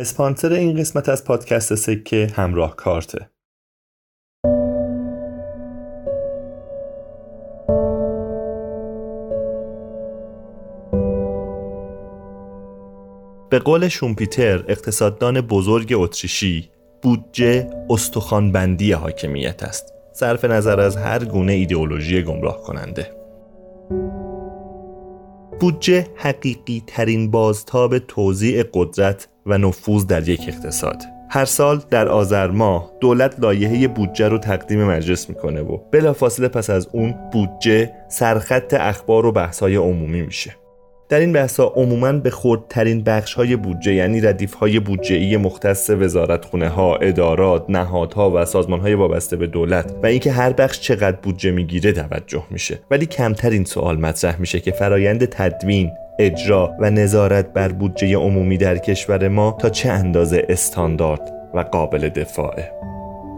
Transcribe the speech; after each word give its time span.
اسپانسر 0.00 0.52
این 0.52 0.76
قسمت 0.76 1.08
از 1.08 1.24
پادکست 1.24 1.74
سکه 1.74 2.32
همراه 2.34 2.76
کارته. 2.76 3.30
به 13.50 13.58
قول 13.58 13.88
شومپیتر 13.88 14.64
اقتصاددان 14.68 15.40
بزرگ 15.40 15.92
اتریشی 15.96 16.70
بودجه 17.02 17.70
استخوانبندی 17.90 18.92
حاکمیت 18.92 19.62
است. 19.62 19.92
صرف 20.12 20.44
نظر 20.44 20.80
از 20.80 20.96
هر 20.96 21.24
گونه 21.24 21.52
ایدئولوژی 21.52 22.22
گمراه 22.22 22.62
کننده 22.62 23.18
بودجه 25.60 26.06
حقیقی 26.16 26.82
ترین 26.86 27.30
بازتاب 27.30 27.98
توزیع 27.98 28.64
قدرت 28.74 29.28
و 29.48 29.58
نفوذ 29.58 30.06
در 30.06 30.28
یک 30.28 30.44
اقتصاد. 30.48 31.02
هر 31.30 31.44
سال 31.44 31.82
در 31.90 32.08
آذر 32.08 32.50
ماه 32.50 32.92
دولت 33.00 33.40
لایحه 33.40 33.88
بودجه 33.88 34.28
رو 34.28 34.38
تقدیم 34.38 34.84
مجلس 34.84 35.28
می‌کنه 35.28 35.60
و 35.60 35.78
بلافاصله 35.92 36.48
پس 36.48 36.70
از 36.70 36.88
اون 36.92 37.14
بودجه 37.32 37.90
سرخط 38.08 38.74
اخبار 38.74 39.26
و 39.26 39.32
بحث‌های 39.32 39.76
عمومی 39.76 40.22
میشه. 40.22 40.54
در 41.08 41.20
این 41.20 41.32
بحث 41.32 41.60
ها 41.60 41.72
عموما 41.76 42.12
به 42.12 42.30
خردترین 42.30 43.02
بخش 43.02 43.34
های 43.34 43.56
بودجه 43.56 43.94
یعنی 43.94 44.20
ردیف 44.20 44.54
های 44.54 44.80
بودجه 44.80 45.36
مختص 45.36 45.90
وزارتخونه 45.90 46.68
ها، 46.68 46.96
ادارات، 46.96 47.64
نهادها 47.68 48.30
و 48.30 48.44
سازمان 48.44 48.80
های 48.80 48.94
وابسته 48.94 49.36
به 49.36 49.46
دولت 49.46 49.94
و 50.02 50.06
اینکه 50.06 50.32
هر 50.32 50.52
بخش 50.52 50.80
چقدر 50.80 51.16
بودجه 51.22 51.50
می‌گیره 51.50 51.92
توجه 51.92 52.42
میشه. 52.50 52.78
ولی 52.90 53.06
کمتر 53.06 53.50
این 53.50 53.64
سوال 53.64 54.00
مطرح 54.00 54.40
میشه 54.40 54.60
که 54.60 54.72
فرایند 54.72 55.24
تدوین 55.24 55.90
اجرا 56.18 56.76
و 56.80 56.90
نظارت 56.90 57.52
بر 57.52 57.68
بودجه 57.68 58.16
عمومی 58.16 58.56
در 58.56 58.78
کشور 58.78 59.28
ما 59.28 59.56
تا 59.60 59.70
چه 59.70 59.90
اندازه 59.90 60.46
استاندارد 60.48 61.32
و 61.54 61.60
قابل 61.60 62.08
دفاعه. 62.08 62.72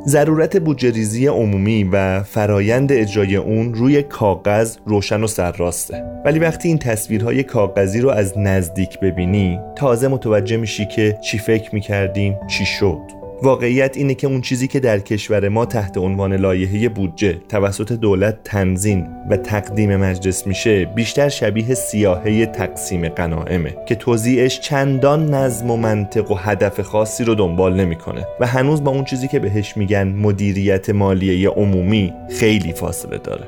ضرورت 0.07 0.57
بودجه 0.57 1.31
عمومی 1.31 1.85
و 1.93 2.23
فرایند 2.23 2.93
اجرای 2.93 3.37
اون 3.37 3.75
روی 3.75 4.03
کاغذ 4.03 4.77
روشن 4.87 5.25
و 5.25 5.27
سرراسته. 5.27 6.05
ولی 6.25 6.39
وقتی 6.39 6.69
این 6.69 6.79
تصویرهای 6.79 7.43
کاغذی 7.43 8.01
رو 8.01 8.11
از 8.11 8.39
نزدیک 8.39 9.01
ببینی 9.01 9.61
تازه 9.77 10.09
متوجه 10.09 10.57
میشی 10.57 10.87
که 10.87 11.19
چی 11.23 11.39
فکر 11.39 11.75
می‌کردیم 11.75 12.37
چی 12.47 12.65
شد. 12.65 13.20
واقعیت 13.43 13.97
اینه 13.97 14.15
که 14.15 14.27
اون 14.27 14.41
چیزی 14.41 14.69
که 14.69 14.81
در 14.81 14.99
کشور 14.99 15.49
ما 15.49 15.67
تحت 15.67 15.99
عنوان 15.99 16.33
لایحه 16.33 16.89
بودجه 16.89 17.41
توسط 17.49 17.93
دولت 17.93 18.45
تنظیم 18.45 19.07
و 19.31 19.37
تقدیم 19.37 19.97
مجلس 19.97 20.47
میشه 20.47 20.85
بیشتر 20.85 21.29
شبیه 21.29 21.75
سیاهه 21.75 22.47
تقسیم 22.47 23.09
قنائمه 23.09 23.77
که 23.87 23.95
توضیعش 23.95 24.61
چندان 24.61 25.35
نظم 25.35 25.71
و 25.71 25.77
منطق 25.77 26.31
و 26.31 26.35
هدف 26.35 26.81
خاصی 26.81 27.25
رو 27.25 27.35
دنبال 27.35 27.75
نمی‌کنه 27.75 28.27
و 28.41 28.47
هنوز 28.47 28.85
با 28.85 28.91
اون 28.91 29.05
چیزی 29.05 29.29
که 29.29 29.39
بهش 29.39 29.77
میگن 29.77 30.09
مدیریت 30.09 30.91
مالیه 30.91 31.49
عمومی 31.49 32.13
خیلی 32.31 32.73
فاصله 32.73 33.19
داره. 33.19 33.45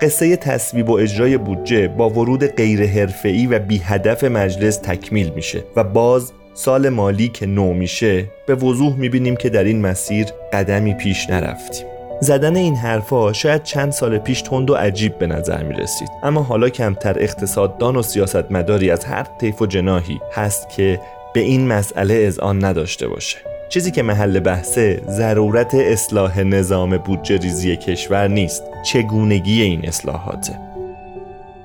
قصه 0.00 0.36
تصویب 0.36 0.90
و 0.90 0.92
اجرای 0.92 1.38
بودجه 1.38 1.88
با 1.88 2.10
ورود 2.10 2.46
غیر 2.46 2.86
حرفه‌ای 2.86 3.46
و 3.46 3.58
بی 3.58 3.78
هدف 3.78 4.24
مجلس 4.24 4.76
تکمیل 4.76 5.32
میشه 5.36 5.64
و 5.76 5.84
باز 5.84 6.32
سال 6.54 6.88
مالی 6.88 7.28
که 7.28 7.46
نو 7.46 7.72
میشه 7.72 8.24
به 8.46 8.54
وضوح 8.54 8.96
می‌بینیم 8.96 9.36
که 9.36 9.48
در 9.48 9.64
این 9.64 9.80
مسیر 9.80 10.26
قدمی 10.52 10.94
پیش 10.94 11.30
نرفتیم. 11.30 11.86
زدن 12.20 12.56
این 12.56 12.76
حرفا 12.76 13.32
شاید 13.32 13.62
چند 13.62 13.92
سال 13.92 14.18
پیش 14.18 14.42
تند 14.42 14.70
و 14.70 14.74
عجیب 14.74 15.18
به 15.18 15.26
نظر 15.26 15.62
می 15.62 15.74
رسید 15.74 16.08
اما 16.22 16.42
حالا 16.42 16.68
کمتر 16.68 17.18
اقتصاددان 17.18 17.96
و 17.96 18.02
سیاستمداری 18.02 18.90
از 18.90 19.04
هر 19.04 19.26
طیف 19.40 19.62
و 19.62 19.66
جناهی 19.66 20.20
هست 20.32 20.68
که 20.68 21.00
به 21.34 21.40
این 21.40 21.66
مسئله 21.66 22.14
از 22.14 22.38
آن 22.38 22.64
نداشته 22.64 23.08
باشه. 23.08 23.38
چیزی 23.68 23.90
که 23.90 24.02
محل 24.02 24.40
بحثه 24.40 25.02
ضرورت 25.08 25.74
اصلاح 25.74 26.40
نظام 26.40 26.96
بودجه 26.96 27.36
ریزی 27.36 27.76
کشور 27.76 28.28
نیست. 28.28 28.62
چگونگی 28.84 29.62
این 29.62 29.88
اصلاحاته؟ 29.88 30.73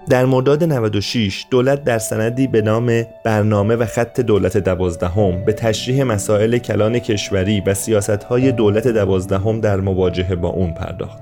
در 0.09 0.25
مرداد 0.25 0.63
96 0.63 1.45
دولت 1.51 1.83
در 1.83 1.99
سندی 1.99 2.47
به 2.47 2.61
نام 2.61 3.03
برنامه 3.23 3.75
و 3.75 3.85
خط 3.85 4.19
دولت 4.19 4.57
دوازدهم 4.57 5.45
به 5.45 5.53
تشریح 5.53 6.03
مسائل 6.03 6.57
کلان 6.57 6.99
کشوری 6.99 7.61
و 7.65 7.73
سیاستهای 7.73 8.51
دولت 8.51 8.87
دوازدهم 8.87 9.61
در 9.61 9.79
مواجهه 9.79 10.35
با 10.35 10.49
اون 10.49 10.73
پرداخت. 10.73 11.19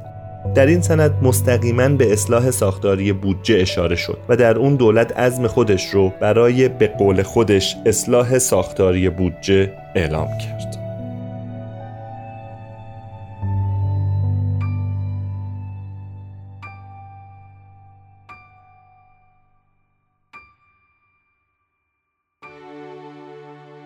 در 0.56 0.66
این 0.66 0.82
سند 0.82 1.12
مستقیما 1.22 1.90
به 1.90 2.14
اصلاح 2.14 2.52
ساختاری 2.52 3.14
بودجه 3.14 3.56
اشاره 3.62 3.96
شد 3.96 4.18
و 4.30 4.36
در 4.36 4.58
اون 4.58 4.76
دولت 4.76 5.18
عزم 5.18 5.48
خودش 5.48 5.86
رو 5.86 6.14
برای 6.22 6.70
به 6.70 6.88
قول 6.88 7.24
خودش 7.24 7.76
اصلاح 7.86 8.40
ساختاری 8.40 9.10
بودجه 9.10 9.74
اعلام 9.96 10.28
کرد. 10.28 10.77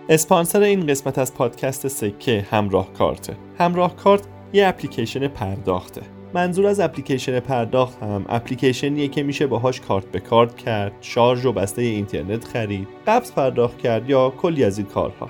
اسپانسر 0.09 0.61
این 0.61 0.87
قسمت 0.87 1.17
از 1.17 1.33
پادکست 1.33 1.87
سکه 1.87 2.45
همراه 2.51 2.93
کارته 2.93 3.37
همراه 3.59 3.95
کارت 3.95 4.21
یه 4.53 4.67
اپلیکیشن 4.67 5.27
پرداخته. 5.27 6.01
منظور 6.33 6.67
از 6.67 6.79
اپلیکیشن 6.79 7.39
پرداخت 7.39 8.03
هم 8.03 8.25
اپلیکیشنیه 8.29 9.07
که 9.07 9.23
میشه 9.23 9.47
باهاش 9.47 9.81
کارت 9.81 10.05
به 10.05 10.19
کارت 10.19 10.57
کرد 10.57 10.91
شارژ 11.01 11.45
و 11.45 11.51
بسته 11.51 11.81
اینترنت 11.81 12.45
خرید 12.45 12.87
قبض 13.07 13.31
پرداخت 13.31 13.77
کرد 13.77 14.09
یا 14.09 14.29
کلی 14.29 14.63
از 14.63 14.77
این 14.77 14.87
کارها. 14.87 15.29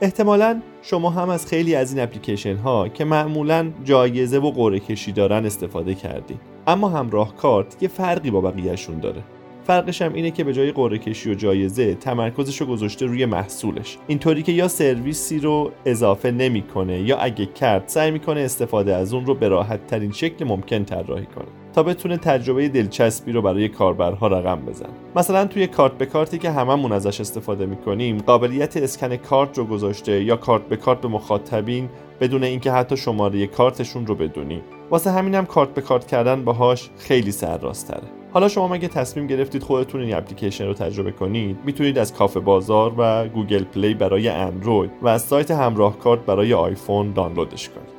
احتمالا 0.00 0.62
شما 0.82 1.10
هم 1.10 1.28
از 1.28 1.46
خیلی 1.46 1.74
از 1.74 1.92
این 1.92 2.02
اپلیکیشن 2.02 2.56
ها 2.56 2.88
که 2.88 3.04
معمولا 3.04 3.72
جایزه 3.84 4.38
و 4.38 4.50
قرعه 4.50 4.80
کشی 4.80 5.12
دارن 5.12 5.46
استفاده 5.46 5.94
کردید 5.94 6.40
اما 6.66 6.88
همراه 6.88 7.36
کارت 7.36 7.82
یه 7.82 7.88
فرقی 7.88 8.30
با 8.30 8.40
بقیهشون 8.40 9.00
داره. 9.00 9.22
فرقش 9.66 10.02
هم 10.02 10.14
اینه 10.14 10.30
که 10.30 10.44
به 10.44 10.52
جای 10.52 10.72
قرعه 10.72 10.98
کشی 10.98 11.30
و 11.30 11.34
جایزه 11.34 11.94
تمرکزش 11.94 12.60
رو 12.60 12.66
گذاشته 12.66 13.06
روی 13.06 13.26
محصولش. 13.26 13.98
اینطوری 14.06 14.42
که 14.42 14.52
یا 14.52 14.68
سرویسی 14.68 15.38
رو 15.38 15.70
اضافه 15.86 16.30
نمی‌کنه 16.30 17.00
یا 17.00 17.16
اگه 17.18 17.46
کرد 17.46 17.82
سعی 17.86 18.10
می‌کنه 18.10 18.40
استفاده 18.40 18.94
از 18.94 19.14
اون 19.14 19.26
رو 19.26 19.34
به 19.34 19.48
راحت 19.48 19.86
ترین 19.86 20.12
شکل 20.12 20.44
ممکن 20.44 20.84
طراحی 20.84 21.26
کنه 21.26 21.46
تا 21.74 21.82
بتونه 21.82 22.16
تجربه 22.16 22.68
دلچسبی 22.68 23.32
رو 23.32 23.42
برای 23.42 23.68
کاربرها 23.68 24.26
رقم 24.26 24.60
بزن 24.66 24.88
مثلا 25.16 25.44
توی 25.44 25.66
کارت 25.66 25.92
به 25.92 26.06
کارتی 26.06 26.38
که 26.38 26.50
هممون 26.50 26.92
ازش 26.92 27.20
استفاده 27.20 27.66
می‌کنیم 27.66 28.18
قابلیت 28.18 28.76
اسکن 28.76 29.16
کارت 29.16 29.58
رو 29.58 29.64
گذاشته 29.64 30.24
یا 30.24 30.36
کارت 30.36 30.62
به 30.68 30.76
کارت 30.76 31.00
به 31.00 31.08
مخاطبین 31.08 31.88
بدون 32.20 32.44
اینکه 32.44 32.72
حتی 32.72 32.96
شماره 32.96 33.46
کارتشون 33.46 34.06
رو 34.06 34.14
بدونیم 34.14 34.60
واسه 34.90 35.10
همینم 35.10 35.46
کارت 35.46 35.74
به 35.74 35.80
کارت 35.80 36.06
کردن 36.06 36.44
باهاش 36.44 36.90
خیلی 36.98 37.32
سرراستره. 37.32 38.25
حالا 38.36 38.48
شما 38.48 38.68
مگه 38.68 38.88
تصمیم 38.88 39.26
گرفتید 39.26 39.62
خودتون 39.62 40.00
این 40.00 40.14
اپلیکیشن 40.14 40.66
رو 40.66 40.74
تجربه 40.74 41.12
کنید؟ 41.12 41.58
می‌تونید 41.64 41.98
از 41.98 42.14
کافه 42.14 42.40
بازار 42.40 42.94
و 42.98 43.28
Google 43.28 43.64
Play 43.64 43.94
برای 43.94 44.28
اندروید 44.28 44.90
و 45.02 45.08
از 45.08 45.22
سایت 45.22 45.50
همراه 45.50 45.98
کارت 45.98 46.20
برای 46.20 46.54
آیفون 46.54 47.12
دانلودش 47.12 47.68
کنید. 47.68 47.96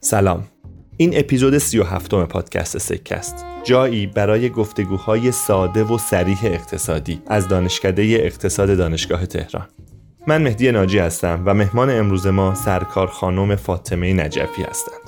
سلام. 0.00 0.59
این 1.00 1.18
اپیزود 1.18 1.58
37 1.58 2.14
م 2.14 2.24
پادکست 2.24 2.78
سکه 2.78 3.14
است 3.14 3.44
جایی 3.64 4.06
برای 4.06 4.48
گفتگوهای 4.48 5.32
ساده 5.32 5.84
و 5.84 5.98
سریح 5.98 6.38
اقتصادی 6.44 7.22
از 7.26 7.48
دانشکده 7.48 8.02
اقتصاد 8.02 8.76
دانشگاه 8.76 9.26
تهران. 9.26 9.68
من 10.26 10.42
مهدی 10.42 10.72
ناجی 10.72 10.98
هستم 10.98 11.42
و 11.46 11.54
مهمان 11.54 11.90
امروز 11.90 12.26
ما 12.26 12.54
سرکار 12.54 13.06
خانم 13.06 13.56
فاطمه 13.56 14.12
نجفی 14.12 14.62
هستند. 14.62 15.00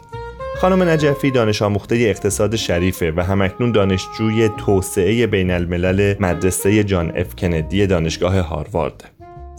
خانم 0.57 0.83
نجفی 0.83 1.31
دانش 1.31 1.63
آموخته 1.63 1.95
اقتصاد 1.95 2.57
شریفه 2.57 3.13
و 3.17 3.21
همکنون 3.21 3.73
دانشجوی 3.73 4.49
توسعه 4.49 5.27
بین 5.27 5.51
الملل 5.51 6.15
مدرسه 6.21 6.85
جان 6.85 7.13
اف 7.17 7.37
کندی 7.37 7.87
دانشگاه 7.87 8.39
هاروارد. 8.39 9.12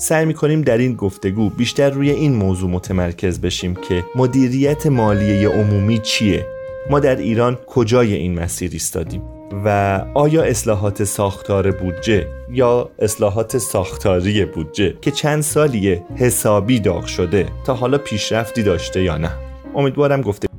سعی 0.04 0.26
می‌کنیم 0.26 0.62
در 0.62 0.78
این 0.78 0.96
گفتگو 0.96 1.50
بیشتر 1.50 1.90
روی 1.90 2.10
این 2.10 2.36
موضوع 2.36 2.70
متمرکز 2.70 3.42
بشیم 3.42 3.76
که 3.76 4.04
مدیریت 4.16 4.88
مالیه 4.88 5.50
عمومی 5.50 6.00
چیه؟ 6.00 6.46
ما 6.90 7.00
در 7.00 7.16
ایران 7.16 7.58
کجای 7.68 8.14
این 8.14 8.40
مسیر 8.40 8.70
ایستادیم؟ 8.74 9.22
و 9.66 10.00
آیا 10.14 10.44
اصلاحات 10.44 11.04
ساختار 11.04 11.72
بودجه 11.72 12.28
یا 12.52 12.90
اصلاحات 13.00 13.58
ساختاری 13.58 14.46
بودجه 14.46 14.94
که 15.02 15.12
چند 15.12 15.42
سالیه 15.42 16.04
حسابی 16.16 16.80
داغ 16.80 17.06
شده 17.06 17.46
تا 17.66 17.74
حالا 17.74 17.98
پیشرفتی 17.98 18.64
داشته 18.64 19.04
یا 19.04 19.18
نه؟ 19.18 19.32
امیدوارم 19.76 20.22
گفته 20.22 20.53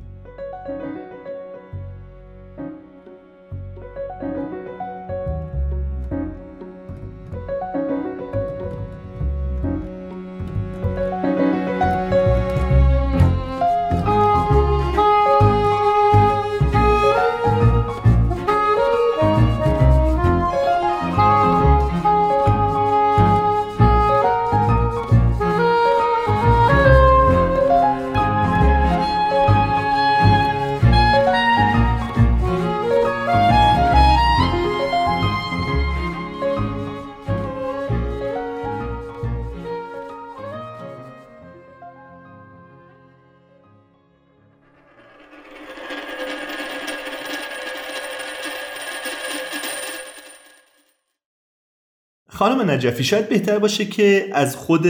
نجفی 52.85 53.03
شاید 53.03 53.29
بهتر 53.29 53.59
باشه 53.59 53.85
که 53.85 54.25
از 54.33 54.55
خود 54.55 54.87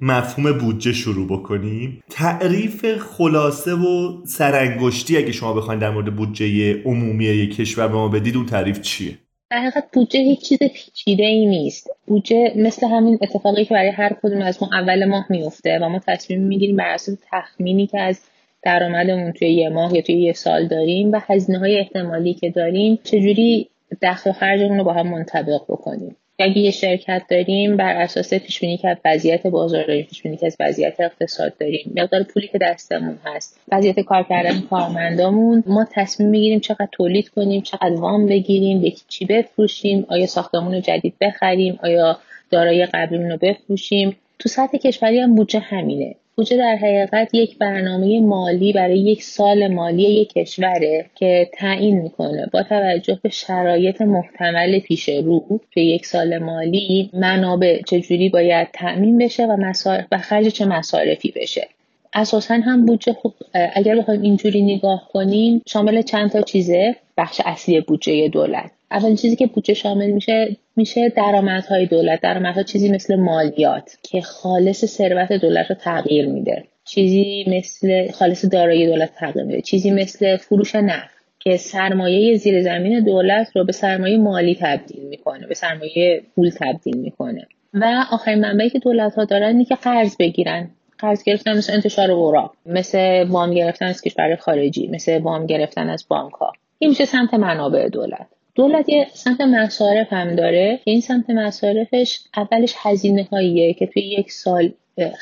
مفهوم 0.00 0.52
بودجه 0.52 0.92
شروع 0.92 1.28
بکنیم. 1.28 2.02
تعریف 2.10 2.96
خلاصه 2.98 3.74
و 3.74 4.24
سرانگشتی 4.26 5.16
اگه 5.16 5.32
شما 5.32 5.52
بخواید 5.52 5.80
در 5.80 5.90
مورد 5.90 6.16
بودجه 6.16 6.82
عمومی 6.82 7.24
یک 7.24 7.56
کشور 7.56 7.88
به 7.88 7.94
ما 7.94 8.08
بدید 8.08 8.36
اون 8.36 8.46
تعریف 8.46 8.80
چیه؟ 8.80 9.18
در 9.50 9.58
حقیقت 9.58 9.84
بودجه 9.92 10.20
هیچ 10.20 10.48
چیز 10.48 10.58
پیچیده 10.58 11.24
ای 11.24 11.46
نیست. 11.46 11.90
بودجه 12.06 12.52
مثل 12.56 12.86
همین 12.86 13.18
اتفاقی 13.22 13.64
که 13.64 13.74
برای 13.74 13.90
هر 13.90 14.16
کدوم 14.22 14.42
از 14.42 14.62
ما 14.62 14.70
اول 14.72 15.04
ماه 15.04 15.26
میفته 15.30 15.78
و 15.82 15.88
ما 15.88 16.00
تصمیم 16.06 16.40
می‌گیریم 16.40 16.76
بر 16.76 16.88
اساس 16.88 17.18
تخمینی 17.30 17.86
که 17.86 18.00
از 18.00 18.20
درآمدمون 18.62 19.32
توی 19.32 19.48
یه 19.48 19.68
ماه 19.68 19.94
یا 19.94 20.00
توی 20.02 20.14
یه 20.14 20.32
سال 20.32 20.68
داریم 20.68 21.12
و 21.12 21.20
هزینه 21.26 21.58
های 21.58 21.78
احتمالی 21.78 22.34
که 22.34 22.50
داریم 22.50 22.98
چجوری 23.04 23.68
دخل 24.02 24.30
و 24.30 24.32
خرجمون 24.32 24.78
رو 24.78 24.84
با 24.84 24.92
هم 24.92 25.08
منطبق 25.08 25.60
بکنیم. 25.68 26.16
اگه 26.38 26.58
یه 26.58 26.70
شرکت 26.70 27.22
داریم 27.30 27.76
بر 27.76 27.96
اساس 27.96 28.34
پیش 28.34 28.60
بینی 28.60 28.76
که 28.76 28.96
وضعیت 29.04 29.46
بازار 29.46 29.86
داریم 29.86 30.04
پیش 30.04 30.22
بینی 30.22 30.36
که 30.36 30.52
وضعیت 30.60 31.00
اقتصاد 31.00 31.56
داریم 31.58 31.92
مقدار 31.96 32.22
پولی 32.22 32.48
که 32.48 32.58
دستمون 32.58 33.18
هست 33.24 33.60
وضعیت 33.72 34.00
کار 34.00 34.22
کردن 34.22 34.60
کارمندامون 34.60 35.64
ما 35.66 35.86
تصمیم 35.92 36.28
می‌گیریم 36.28 36.60
چقدر 36.60 36.88
تولید 36.92 37.28
کنیم 37.28 37.62
چقدر 37.62 37.94
وام 37.94 38.26
بگیریم 38.26 38.80
به 38.80 38.92
چی 39.08 39.24
بفروشیم 39.24 40.06
آیا 40.08 40.26
ساختمون 40.26 40.80
جدید 40.80 41.14
بخریم 41.20 41.78
آیا 41.82 42.18
دارایی 42.50 42.86
قبلیمون 42.86 43.30
رو 43.30 43.36
بفروشیم. 43.42 44.16
تو 44.38 44.48
سطح 44.48 44.78
کشوری 44.78 45.18
هم 45.18 45.34
بودجه 45.34 45.58
همینه. 45.58 46.14
بودجه 46.36 46.56
در 46.56 46.76
حقیقت 46.76 47.34
یک 47.34 47.58
برنامه 47.58 48.20
مالی 48.20 48.72
برای 48.72 48.98
یک 48.98 49.22
سال 49.22 49.68
مالی 49.68 50.02
یک 50.02 50.32
کشوره 50.32 51.06
که 51.14 51.50
تعیین 51.54 52.00
می‌کنه. 52.00 52.46
با 52.52 52.62
توجه 52.62 53.18
به 53.22 53.28
شرایط 53.28 54.02
محتمل 54.02 54.78
پیش 54.78 55.08
رو 55.08 55.60
به 55.74 55.82
یک 55.82 56.06
سال 56.06 56.38
مالی 56.38 57.10
منابع 57.12 57.82
چجوری 57.82 58.28
باید 58.28 58.68
تأمین 58.72 59.18
بشه 59.18 59.46
و, 59.46 59.72
و 60.12 60.18
خرج 60.18 60.48
چه 60.48 60.64
مصارفی 60.64 61.32
بشه. 61.36 61.68
اساسا 62.16 62.54
هم 62.54 62.86
بودجه 62.86 63.12
خوب 63.12 63.34
اگر 63.74 63.96
بخوایم 63.96 64.22
اینجوری 64.22 64.62
نگاه 64.62 65.08
کنیم 65.12 65.62
شامل 65.66 66.02
چند 66.02 66.30
تا 66.30 66.42
چیزه. 66.42 66.96
بخش 67.16 67.40
اصلی 67.44 67.80
بودجه 67.80 68.28
دولت. 68.28 68.70
اولین 68.90 69.16
چیزی 69.16 69.36
که 69.36 69.46
بودجه 69.46 69.74
شامل 69.74 70.10
میشه 70.10 70.56
میشه 70.76 71.08
درآمدهای 71.08 71.86
دولت. 71.86 72.20
درآمدها 72.20 72.62
چیزی 72.62 72.88
مثل 72.88 73.16
مالیات 73.16 73.98
که 74.02 74.20
خالص 74.20 74.84
ثروت 74.84 75.32
دولت 75.32 75.70
رو 75.70 75.76
تغییر 75.76 76.26
میده. 76.26 76.64
چیزی 76.84 77.44
مثل 77.48 78.10
خالص 78.12 78.44
دارایی 78.44 78.86
دولت 78.86 79.14
تغییر 79.14 79.44
میده. 79.44 79.60
چیزی 79.60 79.90
مثل 79.90 80.36
فروش 80.36 80.74
نفت 80.74 81.16
که 81.38 81.56
سرمایه 81.56 82.36
زیر 82.36 82.62
زمین 82.62 83.04
دولت 83.04 83.56
رو 83.56 83.64
به 83.64 83.72
سرمایه 83.72 84.18
مالی 84.18 84.58
تبدیل 84.60 85.02
می‌کنه 85.02 85.46
به 85.46 85.54
سرمایه 85.54 86.22
پول 86.34 86.50
تبدیل 86.50 86.96
می‌کنه. 86.96 87.46
و 87.74 88.04
آخرین 88.12 88.40
منبعی 88.40 88.70
که 88.70 88.78
دولت 88.78 89.14
ها 89.14 89.24
دارن 89.24 89.46
اینه 89.46 89.64
که 89.64 89.74
قرض 89.74 90.16
بگیرن. 90.16 90.70
قرض 90.98 91.22
گرفتن 91.22 91.56
مثل 91.56 91.72
انتشار 91.72 92.10
اوراق 92.10 92.52
مثل 92.66 93.26
وام 93.28 93.54
گرفتن 93.54 93.86
از 93.86 94.02
کشور 94.02 94.36
خارجی 94.36 94.88
مثل 94.88 95.18
وام 95.18 95.46
گرفتن 95.46 95.88
از 95.88 96.04
بانک 96.08 96.32
ها 96.32 96.52
این 96.78 96.90
میشه 96.90 97.04
سمت 97.04 97.34
منابع 97.34 97.88
دولت. 97.88 98.26
دولت 98.54 98.88
یه 98.88 99.06
سمت 99.12 99.40
مصارف 99.40 100.12
هم 100.12 100.36
داره. 100.36 100.80
که 100.84 100.90
این 100.90 101.00
سمت 101.00 101.30
مصارفش 101.30 102.20
اولش 102.36 102.74
هزینه 102.78 103.28
هاییه 103.32 103.74
که 103.74 103.86
توی 103.86 104.02
یک 104.02 104.32
سال 104.32 104.72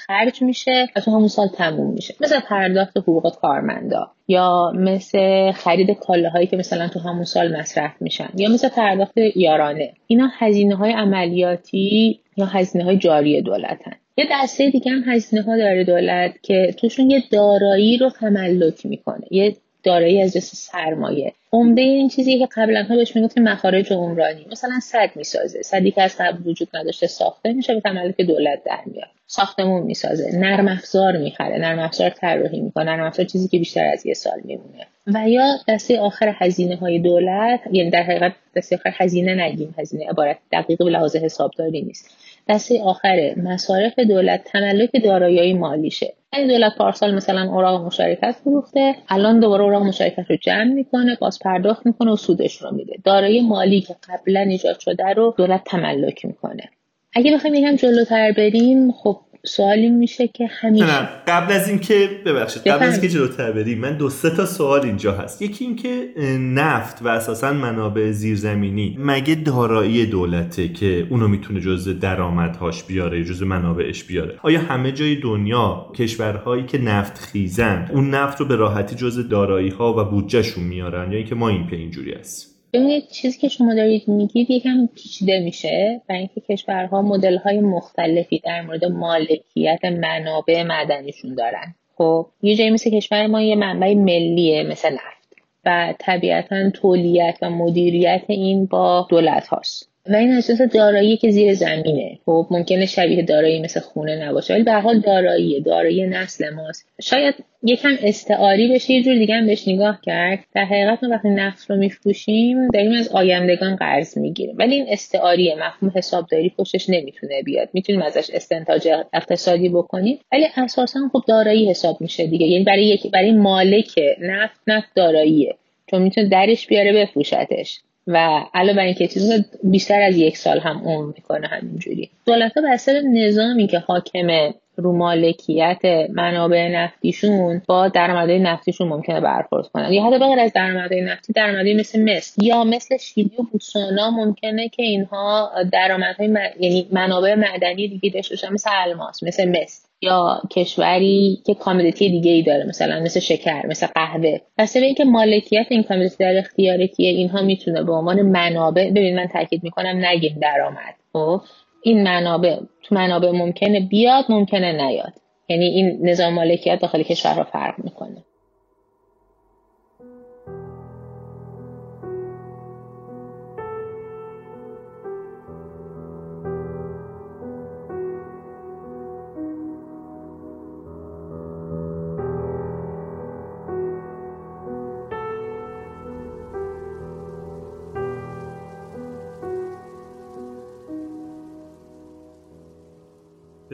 خرج 0.07 0.43
میشه 0.43 0.89
و 0.97 1.01
تو 1.01 1.11
همون 1.11 1.29
سال 1.29 1.49
تموم 1.49 1.93
میشه. 1.93 2.15
مثل 2.21 2.41
پرداخت 2.41 2.97
حقوق 2.97 3.37
کارمندا 3.41 4.11
یا 4.29 4.73
مثل 4.75 5.53
خرید 5.53 5.91
کالاهایی 5.91 6.47
که 6.47 6.57
مثلا 6.57 6.89
تو 6.89 7.01
همون 7.01 7.25
سال 7.25 7.57
مصرف 7.57 7.93
میشن 8.01 8.29
یا 8.37 8.49
مثل 8.49 8.69
پرداخت 8.69 9.17
یارانه. 9.17 9.95
اینا 10.07 10.31
هزینه 10.39 10.77
های 10.77 10.93
عملیاتی 10.93 12.21
یا 12.37 12.47
هزینه 12.47 12.85
های 12.85 12.97
جاری 12.97 13.43
دولتن. 13.43 13.97
یه 14.17 14.27
دسته 14.31 14.71
دیگه 14.71 14.93
هم 14.93 15.03
هزینه 15.07 15.43
ها 15.43 15.57
داره 15.57 15.85
دولت 15.85 16.35
که 16.43 16.75
توشون 16.77 17.11
یه 17.11 17.23
دارایی 17.31 17.99
رو 17.99 18.11
تملک 18.11 18.87
می‌کنه. 18.87 19.27
یه 19.31 19.57
دارایی 19.83 20.23
از 20.23 20.33
جنس 20.33 20.51
سرمایه. 20.55 21.33
عمده 21.53 21.81
این 21.81 22.09
چیزی 22.09 22.39
که 22.39 22.49
قبلا 22.57 22.83
ها 22.83 22.97
بهش 22.97 23.17
می‌گفتیم 23.17 23.43
مخارج 23.43 23.93
عمرانی. 23.93 24.47
مثلا 24.53 24.81
صد 24.83 25.11
می‌سازه. 25.15 25.63
صدی 25.63 25.91
که 25.91 26.03
از 26.03 26.17
قبل 26.21 26.49
وجود 26.49 26.69
نداشته 26.75 27.07
ساخته 27.07 27.53
میشه 27.53 27.75
به 27.75 27.81
تملک 27.81 28.21
دولت 28.21 28.65
در 28.65 28.81
میاد. 28.87 29.09
ساختمون 29.27 29.83
می‌سازه. 29.83 30.39
نرم 30.39 30.69
افزار 30.69 31.17
می‌خره. 31.17 31.59
نرم 31.59 31.79
افزار 31.79 32.11
طراحی 32.11 32.61
می‌کنه. 32.61 32.85
نرم 32.85 33.07
افزار 33.07 33.27
چیزی 33.27 33.49
که 33.49 33.59
بیشتر 33.59 33.85
از 33.85 34.07
یه 34.07 34.15
سال 34.15 34.41
میمونه. 34.45 34.87
و 35.07 35.29
یا 35.29 35.45
دسته 35.69 36.01
آخر 36.01 36.35
هزینه 36.39 36.77
های 36.77 36.99
دولت 36.99 37.61
یعنی 37.73 37.91
در 37.91 38.03
حقیقت 38.03 38.33
دسته 38.57 38.77
آخر 38.77 38.91
هزینه 38.95 39.35
نگیم. 39.35 39.75
هزینه 39.79 40.09
عبارت 40.11 40.39
دقیق 40.53 40.79
به 40.79 40.85
لحاظ 40.85 41.17
حسابداری 41.17 41.83
نیست. 41.83 42.11
دسته 42.49 42.83
آخر 42.83 43.35
مصارف 43.37 43.99
دولت 43.99 44.45
تملک 44.45 44.91
دارایی 45.05 45.55
مالیشه. 45.55 46.15
این 46.33 46.49
دولت 46.49 46.77
پارسال 46.79 47.15
مثلا 47.15 47.53
اوراق 47.53 47.87
مشارکت 47.87 48.35
فروخته 48.45 48.95
الان 49.09 49.41
دوباره 49.41 49.63
اوراق 49.65 49.83
مشارکت 49.83 50.31
رو 50.31 50.37
جمع 50.37 50.73
می‌کنه 50.73 51.17
باز 51.21 51.39
پرداخت 51.39 51.87
می‌کنه 51.87 52.13
و 52.13 52.17
سودش 52.17 52.63
رو 52.63 52.75
میده. 52.75 52.97
دارایی 53.05 53.41
مالی 53.41 53.81
که 53.81 53.97
قبلا 54.09 54.41
ایجاد 54.41 54.79
شده 54.79 55.05
رو 55.05 55.35
دولت 55.39 55.65
تملک 55.65 56.25
می‌کنه. 56.25 56.71
اگه 57.15 57.35
بخوایم 57.35 57.55
یکم 57.55 57.77
جلوتر 57.77 58.33
بریم 58.33 58.93
خب 58.93 59.21
سوالی 59.47 59.91
میشه 59.91 60.29
که 60.29 60.47
همیشه 60.47 60.87
نه 60.87 61.09
قبل 61.27 61.53
از 61.53 61.69
اینکه 61.69 62.11
ببخشید 62.27 62.63
قبل 62.63 62.87
از 62.87 62.93
اینکه 62.93 63.09
جلوتر 63.09 63.53
بریم 63.53 63.79
من 63.79 63.97
دو 63.97 64.11
سه 64.11 64.31
تا 64.31 64.47
سوال 64.47 64.81
اینجا 64.81 65.13
هست. 65.13 65.43
یکی 65.43 65.65
اینکه 65.65 66.09
نفت 66.39 67.03
و 67.03 67.09
اساسا 67.09 67.53
منابع 67.53 68.11
زیرزمینی 68.11 68.97
مگه 69.01 69.35
دارایی 69.35 70.07
دولته 70.07 70.69
که 70.69 71.07
اونو 71.11 71.29
می‌تونه 71.29 71.61
جزء 71.61 71.93
درآمدهاش 71.93 72.85
بیاره 72.85 73.25
جزء 73.25 73.45
منابعش 73.45 74.05
بیاره؟ 74.05 74.39
آیا 74.43 74.61
همه 74.61 74.93
جای 74.93 75.17
دنیا 75.17 75.87
کشورهایی 75.97 76.65
که 76.65 76.79
نفت 76.79 77.19
خیزن 77.19 77.89
اون 77.93 78.11
نفت 78.11 78.41
رو 78.41 78.47
به 78.47 78.57
راحتی 78.57 78.97
جزء 78.97 79.23
دارایی 79.23 79.69
ها 79.69 79.95
و 79.99 80.05
بودجهشون 80.11 80.65
میارن؟ 80.65 81.13
یا 81.13 81.19
اینکه 81.19 81.35
ما 81.35 81.49
این 81.49 81.69
اینجوری 81.73 82.13
هست 82.13 82.54
ببینید 82.75 83.09
چیزی 83.09 83.39
که 83.39 83.49
شما 83.49 83.75
دارید 83.75 84.09
میگید 84.09 84.51
یکم 84.51 84.87
پیچیده 84.95 85.41
میشه 85.41 86.01
و 86.09 86.13
اینکه 86.13 86.41
کشورها 86.41 87.03
مدل 87.03 87.37
های 87.37 87.61
مختلفی 87.61 88.39
در 88.39 88.63
مورد 88.63 88.85
مالکیت 88.85 89.85
منابع 89.85 90.63
معدنیشون 90.63 91.35
دارن. 91.35 91.75
خب 91.99 92.27
یه 92.43 92.57
جایی 92.57 92.71
مثل 92.71 92.91
کشور 92.91 93.27
ما 93.27 93.43
یه 93.43 93.57
منبع 93.57 93.95
ملیه 93.95 94.63
مثل 94.63 94.93
نفت 94.93 95.37
و 95.65 95.95
طبیعتا 95.99 96.71
تولیت 96.71 97.39
و 97.43 97.51
مدیریت 97.51 98.23
این 98.29 98.67
با 98.67 99.07
دولت 99.11 99.47
هاست. 99.47 99.94
و 100.11 100.17
این 100.17 100.33
اساس 100.33 100.63
دارایی 100.63 101.17
که 101.17 101.31
زیر 101.31 101.55
زمینه. 101.55 102.19
خب 102.27 102.47
ممکنه 102.51 102.87
شبیه 102.87 103.23
دارایی 103.23 103.61
مثل 103.61 103.81
خونه 103.81 104.29
نباشه 104.29 104.55
ولی 104.55 104.63
به 104.63 104.73
حال 104.73 105.01
دارایی 105.01 105.61
دارایی 105.61 106.07
نسل 106.07 106.55
ماست. 106.55 106.89
شاید 107.03 107.35
یکم 107.63 107.97
استعاری 108.03 108.75
بشه 108.75 108.93
یه 108.93 109.03
جور 109.03 109.15
دیگه 109.15 109.35
هم 109.35 109.47
بهش 109.47 109.69
نگاه 109.69 110.01
کرد. 110.03 110.39
در 110.55 110.65
حقیقت 110.65 111.05
ما 111.05 111.11
وقتی 111.11 111.29
نفت 111.29 111.71
رو 111.71 111.77
میفروشیم 111.77 112.69
داریم 112.69 112.93
از 112.93 113.09
آیندگان 113.09 113.77
قرض 113.77 114.19
می‌گیریم. 114.19 114.57
ولی 114.59 114.75
این 114.75 114.87
استعاریه 114.89 115.55
مفهوم 115.55 115.93
حسابداری 115.97 116.53
پشتش 116.59 116.91
نمی‌تونه 116.91 117.43
بیاد. 117.43 117.69
می‌تونیم 117.73 118.03
ازش 118.03 118.31
استنتاج 118.31 118.89
اقتصادی 119.13 119.69
بکنیم 119.69 120.19
ولی 120.33 120.47
اساسا 120.57 121.01
خب 121.13 121.23
دارایی 121.29 121.71
حساب 121.71 122.01
میشه 122.01 122.27
دیگه. 122.27 122.47
یعنی 122.47 122.65
برای 122.65 122.85
یک 122.85 123.11
برای 123.11 123.33
مالک 123.33 124.01
نفت 124.21 124.61
نفت 124.67 124.89
داراییه. 124.97 125.55
چون 125.87 126.03
می‌تونه 126.03 126.29
درش 126.29 126.67
بیاره 126.67 126.93
بفروشتش. 126.93 127.81
و 128.07 128.45
علاوه 128.55 128.77
بر 128.77 128.85
اینکه 128.85 129.09
چیزی 129.09 129.45
بیشتر 129.63 130.03
از 130.03 130.17
یک 130.17 130.37
سال 130.37 130.59
هم 130.59 130.83
عمر 130.85 131.13
می‌کنه 131.17 131.47
همینجوری. 131.47 132.11
دولت 132.27 132.57
ها 132.57 132.73
اثر 132.73 133.01
نظامی 133.01 133.67
که 133.67 133.79
حاکمه 133.79 134.55
رو 134.77 134.93
مالکیت 134.93 135.81
منابع 136.11 136.69
نفتیشون 136.69 137.63
با 137.69 137.89
درآمدهای 137.89 138.39
نفتیشون 138.39 138.89
ممکنه 138.89 139.21
برخورد 139.21 139.69
کنن. 139.69 139.93
یا 139.93 140.05
حتی 140.05 140.19
بغیر 140.19 140.41
از 140.41 140.53
درآمدهای 140.53 141.01
نفتی 141.01 141.33
درآمدهای 141.33 141.75
مثل 141.75 142.03
مصر 142.03 142.45
یا 142.45 142.65
مثل 142.65 142.97
شیلی 142.97 143.31
و 143.39 143.43
بوتسوانا 143.53 144.11
ممکنه 144.11 144.69
که 144.69 144.83
اینها 144.83 145.51
درآمدهای 145.73 146.29
یعنی 146.61 146.89
منابع 146.93 147.35
معدنی 147.35 147.89
دیگه 147.89 148.11
داشته 148.11 148.35
باشن 148.35 148.53
مثل 148.53 148.71
الماس 148.73 149.23
مثل 149.23 149.49
مصر 149.49 149.89
یا 150.05 150.41
کشوری 150.51 151.43
که 151.47 151.55
کامیدیتی 151.55 152.11
دیگه 152.11 152.31
ای 152.31 152.43
داره 152.43 152.65
مثلا 152.65 153.01
مثل 153.01 153.21
شکر 153.21 153.67
مثل 153.67 153.87
قهوه. 153.87 154.39
پس 154.59 154.77
به 154.77 154.85
اینکه 154.85 155.05
مالکیت 155.05 155.67
این 155.71 155.83
کامیدیتی 155.83 156.17
در 156.19 156.39
اختیار 156.39 156.87
کیه 156.87 157.11
اینها 157.11 157.43
می‌تونه 157.43 157.83
به 157.83 157.93
عنوان 157.93 158.23
منابع 158.23 158.91
ببین 158.91 159.17
من 159.17 159.27
تاکید 159.27 159.63
می‌کنم 159.63 160.05
نگیم 160.05 160.39
درآمد. 160.43 160.95
خب؟ 161.13 161.41
این 161.83 162.03
منابع 162.03 162.57
تو 162.83 162.95
منابع 162.95 163.31
ممکنه 163.31 163.81
بیاد 163.81 164.25
ممکنه 164.29 164.73
نیاد. 164.73 165.13
یعنی 165.49 165.65
این 165.65 165.99
نظام 166.09 166.35
مالکیت 166.35 166.81
داخل 166.81 167.03
کشورها 167.03 167.45
فرق 167.45 167.75
می‌کنه. 167.85 168.25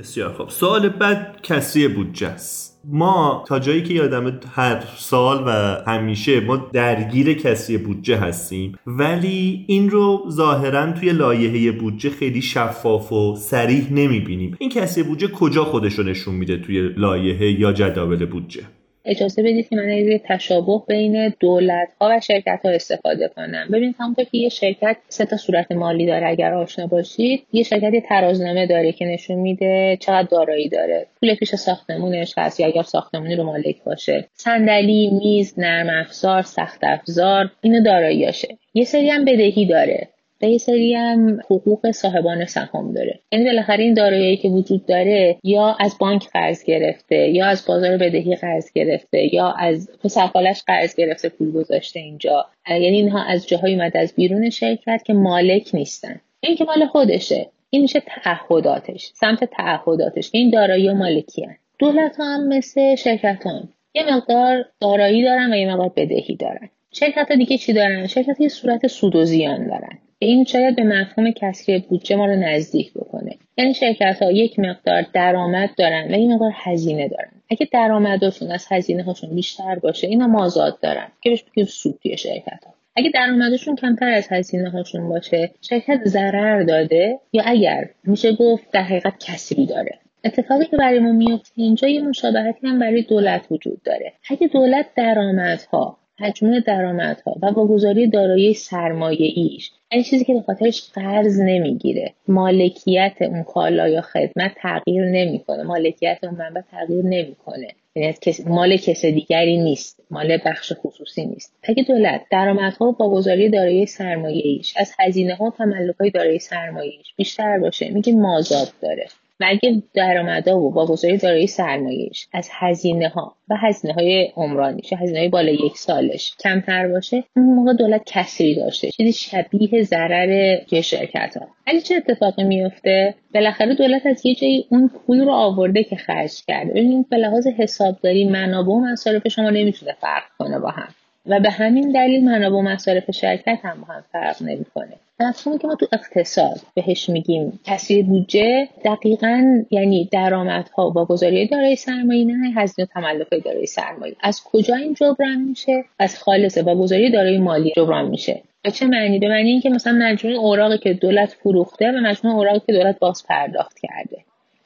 بسیار 0.01 0.33
خوب. 0.33 0.49
سوال 0.49 0.89
بعد 0.89 1.41
کسری 1.43 1.89
بودجه 1.89 2.27
است. 2.27 2.81
ما 2.85 3.45
تا 3.49 3.59
جایی 3.59 3.83
که 3.83 3.95
یادم 3.95 4.41
هر 4.55 4.85
سال 4.97 5.45
و 5.47 5.51
همیشه 5.91 6.41
ما 6.41 6.57
درگیر 6.57 7.35
کسری 7.35 7.79
بودجه 7.79 8.17
هستیم 8.17 8.79
ولی 8.87 9.65
این 9.69 9.91
رو 9.91 10.27
ظاهرا 10.31 10.93
توی 10.93 11.13
لایحه 11.13 11.73
بودجه 11.73 12.11
خیلی 12.11 12.43
شفاف 12.43 13.13
و 13.13 13.37
سریح 13.37 13.93
نمی‌بینیم. 13.93 14.57
این 14.59 14.71
کسری 14.71 15.03
بودجه 15.03 15.29
کجا 15.29 15.65
خودش 15.65 15.95
رو 15.95 16.05
نشون 16.05 16.35
میده 16.35 16.57
توی 16.57 16.89
لایحه 16.89 17.61
یا 17.61 17.73
جداول 17.73 18.27
بودجه؟ 18.27 18.63
اجازه 19.05 19.43
بدید 19.43 19.69
که 19.69 19.77
من 19.77 19.89
یه 19.89 20.21
تشابه 20.25 20.83
بین 20.89 21.33
دولت 21.41 21.89
ها 22.01 22.09
و 22.13 22.21
شرکت 22.21 22.61
ها 22.65 22.71
استفاده 22.71 23.29
کنم. 23.29 23.69
ببینید 23.73 23.95
همونطور 23.99 24.25
که 24.25 24.39
یه 24.39 24.49
شرکت 24.49 24.97
سه 25.09 25.27
تا 25.27 25.37
صورت 25.37 25.73
مالی 25.73 26.07
داره 26.07 26.29
اگر 26.29 26.55
آشنا 26.55 26.87
باشید. 26.87 27.47
یه 27.53 27.63
شرکت 27.63 28.07
ترازنامه 28.09 28.67
داره 28.67 28.93
که 28.93 29.05
نشون 29.05 29.37
میده 29.37 29.97
چقدر 30.01 30.29
دارایی 30.29 30.69
داره. 30.69 31.07
پول 31.21 31.35
پیش 31.35 31.55
ساختمونش 31.55 32.35
هست 32.39 32.61
یا 32.61 32.67
اگر 32.67 32.83
ساختمونی 32.83 33.37
رو 33.37 33.45
مالک 33.45 33.85
باشه. 33.85 34.29
صندلی 34.33 35.11
میز 35.11 35.59
نرم 35.59 36.01
افزار 36.01 36.43
سخت 36.43 36.79
افزار 36.83 37.51
اینو 37.61 37.83
داراییاشه. 37.83 38.59
یه 38.75 38.85
سری 38.85 39.11
هم 39.11 39.25
بدهی 39.25 39.67
داره. 39.67 40.09
و 40.43 40.47
یه 40.47 40.59
سری 40.59 40.95
هم 40.95 41.41
حقوق 41.45 41.91
صاحبان 41.91 42.45
سهام 42.45 42.93
داره. 42.93 43.21
یعنی 43.33 43.45
بالاخره 43.45 43.85
این 43.85 43.95
دارایی 43.95 44.37
که 44.37 44.49
وجود 44.49 44.87
داره 44.87 45.37
یا 45.43 45.77
از 45.81 45.97
بانک 46.01 46.29
قرض 46.29 46.65
گرفته 46.65 47.17
یا 47.17 47.47
از 47.47 47.67
بازار 47.67 47.97
بدهی 47.97 48.37
قرض 48.37 48.73
گرفته 48.73 49.35
یا 49.35 49.55
از 49.59 49.91
پسرخالش 50.05 50.63
قرض 50.67 50.95
گرفته 50.95 51.29
پول 51.29 51.53
گذاشته 51.53 52.01
اینجا. 52.01 52.47
یعنی 52.69 52.97
اینها 52.97 53.25
از 53.25 53.49
جاهایی 53.49 53.75
اومده 53.75 53.99
از 53.99 54.15
بیرون 54.15 54.51
شرکت 54.51 55.03
که 55.07 55.13
مالک 55.13 55.71
نیستن. 55.75 56.21
این 56.41 56.57
که 56.57 56.65
مال 56.65 56.87
خودشه. 56.87 57.47
این 57.71 57.83
میشه 57.83 58.01
تعهداتش 58.01 59.11
سمت 59.15 59.45
تعهداتش 59.45 60.31
این 60.33 60.51
دارایی 60.51 60.89
و 60.89 60.95
مالکی. 60.95 61.47
دولت 61.79 62.17
ها 62.17 62.25
هم 62.25 62.49
مثل 62.49 62.95
شرکت 62.95 63.47
هم. 63.47 63.69
یه 63.95 64.15
مقدار 64.15 64.65
دارایی 64.81 65.23
دارن 65.23 65.53
و 65.53 65.57
یه 65.57 65.73
مقدار 65.73 65.93
بدهی 65.97 66.37
دارن. 66.37 66.69
شرکت 66.93 67.33
دیگه 67.33 67.59
چی 67.59 67.73
دارن؟ 67.73 68.07
شرکت 68.07 68.41
یه 68.41 68.49
صورت 68.49 68.87
سود 68.87 69.17
و 69.17 69.25
زیان 69.25 69.67
دارن. 69.67 69.99
این 70.23 70.45
شاید 70.45 70.77
به 70.77 70.83
مفهوم 70.83 71.31
کسری 71.31 71.79
بودجه 71.79 72.17
ما 72.17 72.27
رو 72.27 72.37
نزدیک 72.37 72.93
بکنه. 72.93 73.37
یعنی 73.59 73.75
شرکت 73.75 74.23
ها 74.23 74.31
یک 74.33 74.59
مقدار 74.59 75.07
درآمد 75.13 75.71
دارن 75.77 76.15
و 76.15 76.19
یک 76.19 76.31
مقدار 76.31 76.53
هزینه 76.55 77.09
دارن. 77.09 77.31
اگه 77.51 77.69
درآمدشون 77.73 78.51
از 78.51 78.67
هزینه 78.71 79.03
هاشون 79.03 79.35
بیشتر 79.35 79.75
باشه 79.75 80.07
اینا 80.07 80.27
مازاد 80.27 80.81
دارن 80.81 81.09
که 81.21 81.31
بهش 81.31 81.43
بگیم 81.43 81.65
سود 81.65 81.99
توی 82.03 82.17
شرکت 82.17 82.65
ها 82.67 82.75
اگه 82.97 83.11
درآمدشون 83.11 83.77
کمتر 83.77 84.09
از 84.09 84.29
هزینه 84.31 84.71
هاشون 84.71 85.09
باشه 85.09 85.51
شرکت 85.61 86.01
ضرر 86.05 86.63
داده؟ 86.63 87.21
یا 87.33 87.43
اگر 87.47 87.91
میشه 88.05 88.33
گفت 88.33 88.71
در 88.73 88.83
حقیقت 88.83 89.15
کسری 89.19 89.67
داره؟ 89.67 89.99
اتفاقی 90.25 90.65
که 90.65 90.77
برای 90.77 90.99
ما 90.99 91.13
میفته 91.13 91.53
اینجا 91.57 91.89
یه 91.89 92.03
مشابهتی 92.03 92.67
هم 92.67 92.79
برای 92.79 93.03
دولت 93.03 93.47
وجود 93.51 93.83
داره. 93.83 94.13
اگه 94.31 94.47
دولت 94.47 94.87
درآمدها 94.97 96.00
حجم 96.21 96.59
درآمدها 96.59 97.37
و 97.43 97.47
واگذاری 97.47 98.07
دارایی 98.07 98.55
سرمایه 98.55 99.33
ایش 99.35 99.71
این 99.93 100.03
چیزی 100.03 100.25
که 100.25 100.35
به 100.35 100.41
خاطرش 100.41 100.91
قرض 100.95 101.41
نمی‌گیره. 101.41 102.13
مالکیت 102.29 103.17
اون 103.21 103.43
کالا 103.43 103.89
یا 103.89 104.01
خدمت 104.01 104.53
تغییر 104.63 105.05
نمی‌کنه. 105.05 105.63
مالکیت 105.63 106.19
اون 106.23 106.35
منبع 106.35 106.61
تغییر 106.61 107.05
نمی‌کنه. 107.05 107.69
یعنی 107.95 108.15
مال 108.47 108.77
کس 108.77 109.05
دیگری 109.05 109.57
نیست. 109.57 110.01
مال 110.11 110.39
بخش 110.47 110.73
خصوصی 110.77 111.27
نیست. 111.27 111.55
اگه 111.63 111.83
دولت 111.83 112.21
درآمدها 112.31 112.93
با 112.93 113.11
گذاری 113.11 113.49
دارایی 113.49 113.87
سرمایه 113.87 114.43
ایش 114.45 114.75
از 114.77 114.93
هزینه 114.99 115.35
ها 115.35 115.45
و 115.45 115.51
تملک 115.51 115.97
های 116.01 116.11
دارایی 116.11 116.39
سرمایه 116.39 116.93
ایش 116.99 117.15
بیشتر 117.17 117.59
باشه 117.59 117.91
میگه 117.91 118.13
مازاد 118.13 118.69
داره. 118.83 119.07
و 119.41 119.45
اگه 119.49 119.83
درآمدها 119.95 120.59
و 120.59 120.71
با 120.71 120.87
گذاری 120.87 121.17
دارایی 121.17 121.47
سرمایهش 121.47 122.27
از 122.33 122.49
هزینه 122.53 123.09
ها 123.09 123.37
و 123.49 123.57
هزینه 123.57 123.95
های 123.95 124.33
عمرانیش 124.37 124.93
هزینه 124.93 125.19
های 125.19 125.29
بالا 125.29 125.53
یک 125.53 125.77
سالش 125.77 126.37
کمتر 126.45 126.89
باشه 126.89 127.25
اون 127.37 127.55
موقع 127.55 127.73
دولت 127.73 128.03
کسری 128.07 128.55
داشته. 128.55 128.91
چیزی 128.91 129.13
شبیه 129.13 129.83
ضرر 129.83 130.59
یه 130.73 130.81
شرکت 130.81 131.37
ها 131.37 131.49
ولی 131.67 131.81
چه 131.81 131.95
اتفاقی 131.95 132.45
میفته 132.45 133.15
بالاخره 133.35 133.75
دولت 133.75 134.07
از 134.07 134.27
یه 134.27 134.35
جایی 134.35 134.67
اون 134.71 134.89
پول 134.89 135.21
رو 135.21 135.33
آورده 135.33 135.85
که 135.85 135.97
خرج 135.97 136.45
کرده. 136.47 136.71
ببینید 136.71 137.09
به 137.09 137.17
لحاظ 137.17 137.47
حسابداری 137.47 138.29
منابع 138.29 138.73
و 138.73 138.81
مصارف 138.81 139.29
شما 139.29 139.51
نمی‌تونه 139.51 139.93
فرق 140.01 140.23
کنه 140.39 140.59
با 140.59 140.71
هم. 140.71 140.89
و 141.27 141.41
به 141.41 141.51
همین 141.51 141.93
دلیل 141.93 142.25
منابع 142.25 142.57
و 142.57 142.63
مصارف 142.63 143.11
شرکت 143.11 143.59
هم 143.63 143.81
با 143.81 143.93
هم 143.95 144.05
فرق 144.13 144.43
نمی‌کنه. 144.43 144.97
مفهومی 145.21 145.59
که 145.59 145.67
ما 145.67 145.75
تو 145.75 145.87
اقتصاد 145.93 146.61
بهش 146.75 147.09
میگیم 147.09 147.61
کسری 147.65 148.03
بودجه 148.03 148.69
دقیقا 148.85 149.65
یعنی 149.71 150.09
درآمدها 150.13 150.91
با 150.91 151.05
گذاری 151.05 151.47
دارای 151.47 151.77
سرمایه 151.77 152.25
نه 152.25 152.53
هزینه 152.57 152.89
و 152.89 153.01
تملک 153.01 153.45
دارای 153.45 153.67
سرمایه. 153.67 154.17
از 154.21 154.43
کجا 154.45 154.77
این 154.77 154.95
جبران 154.95 155.41
میشه؟ 155.43 155.85
از 155.99 156.19
خالصه 156.19 156.63
با 156.63 156.75
گذاری 156.75 157.11
دارای 157.11 157.39
مالی 157.39 157.73
جبران 157.77 158.09
میشه. 158.09 158.43
به 158.63 158.71
چه 158.71 158.87
معنی؟ 158.87 159.19
به 159.19 159.29
معنی 159.29 159.51
اینکه 159.51 159.71
مثلا 159.71 159.93
مجموعه 159.93 160.39
اوراقی 160.39 160.79
که 160.79 160.93
دولت 160.93 161.29
فروخته 161.29 161.89
و 161.89 162.01
مجموعه 162.03 162.37
اوراقی 162.37 162.61
که 162.67 162.73
دولت 162.73 162.99
باز 162.99 163.25
پرداخت 163.29 163.79
کرده. 163.79 164.19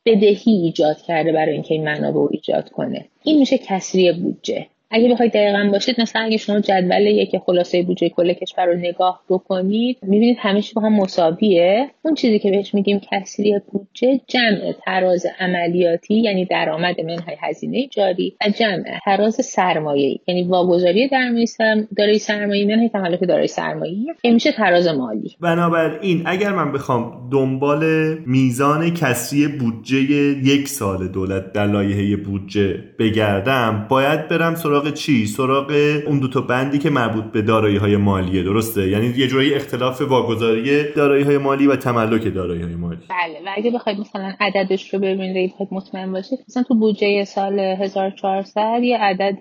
بدهی 0.06 0.52
ایجاد 0.52 1.02
کرده 1.02 1.32
برای 1.32 1.52
اینکه 1.52 1.74
این 1.74 1.84
منابع 1.84 2.28
ایجاد 2.30 2.70
کنه. 2.70 3.04
این 3.22 3.38
میشه 3.38 3.58
کسری 3.58 4.12
بودجه. 4.12 4.66
اگه 4.94 5.08
بخواید 5.08 5.32
دقیقا 5.32 5.68
باشید 5.72 6.00
مثلا 6.00 6.22
اگه 6.22 6.36
شما 6.36 6.60
جدول 6.60 7.06
یک 7.06 7.36
خلاصه 7.46 7.82
بودجه 7.82 8.08
کل 8.08 8.32
کشور 8.32 8.66
رو 8.66 8.74
نگاه 8.74 9.22
بکنید 9.28 9.98
می‌بینید 10.02 10.36
همه 10.40 10.62
با 10.76 10.82
هم 10.82 10.92
مساویه 10.92 11.90
اون 12.02 12.14
چیزی 12.14 12.38
که 12.38 12.50
بهش 12.50 12.74
میگیم 12.74 13.00
کسری 13.12 13.60
بودجه 13.72 14.20
جمع 14.26 14.72
تراز 14.84 15.26
عملیاتی 15.40 16.14
یعنی 16.14 16.44
درآمد 16.44 17.00
منهای 17.00 17.36
هزینه 17.40 17.86
جاری 17.86 18.36
و 18.40 18.50
جمع 18.58 18.98
تراز 19.04 19.34
سرمایه 19.34 20.20
یعنی 20.28 20.42
واگذاری. 20.42 21.10
دارای 21.96 22.18
سرمایه 22.18 22.66
منهای 22.66 22.88
تملک 22.88 23.20
دارای 23.28 23.46
سرمایه 23.46 24.14
که 24.22 24.30
میشه 24.30 24.52
تراز 24.52 24.88
مالی 24.88 25.36
بنابراین 25.40 26.22
اگر 26.26 26.52
من 26.52 26.72
بخوام 26.72 27.28
دنبال 27.32 27.84
میزان 28.26 28.90
کسری 28.90 29.48
بودجه 29.48 29.98
یک 30.44 30.68
سال 30.68 31.08
دولت 31.08 31.52
در 31.52 31.66
لایحه 31.66 32.16
بودجه 32.16 32.84
بگردم 32.98 33.86
باید 33.90 34.28
برم 34.28 34.54
سراغ 34.54 34.83
سراغ 34.84 34.94
چی؟ 34.94 35.26
سراغ 35.26 35.72
اون 36.06 36.18
دو 36.18 36.28
تا 36.28 36.40
بندی 36.40 36.78
که 36.78 36.90
مربوط 36.90 37.24
به 37.24 37.42
دارایی 37.42 37.76
های 37.76 37.96
مالیه 37.96 38.42
درسته؟ 38.42 38.88
یعنی 38.88 39.06
یه 39.06 39.26
جوری 39.28 39.54
اختلاف 39.54 40.00
واگذاری 40.00 40.92
دارایی 40.92 41.24
های 41.24 41.38
مالی 41.38 41.66
و 41.66 41.76
تملک 41.76 42.34
دارایی 42.34 42.62
های 42.62 42.74
مالی. 42.74 43.00
بله 43.10 43.38
و 43.46 43.54
اگه 43.56 43.70
بخواید 43.70 43.98
مثلا 43.98 44.32
عددش 44.40 44.94
رو 44.94 45.00
ببینید 45.00 45.52
بخواید 45.52 45.74
مطمئن 45.74 46.12
باشید 46.12 46.38
مثلا 46.48 46.62
تو 46.62 46.74
بودجه 46.74 47.24
سال 47.24 47.58
1400 47.58 48.80
یه 48.82 48.98
عدد 48.98 49.38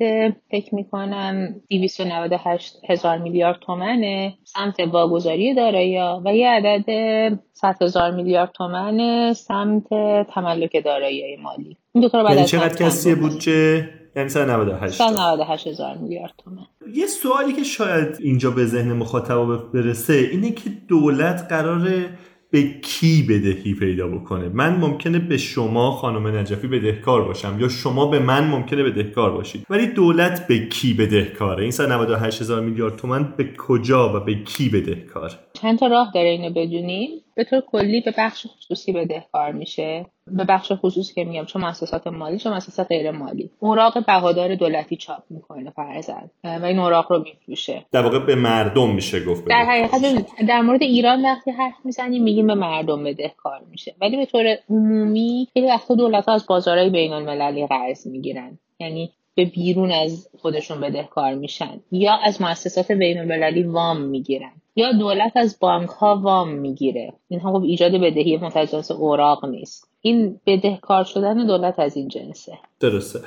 فکر 0.52 0.76
می‌کنم 0.76 1.56
298 1.70 2.76
هزار 2.90 3.18
میلیارد 3.18 3.60
تومنه 3.60 4.34
سمت 4.44 4.80
واگذاری 4.80 5.56
دارایی 5.56 5.98
و 6.26 6.36
یه 6.36 6.50
عدد 6.50 6.86
100 7.54 7.76
هزار 7.82 8.12
میلیارد 8.12 8.52
تومن 8.52 9.34
سمت 9.34 9.88
تملک 10.34 10.84
دارایی 10.86 11.36
مالی. 11.36 11.78
این 11.94 12.02
دو 12.02 12.10
تا 12.10 12.18
رو 12.22 12.28
بعد 12.28 12.36
یعنی 12.36 12.48
چقدر 12.48 12.86
کسی 12.86 13.16
بودجه؟ 13.16 13.90
یعنی 14.16 14.30
198 14.30 14.94
198 14.94 15.68
هزار 15.68 15.98
میلیارد 15.98 16.34
تومن 16.38 16.66
یه 16.94 17.08
سوالی 17.08 17.54
که 17.54 17.64
شاید 17.64 18.18
اینجا 18.20 18.52
به 18.52 18.66
ذهن 18.66 18.94
مخاطب 18.94 19.72
برسه 19.74 20.14
اینه 20.14 20.52
که 20.52 20.70
دولت 20.88 21.46
قراره 21.50 22.10
به 22.54 22.64
کی 22.82 23.24
بدهی 23.24 23.74
پیدا 23.74 24.08
بکنه؟ 24.08 24.50
من 24.50 24.76
ممکنه 24.76 25.20
به 25.20 25.38
شما 25.38 25.92
خانم 25.92 26.28
نجفی 26.28 26.68
بدهکار 26.68 27.26
باشم 27.26 27.58
یا 27.60 27.68
شما 27.68 28.06
به 28.06 28.20
من 28.20 28.48
ممکنه 28.48 28.84
بدهکار 28.84 29.32
باشید. 29.32 29.66
ولی 29.70 29.88
دولت 29.88 30.48
به 30.48 30.68
کی 30.68 30.94
بدهکاره؟ 30.94 31.62
این 31.64 31.72
198 31.72 32.42
هزار 32.42 32.62
میلیارد 32.62 32.96
تومن 32.96 33.34
به 33.38 33.50
کجا 33.58 34.18
و 34.18 34.20
به 34.20 34.44
کی 34.44 34.70
بدهکار 34.70 35.32
چند 35.64 35.80
تا 35.80 35.88
راه 35.88 36.12
داره 36.14 36.30
اینو 36.30 36.50
بدونیم. 36.50 37.10
به 37.36 37.44
طور 37.44 37.62
کلی 37.62 38.02
به 38.02 38.14
بخش 38.18 38.46
خصوصی 38.48 38.92
بدهکار 38.92 39.52
میشه. 39.52 40.06
به 40.28 40.44
بخش 40.44 40.72
خصوصی 40.76 41.14
که 41.14 41.24
میگم 41.24 41.46
چه 41.46 41.60
مؤسسات 41.60 42.08
مالی 42.08 42.38
چه 42.38 42.50
مؤسسات 42.50 42.88
غیر 42.88 43.12
مالی. 43.12 43.50
اوراق 43.60 44.06
بهادار 44.06 44.56
دولتی 44.56 44.96
چاپ 44.96 45.24
می‌کنه 45.30 45.72
فرزن 45.72 46.30
و 46.44 46.66
این 46.66 46.80
اوراق 46.80 47.12
رو 47.12 47.24
میفروشه. 47.24 47.86
در 47.92 48.02
واقع 48.02 48.20
به 48.20 48.36
مردم 48.36 48.90
میشه 48.90 49.26
گفت 49.26 49.46
در 49.46 49.66
حقیقت 49.66 50.26
در 50.48 50.62
مورد 50.62 50.82
ایران 50.82 51.26
وقتی 51.26 51.52
حرف 51.52 51.76
می‌زنیم 51.86 52.24
میگیم 52.24 52.48
به 52.48 52.56
مردم 52.56 53.04
بدهکار 53.04 53.62
میشه. 53.72 53.96
ولی 54.02 54.18
به 54.18 54.26
طور 54.26 54.58
عمومی 54.70 55.48
خیلی 55.54 55.68
وقتا 55.68 55.96
دولت 55.96 56.26
ها 56.26 56.34
از 56.34 56.46
بازارهای 56.48 56.90
بین 56.90 57.14
المللی 57.14 57.68
قرض 57.68 58.08
می‌گیرن. 58.08 58.58
یعنی 58.80 59.12
به 59.36 59.46
بیرون 59.46 59.92
از 59.92 60.30
خودشون 60.42 60.82
بدهکار 60.82 61.34
میشن. 61.34 61.82
یا 61.92 62.20
از 62.24 62.42
مؤسسات 62.42 62.92
بین 62.92 63.18
المللی 63.18 63.64
وام 63.64 64.02
می‌گیرن. 64.02 64.52
یا 64.76 64.92
دولت 64.92 65.38
از 65.38 65.58
بانک 65.60 65.90
ها 65.90 66.20
وام 66.24 66.54
می‌گیره. 66.54 67.14
اینها 67.28 67.54
خب 67.54 67.64
ایجاد 67.64 67.92
بدهی 67.92 68.38
متجانس 68.38 68.92
اوراق 68.92 69.46
نیست. 69.46 69.88
این 70.02 70.40
بدهکار 70.46 71.04
شدن 71.04 71.48
دولت 71.48 71.80
از 71.80 71.98
این 71.98 72.08
جنسه. 72.08 72.52
درسته. 72.80 73.20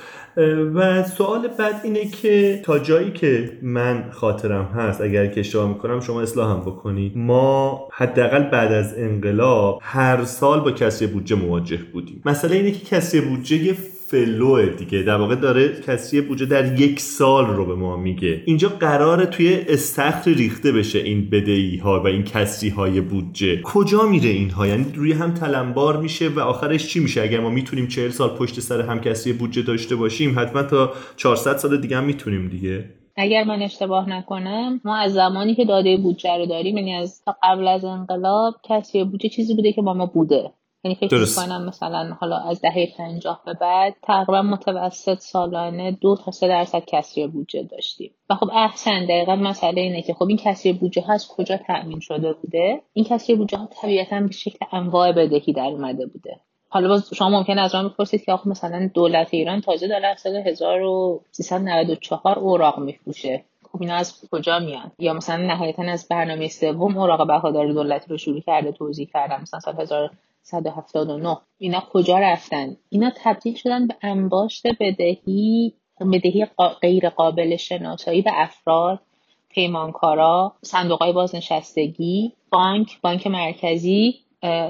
و 0.75 1.03
سوال 1.03 1.49
بعد 1.49 1.81
اینه 1.85 2.05
که 2.05 2.63
تا 2.65 2.79
جایی 2.79 3.13
که 3.13 3.59
من 3.63 4.11
خاطرم 4.11 4.65
هست 4.65 5.01
اگر 5.01 5.27
که 5.27 5.41
اشتباه 5.41 5.69
می‌کنم 5.69 6.01
شما 6.01 6.21
اصلاح 6.21 6.51
هم 6.51 6.61
بکنید. 6.61 7.13
ما 7.17 7.89
حداقل 7.93 8.43
بعد 8.43 8.73
از 8.73 8.99
انقلاب 8.99 9.79
هر 9.83 10.25
سال 10.25 10.61
با 10.61 10.71
کسری 10.71 11.09
بودجه 11.09 11.37
مواجه 11.37 11.81
بودیم. 11.93 12.23
مسئله 12.25 12.57
اینه 12.57 12.71
که 12.71 12.85
کسری 12.97 13.21
بودجه 13.21 13.77
فلوه 14.09 14.67
دیگه. 14.67 15.03
در 15.03 15.17
واقع 15.17 15.35
داره 15.35 15.69
کسری 15.69 16.21
بودجه 16.21 16.47
در 16.47 16.81
یک 16.81 17.01
سال 17.01 17.47
رو 17.47 17.67
به 17.67 17.75
ما 17.75 17.97
میگه. 17.97 18.43
اینجا 18.45 18.69
قراره 18.69 19.27
توی 19.27 19.61
استخر 19.69 20.31
ریخته 20.31 20.73
بشه 20.73 20.99
این 20.99 21.31
بدهی 21.31 21.77
ها 21.77 22.03
و 22.03 22.07
این 22.07 22.23
کسری 22.23 22.69
های 22.69 23.01
بودجه. 23.01 23.63
کجا 23.63 24.03
میره 24.03 24.31
اینها؟ 24.31 24.67
یعنی 24.67 24.87
روی 24.95 25.13
هم 25.13 25.35
تلمبار 25.35 25.97
میشه 25.97 26.29
و 26.29 26.41
آخرش 26.41 26.89
چی 26.89 27.01
میشه؟ 27.01 27.23
اگر 27.23 27.41
ما 27.41 27.51
می‌تونیم 27.51 27.87
40 27.89 28.11
سال 28.11 28.29
پشت 28.29 28.61
سر 28.61 28.81
هم 28.81 29.01
کسری 29.01 29.33
بودجه 29.33 29.63
داشته 29.63 29.97
باشیم 29.97 30.39
حتما 30.39 30.63
تا 30.63 30.93
400 31.17 31.57
سال 31.57 31.81
دیگه 31.81 31.97
هم 31.97 32.05
می‌تونیم 32.05 32.49
دیگه. 32.49 32.85
اگر 33.17 33.45
من 33.45 33.63
اشتباه 33.63 34.09
نکنم 34.09 34.81
ما 34.85 34.97
از 34.97 35.13
زمانی 35.13 35.55
که 35.55 35.65
داده 35.65 35.97
بودجه 35.97 36.37
رو 36.39 36.47
داریم 36.47 36.77
یعنی 36.77 36.95
از 36.95 37.23
قبل 37.43 37.69
از 37.69 37.85
انقلاب 37.85 38.55
کسری 38.69 39.05
بودجه 39.05 39.29
چیزی 39.29 39.55
بوده 39.55 39.73
که 39.73 39.83
با 39.83 39.95
ما 39.95 40.07
بوده. 40.07 40.53
یعنی 40.87 40.95
فکر 40.95 41.19
می‌کنم 41.19 41.65
مثلا 41.65 42.17
حالا 42.21 42.37
از 42.37 42.61
دهه 42.61 42.89
پنجاه 42.99 43.43
به 43.47 43.55
بعد 43.55 43.95
تقریبا 44.03 44.43
متوسط 44.43 45.19
سالانه 45.19 45.91
دو 45.91 46.17
تا 46.17 46.31
سه 46.31 46.49
درصد 46.49 46.83
کسری 46.87 47.27
بودجه 47.27 47.63
داشتیم. 47.63 48.11
و 48.31 48.35
خب 48.35 48.51
احسن 48.53 49.05
دقیقا 49.05 49.37
مسئله 49.37 49.81
اینه 49.81 50.03
که 50.03 50.15
خب 50.15 50.29
این 50.29 50.37
کسری 50.37 50.73
بودجه 50.73 51.03
ها 51.03 51.13
از 51.13 51.29
کجا 51.29 51.57
تأمین 51.57 52.01
شده 52.01 52.33
بوده؟ 52.33 52.83
این 52.93 53.05
کسری 53.05 53.37
بودجه 53.37 53.59
ها 53.59 53.69
طبیعتا 53.83 54.21
به 54.21 54.33
شکل 54.33 54.67
انواع 54.73 55.13
بدهی 55.13 55.53
در 55.53 55.67
اومده 55.67 56.07
بوده. 56.07 56.41
حالا 56.69 56.89
باز 56.89 57.15
شما 57.15 57.31
ممکن 57.31 57.59
از 57.59 57.75
من 57.75 57.89
بپرسید 57.89 58.25
که 58.25 58.33
آخه 58.33 58.49
مثلا 58.49 58.91
دولت 58.95 59.29
ایران 59.31 59.61
تازه 59.61 59.89
داره 59.89 60.07
از 60.07 60.21
سال 60.21 60.37
1394 60.37 62.39
اوراق 62.39 62.79
میفروشه. 62.79 63.45
خب 63.73 63.83
اینا 63.83 63.95
از 63.95 64.29
کجا 64.31 64.59
میان؟ 64.59 64.93
یا 64.99 65.13
مثلا 65.13 65.37
نهایتا 65.37 65.83
از 65.83 66.09
برنامه 66.09 66.49
سوم 66.49 66.99
اوراق 66.99 67.27
بهادار 67.27 67.73
دولتی 67.73 68.11
رو 68.11 68.19
شروع 68.19 68.41
کرده 68.41 68.73
توضیح 68.73 69.09
کردم 69.15 69.43
مثلا 69.43 69.61
سال 69.61 70.09
179 70.47 71.37
اینا 71.59 71.81
کجا 71.93 72.19
رفتن؟ 72.19 72.77
اینا 72.89 73.13
تبدیل 73.17 73.55
شدن 73.55 73.87
به 73.87 73.95
انباشت 74.03 74.67
بدهی 74.81 75.75
بدهی 76.13 76.47
غیر 76.83 77.09
قابل 77.09 77.57
شناسایی 77.57 78.23
به 78.23 78.31
افراد 78.35 79.01
پیمانکارا 79.49 80.53
صندوق 80.63 81.03
های 81.03 81.13
بازنشستگی 81.13 82.33
بانک 82.51 83.01
بانک 83.01 83.27
مرکزی 83.27 84.15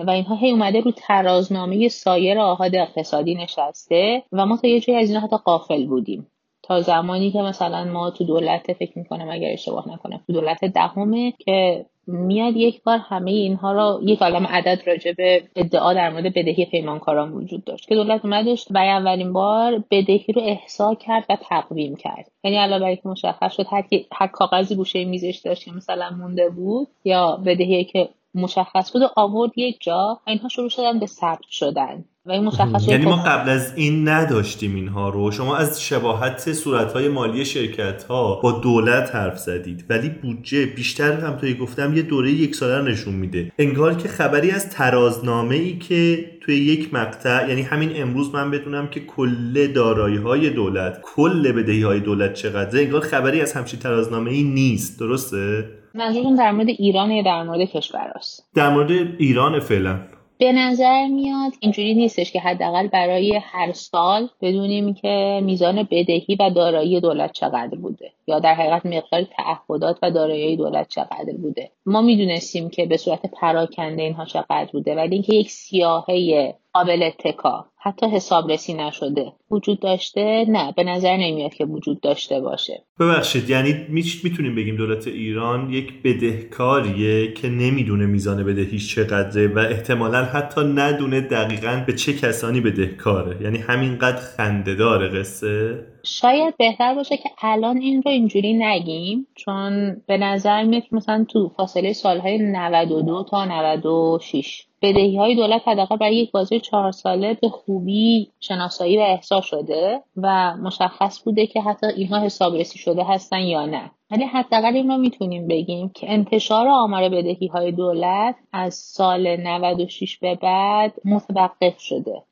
و 0.07 0.11
اینها 0.11 0.35
هی 0.35 0.51
اومده 0.51 0.81
رو 0.81 0.91
ترازنامه 0.91 1.89
سایر 1.89 2.39
آهاد 2.39 2.75
اقتصادی 2.75 3.35
نشسته 3.35 4.23
و 4.33 4.47
ما 4.47 4.57
تا 4.57 4.69
یه 4.69 4.81
جایی 4.81 4.99
از 4.99 5.09
اینا 5.09 5.21
حتی 5.21 5.37
قافل 5.37 5.87
بودیم. 5.87 6.27
تا 6.63 6.81
زمانی 6.81 7.31
که 7.31 7.39
مثلا 7.39 7.85
ما 7.85 8.11
تو 8.11 8.25
دولت 8.25 8.73
فکر 8.73 8.99
می‌کنم 8.99 9.29
اگر 9.31 9.53
اشتباه 9.53 9.89
نکنم 9.89 10.21
تو 10.27 10.33
دولت 10.33 10.65
دهمه 10.65 11.33
که 11.33 11.87
میاد 12.07 12.57
یک 12.57 12.83
بار 12.83 12.99
همه 12.99 13.31
اینها 13.31 13.73
را 13.73 14.01
یک 14.03 14.23
عالم 14.23 14.47
عدد 14.47 14.83
راجع 14.87 15.13
به 15.13 15.43
ادعا 15.57 15.95
در 15.95 16.11
مورد 16.11 16.35
بدهی 16.35 16.65
پیمانکاران 16.65 17.33
وجود 17.33 17.65
داشت 17.65 17.89
که 17.89 17.95
دولت 17.95 18.25
اومدش 18.25 18.67
برای 18.71 18.91
اولین 18.91 19.33
بار 19.33 19.85
بدهی 19.91 20.33
رو 20.35 20.43
احضا 20.43 20.95
کرد 20.95 21.25
و 21.29 21.37
تقویم 21.37 21.97
کرد. 21.97 22.31
یعنی 22.45 22.57
علاوه 22.57 22.81
بر 22.81 22.87
اینکه 22.87 23.09
مشخص 23.09 23.53
شد 23.53 23.67
هر, 23.71 23.85
هر 24.13 24.27
کاغذی 24.27 24.77
گوشه 24.77 25.05
میزش 25.05 25.41
داشت 25.45 25.65
که 25.65 25.73
مثلا 25.73 26.11
مونده 26.11 26.49
بود 26.49 26.89
یا 27.05 27.37
بدهی 27.37 27.85
که 27.85 28.09
مشخص 28.35 28.93
بود 28.93 29.03
و 29.03 29.09
آورد 29.17 29.51
یک 29.57 29.79
جا 29.81 30.21
اینها 30.27 30.49
شروع 30.49 30.69
شدن 30.69 30.99
به 30.99 31.07
ثبت 31.07 31.49
شدن. 31.51 32.05
و 32.27 32.33
این 32.33 32.45
مشخص 32.45 32.89
یعنی 32.89 33.05
ما 33.05 33.17
قبل 33.17 33.51
از 33.51 33.73
این 33.77 34.09
نداشتیم 34.09 34.75
اینها 34.75 35.09
رو. 35.09 35.31
شما 35.31 35.57
از 35.57 35.83
شباهت 35.83 36.53
صورتهای 36.53 37.09
مالی 37.09 37.45
شرکت 37.45 38.05
ها 38.05 38.41
با 38.41 38.53
دولت 38.53 39.15
حرف 39.15 39.39
زدید. 39.39 39.85
ولی 39.89 40.09
بودجه 40.09 40.67
بیشتر 40.67 41.13
هم 41.21 41.37
توی 41.37 41.55
گفتم 41.55 41.97
یه 41.97 42.03
دوره 42.03 42.31
یک 42.31 42.55
ساله 42.55 42.91
نشون 42.91 43.15
میده. 43.15 43.53
انگار 43.59 43.95
که 43.95 44.09
خبری 44.09 44.51
از 44.51 44.71
ترازنامه 44.71 45.55
ای 45.55 45.79
که 45.79 46.31
توی 46.41 46.57
یک 46.57 46.95
مقطع 46.95 47.49
یعنی 47.49 47.63
همین 47.63 47.91
امروز 47.95 48.35
من 48.35 48.51
بدونم 48.51 48.89
که 48.89 49.01
کل 49.01 49.67
دارایی 49.67 50.17
های 50.17 50.51
دولت 50.51 51.01
کل 51.03 51.53
بدهی 51.53 51.83
های 51.83 52.01
دولت 52.01 52.35
چقدره 52.35 52.83
انگار 52.83 53.01
خبری 53.01 53.41
از 53.41 53.53
همچین 53.53 53.81
ترازنامه 53.81 54.31
ای 54.31 54.43
نیست. 54.43 55.01
درسته؟ 55.01 55.65
منظورم 55.95 56.37
در 56.37 56.51
مورد 56.53 56.69
ایران 56.69 57.11
یا 57.11 57.23
در 57.23 57.43
مورد 57.43 57.61
کشور 57.61 58.13
است 58.15 58.49
در 58.55 58.71
مورد 58.71 58.91
ایران 59.19 59.61
فعلا. 59.61 59.99
به 60.39 60.53
نظر 60.53 61.07
میاد 61.07 61.53
اینجوری 61.61 61.95
نیستش 61.95 62.33
که 62.33 62.41
حداقل 62.41 62.87
برای 62.89 63.41
هر 63.43 63.73
سال 63.73 64.29
بدونیم 64.41 64.95
که 64.95 65.41
میزان 65.45 65.83
بدهی 65.83 66.37
و 66.41 66.51
دارایی 66.51 67.01
دولت 67.01 67.33
چقدر 67.33 67.79
بوده. 67.79 68.13
یا 68.27 68.39
در 68.39 68.55
حقیقت 68.55 68.87
مقدار 68.87 69.23
تعهدات 69.37 69.99
و 70.03 70.11
دارایی 70.11 70.57
دولت 70.57 70.89
چقدر 70.89 71.37
بوده. 71.43 71.71
ما 71.87 72.03
می‌دونستیم 72.03 72.69
که 72.69 72.87
به 72.87 72.97
صورت 72.97 73.21
پراکنده 73.41 74.03
اینها 74.03 74.25
چقدر 74.25 74.69
بوده 74.73 74.95
ولی 74.95 75.15
اینکه 75.15 75.35
یک 75.35 75.51
سیاهه 75.51 76.55
قابل 76.73 77.03
اتکا 77.03 77.67
حتی 77.79 78.07
حسابرسی 78.07 78.75
نشده 78.75 79.33
وجود 79.51 79.81
داشته؟ 79.81 80.45
نه 80.49 80.73
به 80.77 80.85
نظر 80.85 81.17
نمیاد 81.17 81.55
که 81.55 81.65
وجود 81.65 82.01
داشته 82.01 82.41
باشه. 82.41 82.85
ببخشید 83.01 83.51
یعنی 83.51 83.75
می‌تونیم 83.89 84.55
بگیم 84.55 84.77
دولت 84.77 85.07
ایران 85.07 85.71
یک 85.71 86.03
بدهکاریه 86.03 87.33
که 87.33 87.49
نمی‌دونه 87.49 88.07
میزان 88.07 88.45
بدهیش 88.45 88.95
چقدره 88.95 89.49
و 89.49 89.59
احتمالا 89.59 90.25
حتی 90.25 90.61
ندونه 90.61 91.21
دقیقا 91.21 91.85
به 91.87 91.93
چه 91.93 92.13
کسانی 92.13 92.61
بدهکاره. 92.61 93.43
یعنی 93.43 93.59
همینقدر 93.59 94.17
خنده 94.17 94.75
داره 94.75 95.09
قصه. 95.09 95.87
شاید 96.07 96.57
بهتر 96.57 96.95
باشه 96.95 97.17
که 97.17 97.31
الان 97.43 97.77
این 97.77 98.03
رو 98.03 98.11
اینجوری 98.11 98.53
نگیم 98.53 99.27
چون 99.35 100.03
به 100.07 100.17
نظر 100.17 100.63
میاد 100.63 100.83
مثلا 100.93 101.27
تو 101.29 101.49
فاصله 101.49 101.93
سالهای 101.93 102.39
92 102.39 103.25
تا 103.25 103.45
96 103.45 104.67
بدهی 104.83 105.17
های 105.17 105.35
دولت 105.35 105.69
حداقل 105.69 105.97
برای 105.97 106.17
یک 106.17 106.31
بازی 106.33 106.61
چهار 106.61 106.93
ساله 106.93 107.35
به 107.43 107.49
خوبی 107.49 108.31
شناسایی 108.41 108.99
و 108.99 109.01
احساس 109.01 109.45
شده 109.45 110.03
و 110.17 110.57
مشخص 110.57 111.23
بوده 111.25 111.47
که 111.47 111.61
حتی 111.61 111.87
اینها 111.87 112.21
حسابرسی 112.21 112.79
شده 112.79 113.05
هستن 113.05 113.41
یا 113.41 113.67
نه. 113.67 113.91
ولی 114.11 114.25
حداقل 114.25 114.77
این 114.77 114.91
رو 114.91 114.97
می‌تونیم 114.97 115.49
بگیم 115.49 115.89
که 115.89 116.13
انتشار 116.13 116.69
آمار 116.69 117.09
بدهی 117.09 117.47
های 117.47 117.73
دولت 117.73 118.35
از 118.53 118.75
سال 118.75 119.37
96 119.37 120.19
به 120.19 120.35
بعد 120.35 120.95
متوقف 121.05 121.81
شده 121.81 122.23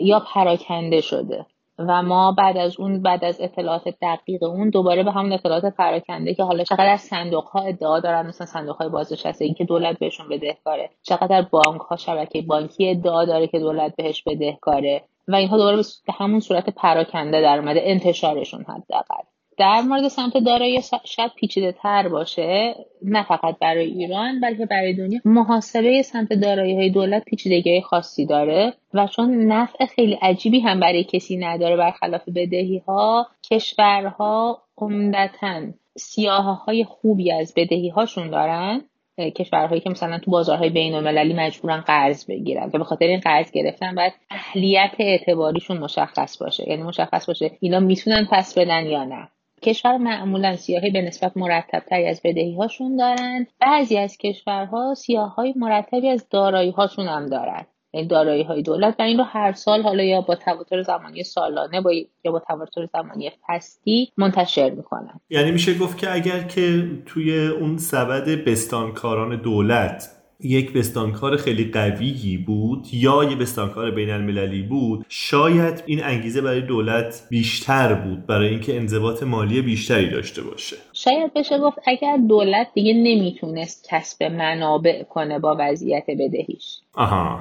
یا 0.00 0.20
پراکنده 0.20 1.00
شده. 1.00 1.46
و 1.78 2.02
ما 2.02 2.32
بعد 2.32 2.56
از 2.56 2.80
اون 2.80 3.02
بعد 3.02 3.24
از 3.24 3.40
اطلاعات 3.40 3.88
دقیق 4.02 4.42
اون 4.42 4.70
دوباره 4.70 5.02
به 5.02 5.12
همون 5.12 5.32
اطلاعات 5.32 5.64
پراکنده 5.64 6.34
که 6.34 6.42
حالا 6.42 6.64
چقدر 6.64 6.92
از 6.92 7.00
صندوق 7.00 7.44
ها 7.44 7.60
ادعا 7.60 8.00
دارن 8.00 8.26
مثلا 8.26 8.46
صندوق 8.46 8.76
های 8.76 8.88
بازنشستگی 8.88 9.54
که 9.54 9.64
دولت 9.64 9.98
بهشون 9.98 10.28
بدهکاره. 10.28 10.90
چقدر 11.02 11.42
بانک 11.42 11.80
ها 11.80 11.96
شبکه 11.96 12.42
بانکی 12.42 12.90
ادعا 12.90 13.24
داره 13.24 13.46
که 13.46 13.58
دولت 13.58 13.96
بهش 13.96 14.22
بدهکاره. 14.22 15.04
و 15.28 15.36
اینها 15.36 15.56
دوباره 15.56 15.82
به 16.06 16.12
همون 16.12 16.40
صورت 16.40 16.70
پراکنده 16.70 17.40
در 17.40 17.58
اومده 17.58 17.80
انتشارشون 17.84 18.64
حداقل. 18.64 19.24
در 19.56 19.80
مورد 19.80 20.08
سمت 20.08 20.36
دارایی 20.36 20.80
شاید 21.04 21.30
پیچیده 21.36 21.72
تر 21.72 22.08
باشه 22.08 22.74
نه 23.02 23.22
فقط 23.22 23.58
برای 23.60 23.84
ایران 23.84 24.40
بلکه 24.40 24.66
برای 24.66 24.92
دنیا. 24.92 25.20
محاسبه 25.24 26.02
سمت 26.02 26.32
دارایی 26.32 26.74
های 26.74 26.90
دولت 26.90 27.24
پیچیدگی 27.24 27.80
خاصی 27.80 28.26
داره 28.26 28.72
و 28.94 29.06
چون 29.06 29.44
نفع 29.44 29.86
خیلی 29.86 30.18
عجیبی 30.22 30.60
هم 30.60 30.80
برای 30.80 31.04
کسی 31.04 31.36
نداره 31.36 31.76
برخلاف 31.76 32.28
بدهی 32.28 32.82
ها 32.86 33.26
کشورها 33.50 34.62
عمدتا 34.78 35.62
سیاه 35.96 36.64
های 36.64 36.84
خوبی 36.84 37.32
از 37.32 37.52
بدهی 37.56 37.88
هاشون 37.88 38.30
دارن 38.30 38.82
کشورهایی 39.18 39.80
که 39.80 39.90
مثلا 39.90 40.18
تو 40.18 40.30
بازارهای 40.30 40.70
بین 40.70 40.94
المللی 40.94 41.34
مجبورن 41.34 41.80
قرض 41.80 42.26
بگیرن 42.26 42.70
و 42.74 42.78
به 42.78 42.84
خاطر 42.84 43.06
این 43.06 43.20
قرض 43.20 43.50
گرفتن 43.50 43.94
باید 43.94 44.12
اهلیت 44.30 44.94
اعتباریشون 44.98 45.78
مشخص 45.78 46.38
باشه. 46.38 46.70
یعنی 46.70 46.82
مشخص 46.82 47.26
باشه 47.26 47.50
اینا 47.60 47.80
می‌تونن 47.80 48.28
پس 48.30 48.58
بدن 48.58 48.86
یا 48.86 49.04
نه. 49.04 49.28
کشور 49.62 49.96
معمولا 49.96 50.56
سیاهی 50.56 50.90
به 50.90 51.02
نسبت 51.02 51.36
مرتبتری 51.36 52.06
از 52.06 52.20
بدهی 52.24 52.54
هاشون 52.54 52.96
دارن. 52.96 53.46
بعضی 53.60 53.98
از 53.98 54.16
کشورها 54.18 54.94
سیاه 54.94 55.36
مرتبی 55.56 56.08
از 56.08 56.26
دارایی 56.30 56.70
هاشون 56.70 57.06
هم 57.06 57.26
دارن. 57.26 57.66
این 57.94 58.00
یعنی 58.00 58.08
دارایی 58.08 58.42
های 58.42 58.62
دولت. 58.62 58.94
و 58.98 59.02
این 59.02 59.18
رو 59.18 59.24
هر 59.24 59.52
سال 59.52 59.82
حالا 59.82 60.02
یا 60.02 60.20
با 60.20 60.34
تواتر 60.34 60.82
زمانی 60.82 61.24
سالانه 61.24 61.80
با 61.80 61.92
یا 62.24 62.32
با 62.32 62.38
تواتر 62.38 62.86
زمانی 62.92 63.30
فصلی 63.46 64.12
منتشر 64.16 64.70
می‌کنن 64.70 65.20
یعنی 65.30 65.50
میشه 65.50 65.78
گفت 65.78 65.98
که 65.98 66.12
اگر 66.12 66.42
که 66.42 66.90
توی 67.06 67.46
اون 67.46 67.76
سبد 67.76 68.44
بستانکاران 68.44 69.36
دولت 69.36 70.23
یک 70.40 70.72
بستانکار 70.72 71.36
خیلی 71.36 71.64
قویی 71.64 72.38
بود 72.38 72.86
یا 72.92 73.24
یک 73.24 73.38
بستانکار 73.38 73.90
بین 73.90 74.10
المللی 74.10 74.62
بود. 74.62 75.06
شاید 75.08 75.82
این 75.86 76.04
انگیزه 76.04 76.40
برای 76.40 76.60
دولت 76.60 77.26
بیشتر 77.30 77.94
بود 77.94 78.26
برای 78.26 78.48
اینکه 78.48 78.76
انضباط 78.76 79.22
مالی 79.22 79.62
بیشتری 79.62 80.10
داشته 80.10 80.42
باشه. 80.42 80.76
شاید 80.92 81.34
بشه 81.34 81.58
گفت 81.58 81.78
اگر 81.86 82.16
دولت 82.28 82.66
دیگه 82.74 82.92
نمی‌تونست 82.92 83.88
کسب 83.90 84.22
منابع 84.22 85.02
کنه 85.02 85.38
با 85.38 85.56
وضعیت 85.58 86.04
بدهیش. 86.08 86.78
آها. 86.94 87.40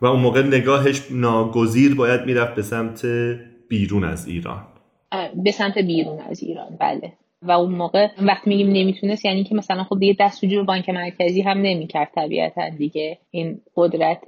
و 0.00 0.06
اون 0.06 0.20
موقع 0.20 0.42
نگاهش 0.42 1.02
ناگزیر 1.10 1.94
باید 1.94 2.20
می‌رفت 2.26 2.54
به 2.54 2.62
سمت 2.62 3.06
بیرون 3.68 4.04
از 4.04 4.28
ایران. 4.28 4.66
به 5.44 5.50
سمت 5.50 5.78
بیرون 5.78 6.18
از 6.18 6.42
ایران 6.42 6.76
بله. 6.80 7.12
و 7.42 7.50
اون 7.52 7.72
موقع 7.74 8.08
وقتی 8.18 8.50
میگیم 8.50 8.70
نمی‌تونست 8.70 9.24
یعنی 9.24 9.44
که 9.44 9.54
مثلا 9.54 9.84
خب 9.84 9.98
دیگه 9.98 10.16
دستوجی 10.20 10.56
به 10.56 10.62
بانک 10.62 10.88
مرکزی 10.88 11.42
هم 11.42 11.58
نمی‌کرد 11.58 12.10
طبیعتا 12.14 12.68
دیگه. 12.68 13.18
این 13.30 13.60
قدرت 13.76 14.24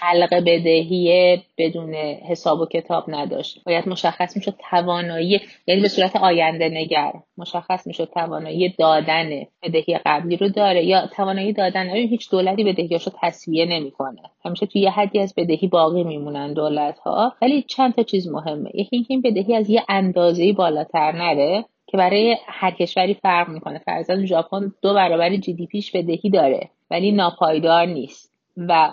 خلق 0.00 0.34
بدهی 0.34 1.38
بدون 1.58 1.94
حساب 1.94 2.60
و 2.60 2.66
کتاب 2.66 3.04
نداشت. 3.08 3.64
باید 3.66 3.88
مشخص 3.88 4.36
می‌شد 4.36 4.54
توانایی 4.70 5.40
یعنی 5.66 5.80
به 5.80 5.88
صورت 5.88 6.16
آینده 6.16 6.68
نگر. 6.68 7.12
مشخص 7.38 7.86
می‌شد 7.86 8.10
توانایی 8.14 8.74
دادن 8.78 9.30
بدهی 9.62 9.98
قبلی 10.06 10.36
رو 10.36 10.48
داره 10.48 10.84
یا 10.84 11.06
توانایی 11.06 11.52
دادن. 11.52 11.88
هیچ 11.88 12.30
دولتی 12.30 12.64
بدهیاشو 12.64 13.10
تصویه 13.22 13.66
نمی‌کنه. 13.66 14.22
همیشه 14.44 14.66
توی 14.66 14.82
یه 14.82 14.90
حدی 14.90 15.18
از 15.18 15.34
بدهی 15.36 15.68
باقی 15.68 16.04
میمونن 16.04 16.52
دولت 16.52 16.98
ها 16.98 17.32
ولی 17.42 17.62
چند 17.62 17.94
تا 17.94 18.02
چیز 18.02 18.28
مهمه. 18.28 18.70
یکی 18.74 18.96
اینکه 18.96 19.14
این 19.14 19.20
بدهی 19.20 19.54
از 19.54 19.70
یه 19.70 19.82
اندازه 19.88 20.52
بالاتر 20.52 21.12
نره. 21.12 21.64
که 21.94 21.98
برای 21.98 22.36
هر 22.46 22.70
کشوری 22.70 23.14
فرق 23.14 23.48
می‌کنه. 23.48 23.78
فرضاً 23.78 24.24
ژاپن 24.24 24.72
دو 24.82 24.94
برابر 24.94 25.36
جی 25.36 25.54
دی 25.54 25.66
پیش 25.66 25.90
بدهی 25.90 26.30
داره 26.30 26.70
ولی 26.90 27.12
ناپایدار 27.12 27.86
نیست. 27.86 28.34
و 28.56 28.90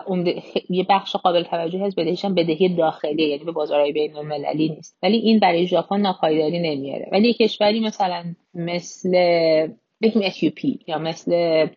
یه 0.69 0.85
بخش 0.89 1.15
قابل 1.15 1.43
توجهی 1.43 1.83
از 1.83 1.95
بدهیش 1.95 2.25
هم 2.25 2.35
بدهی 2.35 2.69
داخلی 2.75 3.23
یعنی 3.23 3.43
به 3.43 3.51
بازارهای 3.51 3.91
بین 3.91 4.15
المللی 4.15 4.69
نیست. 4.69 4.97
ولی 5.03 5.17
این 5.17 5.39
برای 5.39 5.67
ژاپن 5.67 6.01
ناپایداری 6.01 6.59
نمیاره. 6.59 7.09
ولی 7.11 7.27
یه 7.27 7.33
کشوری 7.33 7.79
مثلا 7.79 8.23
مثل 8.53 9.11
بگیم 10.01 10.21
اتیوپی 10.25 10.79
یا 10.87 10.99
مثل 10.99 11.67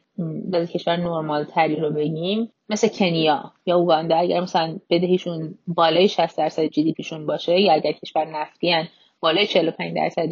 از 0.52 0.70
کشور 0.70 0.96
نرمال 0.96 1.44
تری 1.44 1.76
رو 1.76 1.90
بگیم 1.90 2.50
مثل 2.68 2.88
کنیا 2.88 3.52
یا 3.66 3.76
اوگاندا. 3.76 4.16
اگر 4.16 4.40
مثلا 4.40 4.78
بدهیشون 4.90 5.54
بالای 5.66 6.08
60 6.08 6.38
درصد 6.38 6.66
جی 6.66 6.82
دی 6.84 6.92
پیشون 6.92 7.26
باشه 7.26 7.60
یا 7.60 7.72
اگر 7.72 7.92
کشور 7.92 8.24
نفتی 8.24 8.74
بالای 9.20 9.46
45 9.46 9.94
درصد 9.94 10.28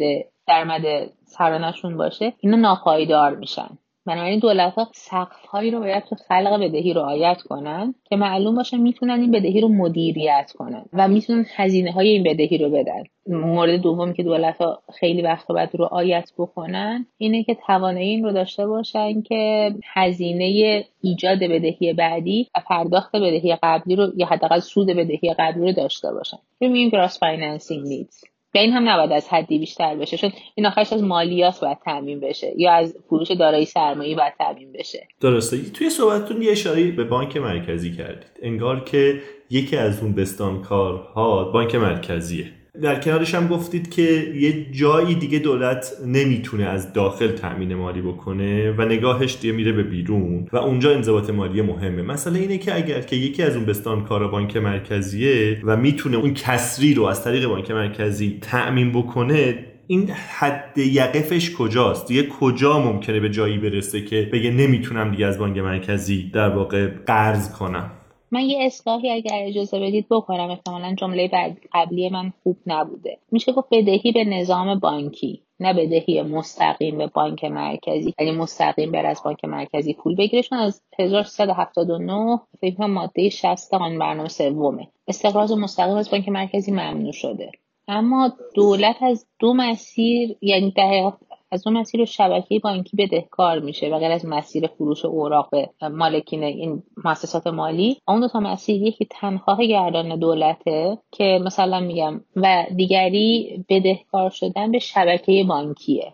درآمد 0.47 0.81
سرانشون 1.25 1.97
باشه 1.97 2.33
اینا 2.39 2.57
ناپایدار 2.57 3.35
میشن. 3.35 3.77
بنابراین 4.05 4.39
دولت 4.39 4.73
ها 4.73 4.87
سقف 4.93 5.45
هایی 5.45 5.71
رو 5.71 5.79
باید 5.79 6.03
تو 6.03 6.15
خلق 6.15 6.59
بدهی 6.61 6.93
رعایت 6.93 7.41
کنن 7.41 7.95
که 8.03 8.15
معلوم 8.15 8.55
باشه 8.55 8.77
می‌تونن 8.77 9.19
این 9.19 9.31
بدهی 9.31 9.61
رو 9.61 9.67
مدیریت 9.67 10.51
کنن 10.57 10.85
و 10.93 11.07
می‌تونن 11.07 11.45
هزینه 11.55 11.91
های 11.91 12.07
این 12.07 12.23
بدهی 12.23 12.57
رو 12.57 12.69
بدن. 12.69 13.03
مورد 13.27 13.81
دومی 13.81 14.13
که 14.13 14.23
دولت 14.23 14.57
ها 14.57 14.81
خیلی 14.99 15.21
وقت 15.21 15.47
باید 15.47 15.69
رعایت 15.73 16.29
بکنن 16.37 17.05
اینه 17.17 17.43
که 17.43 17.57
توانایی 17.67 18.09
این 18.09 18.23
رو 18.23 18.31
داشته 18.31 18.67
باشن 18.67 19.21
که 19.21 19.71
هزینه 19.93 20.83
ایجاد 21.01 21.39
بدهی 21.39 21.93
بعدی 21.93 22.47
و 22.57 22.61
پرداخت 22.67 23.15
بدهی 23.15 23.57
قبلی 23.63 23.95
رو 23.95 24.07
یا 24.17 24.25
حداقل 24.25 24.59
سود 24.59 24.87
بدهی 24.87 25.33
قبلی 25.39 25.65
رو 25.65 25.71
داشته 25.71 26.13
باشن. 26.13 26.37
میگیم 26.59 26.89
gross 26.89 27.19
financing 27.19 27.87
needs 27.87 28.23
به 28.53 28.59
این 28.59 28.73
هم 28.73 28.89
نباید 28.89 29.11
از 29.11 29.29
حدی 29.29 29.59
بیشتر 29.59 29.95
بشه 29.95 30.17
چون 30.17 30.31
این 30.55 30.65
آخرش 30.65 30.93
از 30.93 31.03
مالیات 31.03 31.59
باید 31.59 31.77
تعمین 31.85 32.19
بشه 32.19 32.53
یا 32.57 32.73
از 32.73 32.95
فروش 33.09 33.31
دارایی 33.31 33.65
سرمایه 33.65 34.15
باید 34.15 34.33
تعمین 34.39 34.71
بشه. 34.71 35.07
درسته. 35.19 35.57
توی 35.71 35.89
صحبتتون 35.89 36.41
یه 36.41 36.51
اشاره 36.51 36.91
به 36.91 37.03
بانک 37.03 37.37
مرکزی 37.37 37.95
کردید. 37.95 38.39
انگار 38.41 38.83
که 38.83 39.21
یکی 39.49 39.77
از 39.77 40.03
اون 40.03 40.13
بستانکارها 40.13 41.43
بانک 41.43 41.75
مرکزیه. 41.75 42.62
در 42.81 42.99
کنارش 42.99 43.35
هم 43.35 43.47
گفتید 43.47 43.89
که 43.89 44.33
یه 44.35 44.71
جایی 44.71 45.15
دیگه 45.15 45.39
دولت 45.39 45.91
نمی‌تونه 46.05 46.63
از 46.63 46.93
داخل 46.93 47.27
تأمین 47.31 47.75
مالی 47.75 48.01
بکنه 48.01 48.71
و 48.71 48.81
نگاهش 48.81 49.37
دیگه 49.41 49.53
میره 49.53 49.71
به 49.71 49.83
بیرون 49.83 50.47
و 50.53 50.57
اونجا 50.57 50.95
انضباط 50.95 51.29
مالی 51.29 51.61
مهمه. 51.61 52.01
مثلا 52.01 52.35
اینه 52.35 52.57
که 52.57 52.75
اگر 52.75 53.01
که 53.01 53.15
یکی 53.15 53.43
از 53.43 53.55
اون 53.55 53.65
بستان 53.65 54.03
کار 54.03 54.27
بانک 54.27 54.57
مرکزیه 54.57 55.61
و 55.63 55.77
می‌تونه 55.77 56.17
اون 56.17 56.33
کسری 56.33 56.93
رو 56.93 57.03
از 57.03 57.23
طریق 57.23 57.47
بانک 57.47 57.71
مرکزی 57.71 58.37
تأمین 58.41 58.91
بکنه 58.91 59.65
این 59.87 60.09
حد 60.09 60.77
یقفش 60.77 61.55
کجاست؟ 61.55 62.07
دیگه 62.07 62.27
کجا 62.27 62.79
ممکنه 62.79 63.19
به 63.19 63.29
جایی 63.29 63.57
برسه 63.57 64.01
که 64.01 64.29
بگه 64.33 64.51
نمی‌تونم 64.51 65.11
دیگه 65.11 65.25
از 65.25 65.37
بانک 65.37 65.57
مرکزی 65.57 66.31
در 66.33 66.49
واقع 66.49 66.87
قرض 66.87 67.51
کنم؟ 67.51 67.91
من 68.33 68.41
یه 68.41 68.65
اصلاحی 68.65 69.09
اگر 69.09 69.31
اجازه 69.33 69.79
بدید 69.79 70.05
بکنم 70.09 70.49
احتمالا 70.49 70.95
جمله 70.95 71.29
قبلی 71.73 72.09
من 72.09 72.33
خوب 72.43 72.57
نبوده. 72.67 73.17
میشه 73.31 73.51
گفت 73.51 73.67
بدهی 73.71 74.11
به 74.11 74.23
نظام 74.23 74.79
بانکی 74.79 75.41
نه 75.59 75.73
بدهی 75.73 76.21
مستقیم 76.21 76.97
به 76.97 77.07
بانک 77.07 77.45
مرکزی. 77.45 78.13
یعنی 78.19 78.31
مستقیم 78.31 78.91
بر 78.91 79.05
از 79.05 79.21
بانک 79.25 79.45
مرکزی 79.45 79.93
پول 79.93 80.15
بگیره 80.15 80.43
چون 80.43 80.57
از 80.57 80.81
1379 80.99 82.39
فکر 82.61 82.85
ماده 82.85 83.29
60 83.29 83.73
آن 83.73 83.99
برنامه 83.99 84.29
سومه. 84.29 84.87
استقراض 85.07 85.51
مستقیم 85.51 85.95
از 85.95 86.11
بانک 86.11 86.29
مرکزی 86.29 86.71
ممنوع 86.71 87.11
شده. 87.11 87.51
اما 87.87 88.33
دولت 88.55 89.03
از 89.03 89.25
دو 89.39 89.53
مسیر 89.53 90.35
یعنی 90.41 90.71
در 90.71 91.11
از 91.53 91.67
اون 91.67 91.77
مسیر 91.77 92.05
شبکه 92.05 92.59
بانکی 92.59 92.97
بدهکار 92.97 93.59
میشه 93.59 93.89
و 93.89 93.99
غیر 93.99 94.11
از 94.11 94.25
مسیر 94.25 94.67
فروش 94.67 95.05
اوراق 95.05 95.49
مالکین 95.81 96.43
این 96.43 96.83
مؤسسات 97.05 97.47
مالی 97.47 97.97
اون 98.07 98.19
دو 98.19 98.27
تا 98.27 98.39
مسیر 98.39 98.81
یکی 98.81 99.07
تنخواه 99.09 99.65
گردان 99.65 100.19
دولته 100.19 100.97
که 101.11 101.39
مثلا 101.45 101.79
میگم 101.79 102.21
و 102.35 102.65
دیگری 102.75 103.63
بدهکار 103.69 104.29
شدن 104.29 104.71
به 104.71 104.79
شبکه 104.79 105.43
بانکیه. 105.47 106.13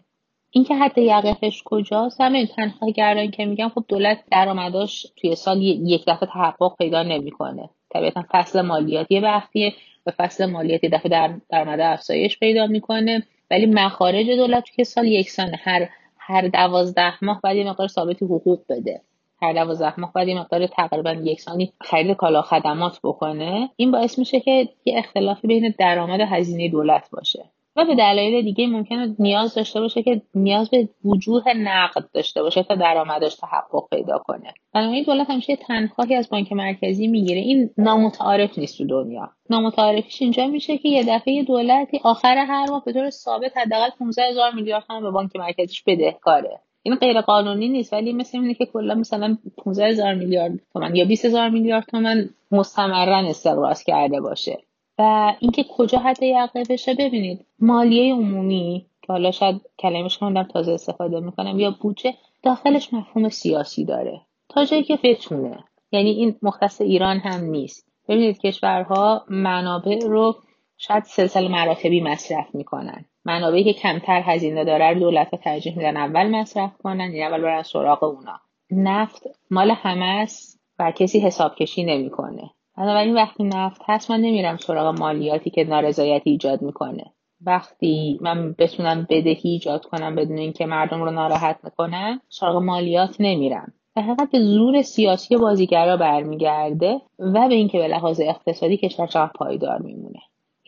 اینکه 0.52 0.76
حتی 0.76 1.02
یقفش 1.02 1.64
کجاست؟ 1.66 2.22
همین 2.22 2.46
تنخواه 2.46 2.92
گردان 2.92 3.32
که 3.32 3.46
میگم 3.46 3.70
خب 3.70 3.86
دولت 3.88 4.24
درآمداش 4.32 5.08
توی 5.18 5.36
سال 5.36 5.62
یک 5.62 6.04
دفعه 6.08 6.30
تحقق 6.30 6.78
پیدا 6.78 7.04
نمی‌کنه. 7.04 7.70
طبیعتا 7.90 8.24
فصل 8.32 8.62
مالیاتی 8.62 9.20
وقتیه 9.20 9.74
و 10.06 10.12
فصل 10.12 10.46
مالیاتی 10.46 10.90
دفعه 10.90 11.10
در 11.10 11.34
درآمد 11.50 11.80
افزایش 11.80 12.40
پیدا 12.40 12.68
می‌کنه. 12.68 13.24
ولی 13.52 13.66
مخارج 13.66 14.30
دولت 14.30 14.70
که 14.70 14.84
سال 14.84 15.06
یکسانه 15.08 15.60
هر 15.64 15.90
هر 16.18 16.48
دوازده 16.48 17.14
ماه 17.26 17.42
باید 17.44 17.58
یه 17.58 17.70
مقدار 17.70 17.88
ثابتی 17.88 18.26
حقوق 18.26 18.60
بده. 18.70 19.02
هر 19.42 19.54
دوازده 19.54 20.00
ماه 20.00 20.14
باید 20.14 20.28
یه 20.28 20.40
مقدار 20.40 20.68
تقریبا 20.68 21.12
یکسانی 21.12 21.74
خرید 21.82 22.18
کالا 22.18 22.42
خدمات 22.42 23.00
بکنه. 23.04 23.70
این 23.76 23.92
باعث 23.92 24.20
میشه 24.20 24.40
که 24.40 24.70
یه 24.86 24.98
اختلافی 24.98 25.48
بین 25.48 25.74
درآمد 25.80 26.20
و 26.20 26.26
هزینه 26.26 26.70
دولت 26.70 27.10
باشه. 27.12 27.46
و 27.76 27.86
به 27.86 27.96
دلایل 27.96 28.42
دیگه 28.42 28.68
ممکنه 28.68 29.16
نیاز 29.20 29.56
داشته 29.56 29.82
باشه 29.82 30.04
که 30.04 30.22
نیاز 30.36 30.70
به 30.70 30.90
وجوه 31.06 31.54
نقد 31.54 32.10
داشته 32.14 32.44
باشه 32.44 32.64
تا 32.64 32.76
درآمدش 32.76 33.36
تحقق 33.36 33.90
پیدا 33.90 34.18
کنه. 34.18 34.54
بنابراین 34.74 35.04
دولت 35.04 35.30
همیشه 35.30 35.56
تنخواهی 35.56 36.16
از 36.16 36.30
بانک 36.30 36.54
مرکزی 36.54 37.08
می‌گیره. 37.08 37.42
این 37.42 37.70
نامتعارف 37.78 38.58
نیست 38.58 38.78
تو 38.78 38.88
دنیا. 38.88 39.30
نامتعارفیش 39.50 40.22
اینجا 40.22 40.48
میشه 40.48 40.78
که 40.78 40.90
یه 40.90 41.04
دفعه 41.04 41.44
دولتی 41.44 42.00
آخر 42.04 42.38
هر 42.38 42.66
ماه 42.70 42.84
به 42.86 42.94
طور 42.94 43.10
ثابت 43.10 43.58
حداقل 43.58 43.90
15 44.00 44.24
هزار 44.24 44.52
میلیارد 44.54 44.84
تومن 44.88 45.02
به 45.02 45.12
بانک 45.12 45.36
مرکزیش 45.36 45.84
بدهکاره 45.84 46.60
این 46.84 46.96
غیر 46.96 47.22
قانونی 47.22 47.70
نیست 47.70 47.94
ولی 47.94 48.14
مثل 48.14 48.38
اینه 48.38 48.54
که 48.54 48.66
کلا 48.66 48.96
مثلا 48.96 49.38
15 49.58 49.88
هزار 49.88 50.14
میلیارد 50.14 50.60
تومن 50.74 50.96
یا 50.96 51.06
20 51.06 51.26
هزار 51.26 51.50
میلیارد 51.50 51.86
تومن 51.86 52.30
مستمرا 52.52 53.18
استقراض 53.18 53.84
کرده 53.84 54.22
باشه. 54.22 54.58
و 55.00 55.34
اینکه 55.40 55.66
کجا 55.78 55.98
حد 55.98 56.24
یقه 56.24 56.64
بشه 56.70 56.94
ببینید. 56.94 57.46
مالیه 57.60 58.14
عمومی 58.14 58.86
که 59.02 59.14
حالا 59.14 59.32
شاید 59.32 59.62
کلمش 59.80 60.18
کنم 60.18 60.44
تازه 60.44 60.72
استفاده 60.72 61.20
می‌کنم 61.20 61.60
یا 61.60 61.76
بودجه 61.82 62.14
داخلش 62.44 62.94
مفهوم 62.94 63.30
سیاسی 63.30 63.86
داره. 63.86 64.22
تا 64.50 64.66
جایی 64.66 64.84
که 64.84 65.00
بتونه. 65.04 65.64
یعنی 65.92 66.10
این 66.10 66.36
مختص 66.42 66.82
ایران 66.82 67.18
هم 67.18 67.44
نیست. 67.44 67.88
ببینید 68.08 68.40
کشورها 68.40 69.26
منابع 69.30 70.00
رو 70.00 70.36
شاید 70.78 71.04
سلسله 71.04 71.48
مراتبی 71.48 72.02
مصرف 72.02 72.56
می‌کنن. 72.56 73.06
منابعی 73.26 73.64
که 73.64 73.74
کمتر 73.74 74.22
هزینه 74.26 74.66
داره 74.66 74.90
رو 74.90 75.00
دولت 75.00 75.36
ترجیح 75.36 75.78
میدن 75.78 75.98
اول 75.98 76.30
مصرف 76.30 76.78
کنن 76.84 77.00
یعنی 77.00 77.24
اول 77.24 77.42
برن 77.42 77.64
سراغ 77.64 78.04
اونا. 78.04 78.40
نفت 78.72 79.24
مال 79.52 79.72
همه 79.72 80.06
است 80.06 80.60
و 80.80 80.92
کسی 80.92 81.20
حساب 81.20 81.56
کشی 81.56 81.84
نمی‌کنه. 81.84 82.52
بنابراین 82.80 83.16
وقتی 83.16 83.44
نفت 83.44 83.82
هست 83.86 84.12
من 84.12 84.18
نمیرم 84.18 84.58
سراغ 84.58 85.00
مالیاتی 85.00 85.50
که 85.50 85.64
نارضایتی 85.64 86.30
ایجاد 86.30 86.62
می‌کنه. 86.62 87.14
وقتی 87.46 88.20
من 88.22 88.56
بتونم 88.60 89.08
بدهی 89.10 89.50
ایجاد 89.50 89.86
کنم 89.86 90.16
بدون 90.16 90.38
اینکه 90.38 90.66
مردم 90.66 91.04
رو 91.04 91.12
ناراحت 91.12 91.60
می‌کنم 91.64 92.22
سراغ 92.30 92.56
مالیات 92.64 93.16
نمیرم. 93.20 93.74
به 93.96 94.02
حقیقت 94.02 94.32
به 94.32 94.40
زور 94.40 94.82
سیاسی 94.82 95.38
بازیگرا 95.38 95.98
برمیگرده 95.98 97.02
و 97.20 97.48
به 97.48 97.56
اینکه 97.56 97.78
به 97.78 97.88
لحاظ 97.88 98.22
اقتصادی 98.24 98.78
کشور 98.78 99.08
چقدر 99.08 99.32
پایدار 99.36 99.82
میمونه. 99.82 100.20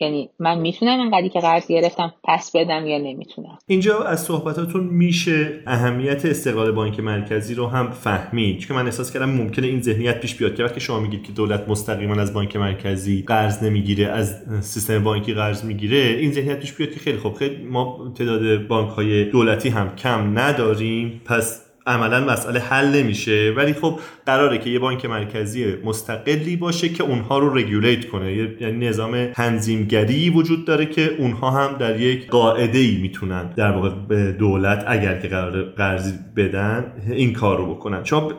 یعنی 0.02 0.30
من 0.38 0.58
می‌تونم 0.58 1.00
انقدری 1.00 1.28
که 1.28 1.40
قرض 1.40 1.66
گرفتم 1.66 2.14
پس 2.24 2.50
بدم 2.54 2.86
یا 2.86 2.98
نمی‌تونم؟ 2.98 3.58
اینجا 3.66 3.98
از 3.98 4.24
صحبتاتون 4.24 4.84
میشه 4.84 5.62
اهمیت 5.66 6.24
استقلال 6.24 6.72
بانک 6.72 7.00
مرکزی 7.00 7.54
رو 7.54 7.66
هم 7.66 7.90
فهمید. 7.90 8.58
چون 8.58 8.76
من 8.76 8.84
احساس 8.84 9.12
کردم 9.12 9.30
ممکنه 9.30 9.66
این 9.66 9.80
ذهنیت 9.80 10.20
پیش 10.20 10.34
بیاد 10.34 10.54
که 10.54 10.64
وقتی 10.64 10.80
شما 10.80 11.00
میگید 11.00 11.22
که 11.22 11.32
دولت 11.32 11.68
مستقیما 11.68 12.14
از 12.14 12.34
بانک 12.34 12.56
مرکزی 12.56 13.22
قرض 13.26 13.62
نمی‌گیره 13.62 14.06
از 14.06 14.42
سیستم 14.60 15.04
بانکی 15.04 15.34
قرض 15.34 15.64
می‌گیره 15.64 15.98
این 15.98 16.32
ذهنیت 16.32 16.60
پیش 16.60 16.72
بیاد 16.72 16.90
که 16.90 17.00
خیلی 17.00 17.18
خوب 17.18 17.34
خیلی 17.34 17.64
ما 17.64 18.12
تعداد 18.14 18.66
بانک 18.66 18.90
های 18.90 19.24
دولتی 19.24 19.68
هم 19.68 19.96
کم 19.96 20.38
نداریم. 20.38 21.20
پس 21.24 21.71
عملا 21.86 22.20
مسئله 22.20 22.60
حل 22.60 22.86
نمیشه. 22.86 23.54
ولی 23.56 23.72
خب 23.72 23.98
قراره 24.26 24.58
که 24.58 24.70
یه 24.70 24.78
بانک 24.78 25.04
مرکزی 25.04 25.74
مستقلی 25.84 26.56
باشه 26.56 26.88
که 26.88 27.02
اونها 27.02 27.38
رو 27.38 27.54
رگولیت 27.54 28.08
کنه. 28.08 28.32
یعنی 28.60 28.88
نظام 28.88 29.26
تنظیمگری 29.26 30.30
وجود 30.30 30.64
داره 30.64 30.86
که 30.86 31.14
اونها 31.18 31.50
هم 31.50 31.78
در 31.78 32.00
یک 32.00 32.28
قاعده 32.28 32.78
ای 32.78 32.98
می‌تونن 33.02 33.50
در 33.56 33.72
واقع 33.72 33.88
به 34.08 34.32
دولت 34.32 34.84
اگر 34.86 35.20
که 35.20 35.28
قرار 35.28 35.62
قرضی 35.62 36.12
بدن 36.36 36.92
این 37.10 37.32
کار 37.32 37.58
رو 37.58 37.74
بکنن. 37.74 38.04
شما 38.04 38.32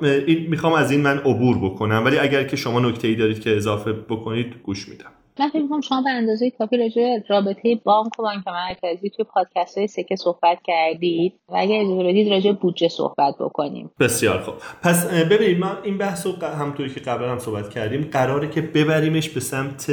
می‌خوام 0.50 0.74
از 0.74 0.92
این 0.92 1.02
من 1.02 1.18
عبور 1.18 1.58
بکنم. 1.58 2.02
ولی 2.06 2.18
اگر 2.18 2.44
که 2.44 2.56
شما 2.56 2.80
نکته 2.80 3.08
ای 3.08 3.16
دارید 3.16 3.40
که 3.40 3.58
اضافه 3.58 3.94
بکنید 3.94 4.56
گوش 4.64 4.90
میدم. 4.90 5.12
من 5.40 5.50
فکر 5.50 5.62
می‌کنم 5.62 5.82
شما 5.82 6.02
به 6.02 6.10
اندازه 6.10 6.52
کافی 6.52 6.78
راجع 6.78 7.18
رابطه 7.30 7.76
بانک 7.84 8.20
و 8.20 8.24
بانک 8.24 8.44
مرکزی 8.48 9.10
توی 9.10 9.26
پادکست 9.26 9.78
های 9.78 9.88
سکه 9.88 10.16
صحبت 10.16 10.58
کردید 10.64 11.34
و 11.50 11.56
اگر 11.58 11.82
اجازه 11.82 12.04
بدید 12.04 12.30
راجع 12.30 12.52
بودجه 12.52 12.88
صحبت 12.88 13.36
بکنیم. 13.40 13.92
بسیار 14.00 14.40
خوب. 14.40 14.54
پس 14.82 15.06
ببینید 15.06 15.60
ما 15.60 15.78
این 15.84 15.98
بحث 15.98 16.28
رو 16.28 16.34
همونطوری 16.46 16.90
که 16.90 17.00
قبلا 17.00 17.32
هم 17.32 17.40
صحبت 17.40 17.70
کردیم 17.70 18.10
قراره 18.12 18.50
که 18.50 18.62
ببریمش 18.62 19.30
به 19.30 19.40
سمت 19.40 19.92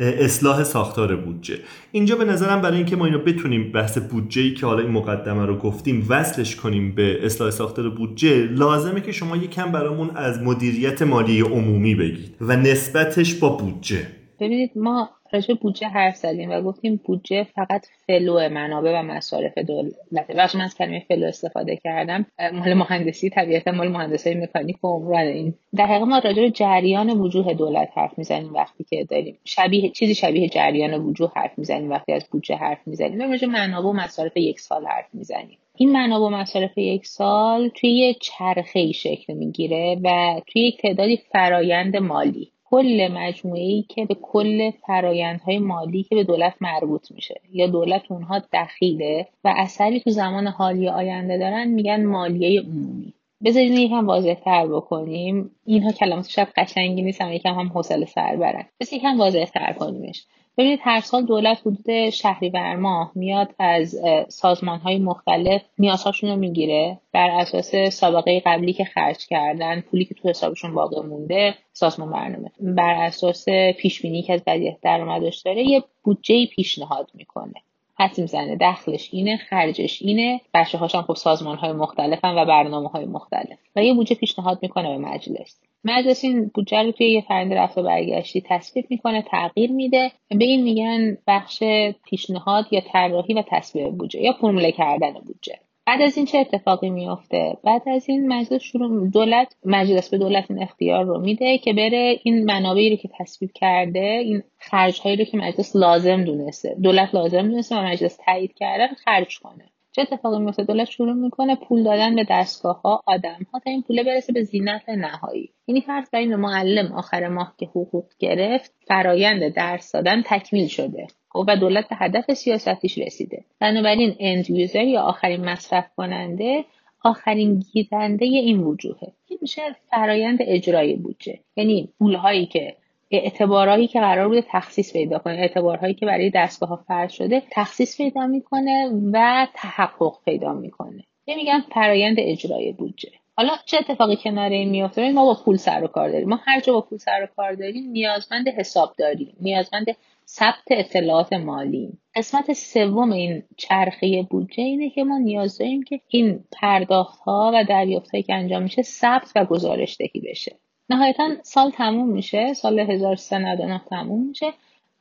اصلاح 0.00 0.64
ساختار 0.64 1.16
بودجه. 1.16 1.58
اینجا 1.92 2.16
به 2.16 2.24
نظرم 2.24 2.60
برای 2.60 2.76
اینکه 2.76 2.96
ما 2.96 3.04
اینو 3.04 3.18
بتونیم 3.18 3.72
بحث 3.72 3.98
بودجه 3.98 4.42
ای 4.42 4.54
که 4.54 4.66
حالا 4.66 4.82
این 4.82 4.90
مقدمه 4.90 5.46
رو 5.46 5.56
گفتیم 5.56 6.06
وصلش 6.08 6.56
کنیم 6.56 6.94
به 6.94 7.26
اصلاح 7.26 7.50
ساختار 7.50 7.90
بودجه 7.90 8.46
لازمه 8.46 9.00
که 9.00 9.12
شما 9.12 9.36
یکم 9.36 9.72
برامون 9.72 10.10
از 10.16 10.42
مدیریت 10.42 11.02
مالی 11.02 11.40
عمومی 11.40 11.94
بگید 11.94 12.36
و 12.40 12.56
نسبتش 12.56 13.34
با 13.34 13.48
بودجه. 13.48 14.06
ببینید 14.40 14.70
ما 14.76 15.10
راجع 15.32 15.54
بودجه 15.54 15.86
حرف 15.86 16.16
زدیم 16.16 16.50
و 16.50 16.60
گفتیم 16.60 17.00
بودجه 17.04 17.44
فقط 17.44 17.86
flow 18.06 18.48
منابع 18.48 19.00
و 19.00 19.02
مصارف 19.02 19.58
دولته 19.58 19.96
وقتی 20.12 20.58
من 20.58 20.64
از 20.64 20.74
کلمه 20.76 21.04
flow 21.08 21.26
استفاده 21.26 21.76
کردم. 21.76 22.26
مال 22.52 22.74
مهندسی 22.74 23.30
طبیعتا 23.30 23.72
مال 23.72 23.88
مهندسی 23.88 24.34
مکانیک 24.34 24.84
و 24.84 24.88
عمران 24.88 25.26
این. 25.26 25.54
در 25.76 25.86
حقیقت 25.86 26.08
ما 26.08 26.18
راجع 26.18 26.42
به 26.42 26.50
جریان 26.50 27.10
وجوه 27.10 27.54
دولت 27.54 27.88
حرف 27.94 28.18
می‌زنیم 28.18 28.54
وقتی 28.54 28.84
که 28.84 29.04
داریم 29.04 29.38
شبیه 29.44 29.90
چیزی 29.90 30.14
شبیه 30.14 30.48
جریان 30.48 30.94
وجوه 30.94 31.32
حرف 31.36 31.58
می‌زنیم 31.58 31.90
وقتی 31.90 32.12
از 32.12 32.24
بودجه 32.30 32.56
حرف 32.56 32.78
می‌زنیم. 32.86 33.30
راجع 33.30 33.46
منابع 33.46 33.88
و 33.88 33.92
مصارف 33.92 34.36
یک 34.36 34.60
سال 34.60 34.86
حرف 34.86 35.06
می‌زنیم. 35.14 35.58
این 35.76 35.92
منابع 35.92 36.24
و 36.24 36.28
مصارف 36.28 36.78
یک 36.78 37.06
سال 37.06 37.68
توی 37.68 37.90
یه 37.90 38.14
چرخه 38.14 38.92
شکل 38.92 39.34
می‌گیره 39.34 39.96
و 40.04 40.40
توی 40.46 40.62
یک 40.62 40.82
تعدادی 40.82 41.16
فرایند 41.32 41.96
مالی. 41.96 42.52
کل 42.70 43.08
مجموعه 43.12 43.62
ای 43.62 43.84
که 43.88 44.04
به 44.04 44.14
کل 44.22 44.70
فرایندهای 44.70 45.58
مالی 45.58 46.02
که 46.02 46.14
به 46.14 46.24
دولت 46.24 46.54
مربوط 46.60 47.12
میشه. 47.12 47.40
یا 47.52 47.66
دولت 47.66 48.02
اونها 48.10 48.42
دخیله 48.52 49.28
و 49.44 49.54
اثری 49.56 50.00
تو 50.00 50.10
زمان 50.10 50.46
حالی 50.46 50.88
آینده 50.88 51.38
دارن 51.38 51.68
میگن 51.68 52.04
مالیه 52.04 52.60
عمومی. 52.60 53.14
بذارید 53.44 53.72
یکم 53.72 54.06
واضح 54.06 54.34
تر 54.34 54.66
بکنیم. 54.66 55.50
اینها 55.64 55.92
کلمات 55.92 56.28
شاید 56.28 56.48
قشنگی 56.56 57.02
نیستن 57.02 57.32
یکم 57.32 57.54
هم 57.54 57.68
حوصله 57.68 58.06
سر 58.06 58.36
برن 58.36 58.64
بس 58.80 58.92
یکم 58.92 59.18
واضح 59.18 59.44
تر 59.44 59.72
کنیمش. 59.72 60.26
ببینید 60.58 60.80
هر 60.82 61.00
سال 61.00 61.24
دولت 61.24 61.60
حدود 61.60 62.10
شهریور 62.10 62.76
ماه 62.76 63.12
میاد 63.14 63.54
از 63.58 63.96
سازمان 64.28 64.78
های 64.78 64.98
مختلف 64.98 65.62
نیازهاشون 65.78 66.30
رو 66.30 66.36
می‌گیره 66.36 66.98
بر 67.12 67.30
اساس 67.30 67.74
سابقه 67.74 68.42
قبلی 68.46 68.72
که 68.72 68.84
خرج 68.84 69.26
کردن 69.26 69.80
پولی 69.80 70.04
که 70.04 70.14
تو 70.14 70.28
حسابشون 70.28 70.74
باقی 70.74 71.00
مونده 71.00 71.54
سازمان 71.72 72.10
برنامه. 72.10 72.50
بر 72.60 72.94
اساس 72.94 73.48
پیش 73.78 74.02
بینی 74.02 74.22
که 74.22 74.32
از 74.32 74.44
بدیه 74.46 74.78
درآمدش 74.82 75.38
داره 75.38 75.62
یه 75.62 75.84
بودجه 76.04 76.46
پیشنهاد 76.46 77.10
می‌کنه. 77.14 77.54
حد 77.98 78.20
می‌زنه 78.20 78.56
دخلش 78.60 79.08
اینه 79.12 79.36
خرجش 79.36 80.02
اینه. 80.02 80.40
بچه 80.54 80.78
هاشم 80.78 81.02
خب 81.02 81.14
سازمان 81.14 81.58
های 81.58 81.72
مختلفن 81.72 82.34
و 82.34 82.44
برنامه 82.44 82.88
های 82.88 83.04
مختلف. 83.04 83.58
و 83.76 83.84
یه 83.84 83.94
بودجه 83.94 84.14
پیشنهاد 84.14 84.58
می‌کنه 84.62 84.88
به 84.88 84.98
مجلس. 84.98 85.60
مجلس 85.84 86.24
این 86.24 86.50
بودجه 86.54 86.82
رو 86.82 86.92
توی 86.92 87.10
یه 87.10 87.20
فرند 87.28 87.54
رفت 87.54 87.78
و 87.78 87.82
برگشتی 87.82 88.44
تصویب 88.48 88.86
می‌کنه 88.90 89.22
تغییر 89.22 89.72
میده. 89.72 90.12
به 90.28 90.44
این 90.44 90.62
میگن 90.62 91.18
بخش 91.26 91.62
پیشنهاد 92.04 92.66
یا 92.70 92.80
طراحی 92.80 93.34
و 93.34 93.42
تصویب 93.50 93.96
بودجه 93.96 94.20
یا 94.20 94.32
فرموله 94.32 94.72
کردن 94.72 95.12
بودجه. 95.12 95.58
بعد 95.88 96.02
از 96.02 96.16
این 96.16 96.26
چه 96.26 96.38
اتفاقی 96.38 96.90
میفته 96.90 97.56
بعد 97.64 97.88
از 97.88 98.08
این 98.08 98.32
مجلس 98.32 98.62
شروع 98.62 99.08
دولت 99.08 99.54
مجلس 99.64 100.08
به 100.08 100.18
دولت 100.18 100.50
این 100.50 100.62
اختیار 100.62 101.04
رو 101.04 101.20
میده 101.20 101.58
که 101.58 101.72
بره 101.72 102.20
این 102.22 102.44
منابعی 102.44 102.90
رو 102.90 102.96
که 102.96 103.08
تصویب 103.18 103.50
کرده 103.54 104.00
این 104.24 104.42
خرج 104.58 105.00
هایی 105.00 105.16
رو 105.16 105.24
که 105.24 105.36
مجلس 105.36 105.76
لازم 105.76 106.24
دونسته 106.24 106.76
دولت 106.82 107.14
لازم 107.14 107.42
دونسته 107.42 107.76
و 107.76 107.82
مجلس 107.82 108.18
تایید 108.26 108.54
کرده 108.54 108.94
خرج 108.94 109.38
کنه. 109.38 109.64
چه 109.98 110.02
اتفاقی 110.02 110.38
میفته؟ 110.38 110.64
دولت 110.64 110.90
شروع 110.90 111.12
می‌کنه 111.12 111.56
پول 111.56 111.82
دادن 111.82 112.14
به 112.14 112.26
دستگاه 112.30 112.80
ها 112.82 113.02
آدم 113.06 113.46
ها 113.52 113.58
تا 113.58 113.70
این 113.70 113.82
پول 113.82 114.02
برسه 114.02 114.32
به 114.32 114.42
زینت 114.42 114.88
نهایی. 114.88 115.50
یعنی 115.66 115.80
فرض 115.80 116.10
برای 116.12 116.26
معلم 116.26 116.92
آخر 116.92 117.28
ماه 117.28 117.54
که 117.58 117.66
حقوق 117.66 118.04
گرفت 118.18 118.74
فرایند 118.86 119.48
درس 119.48 119.92
دادن 119.92 120.22
تکمیل 120.26 120.66
شده. 120.66 121.06
خب 121.28 121.44
و 121.48 121.56
دولت 121.56 121.88
به 121.88 121.96
هدف 121.96 122.32
سیاستیش 122.32 122.98
رسیده. 122.98 123.44
بنابراین 123.60 124.16
اند 124.20 124.50
یوزر 124.50 124.84
یا 124.84 125.02
آخرین 125.02 125.44
مصرف 125.44 125.86
کننده 125.96 126.64
آخرین 127.04 127.58
گیرنده 127.72 128.24
این 128.24 128.58
وجوهه. 128.58 129.12
این 129.26 129.38
میشه 129.42 129.62
فرایند 129.90 130.38
اجرای 130.40 130.96
بودجه. 130.96 131.38
یعنی 131.56 131.88
پولهایی 131.98 132.46
که 132.46 132.76
اعتبارهایی 133.10 133.86
که 133.86 134.00
قرار 134.00 134.28
بوده 134.28 134.44
تخصیص 134.48 134.92
پیدا 134.92 135.18
کنه 135.18 135.34
اعتبارهایی 135.34 135.94
که 135.94 136.06
برای 136.06 136.30
دستگاه 136.30 136.68
ها 136.68 136.84
فرض 136.88 137.12
شده 137.12 137.42
تخصیص 137.50 137.96
پیدا 137.96 138.26
می‌کنه 138.26 138.90
و 139.12 139.46
تحقق 139.54 140.12
پیدا 140.24 140.52
می‌کنه. 140.52 141.04
یه 141.26 141.36
میگن 141.36 141.60
فرایند 141.60 142.16
اجرای 142.18 142.72
بودجه. 142.72 143.10
حالا 143.36 143.50
چه 143.66 143.76
اتفاقی 143.76 144.16
کنار 144.16 144.50
این 144.50 144.70
میفته 144.70 145.12
ما 145.12 145.24
با 145.24 145.40
پول 145.44 145.56
سر 145.56 145.84
و 145.84 145.86
کار 145.86 146.10
داریم. 146.10 146.28
ما 146.28 146.40
هر 146.44 146.60
جا 146.60 146.72
با 146.72 146.80
پول 146.80 146.98
سر 146.98 147.22
و 147.22 147.26
کار 147.36 147.52
داریم 147.52 147.90
نیازمند 147.90 148.48
حساب 148.48 148.94
داریم. 148.98 149.36
نیازمند 149.40 149.86
ثبت 150.28 150.64
اطلاعات 150.70 151.32
مالی. 151.32 151.92
قسمت 152.14 152.52
سوم 152.52 153.12
این 153.12 153.42
چرخه 153.56 154.26
بودجه 154.30 154.62
اینه 154.62 154.90
که 154.90 155.04
ما 155.04 155.18
نیاز 155.18 155.58
داریم 155.58 155.82
که 155.82 156.00
این 156.08 156.44
پرداخت 156.52 157.20
ها 157.20 157.52
و 157.54 157.64
دریافت 157.64 158.10
هایی 158.10 158.22
که 158.22 158.34
انجام 158.34 158.62
میشه 158.62 158.82
ثبت 158.82 159.32
و 159.36 159.44
گزارش 159.44 159.96
دهی 159.98 160.22
بشه. 160.30 160.56
نهایتا 160.90 161.28
سال 161.42 161.70
تموم 161.70 162.08
میشه 162.08 162.54
سال 162.54 162.78
1399 162.80 163.80
تموم 163.90 164.28
میشه 164.28 164.52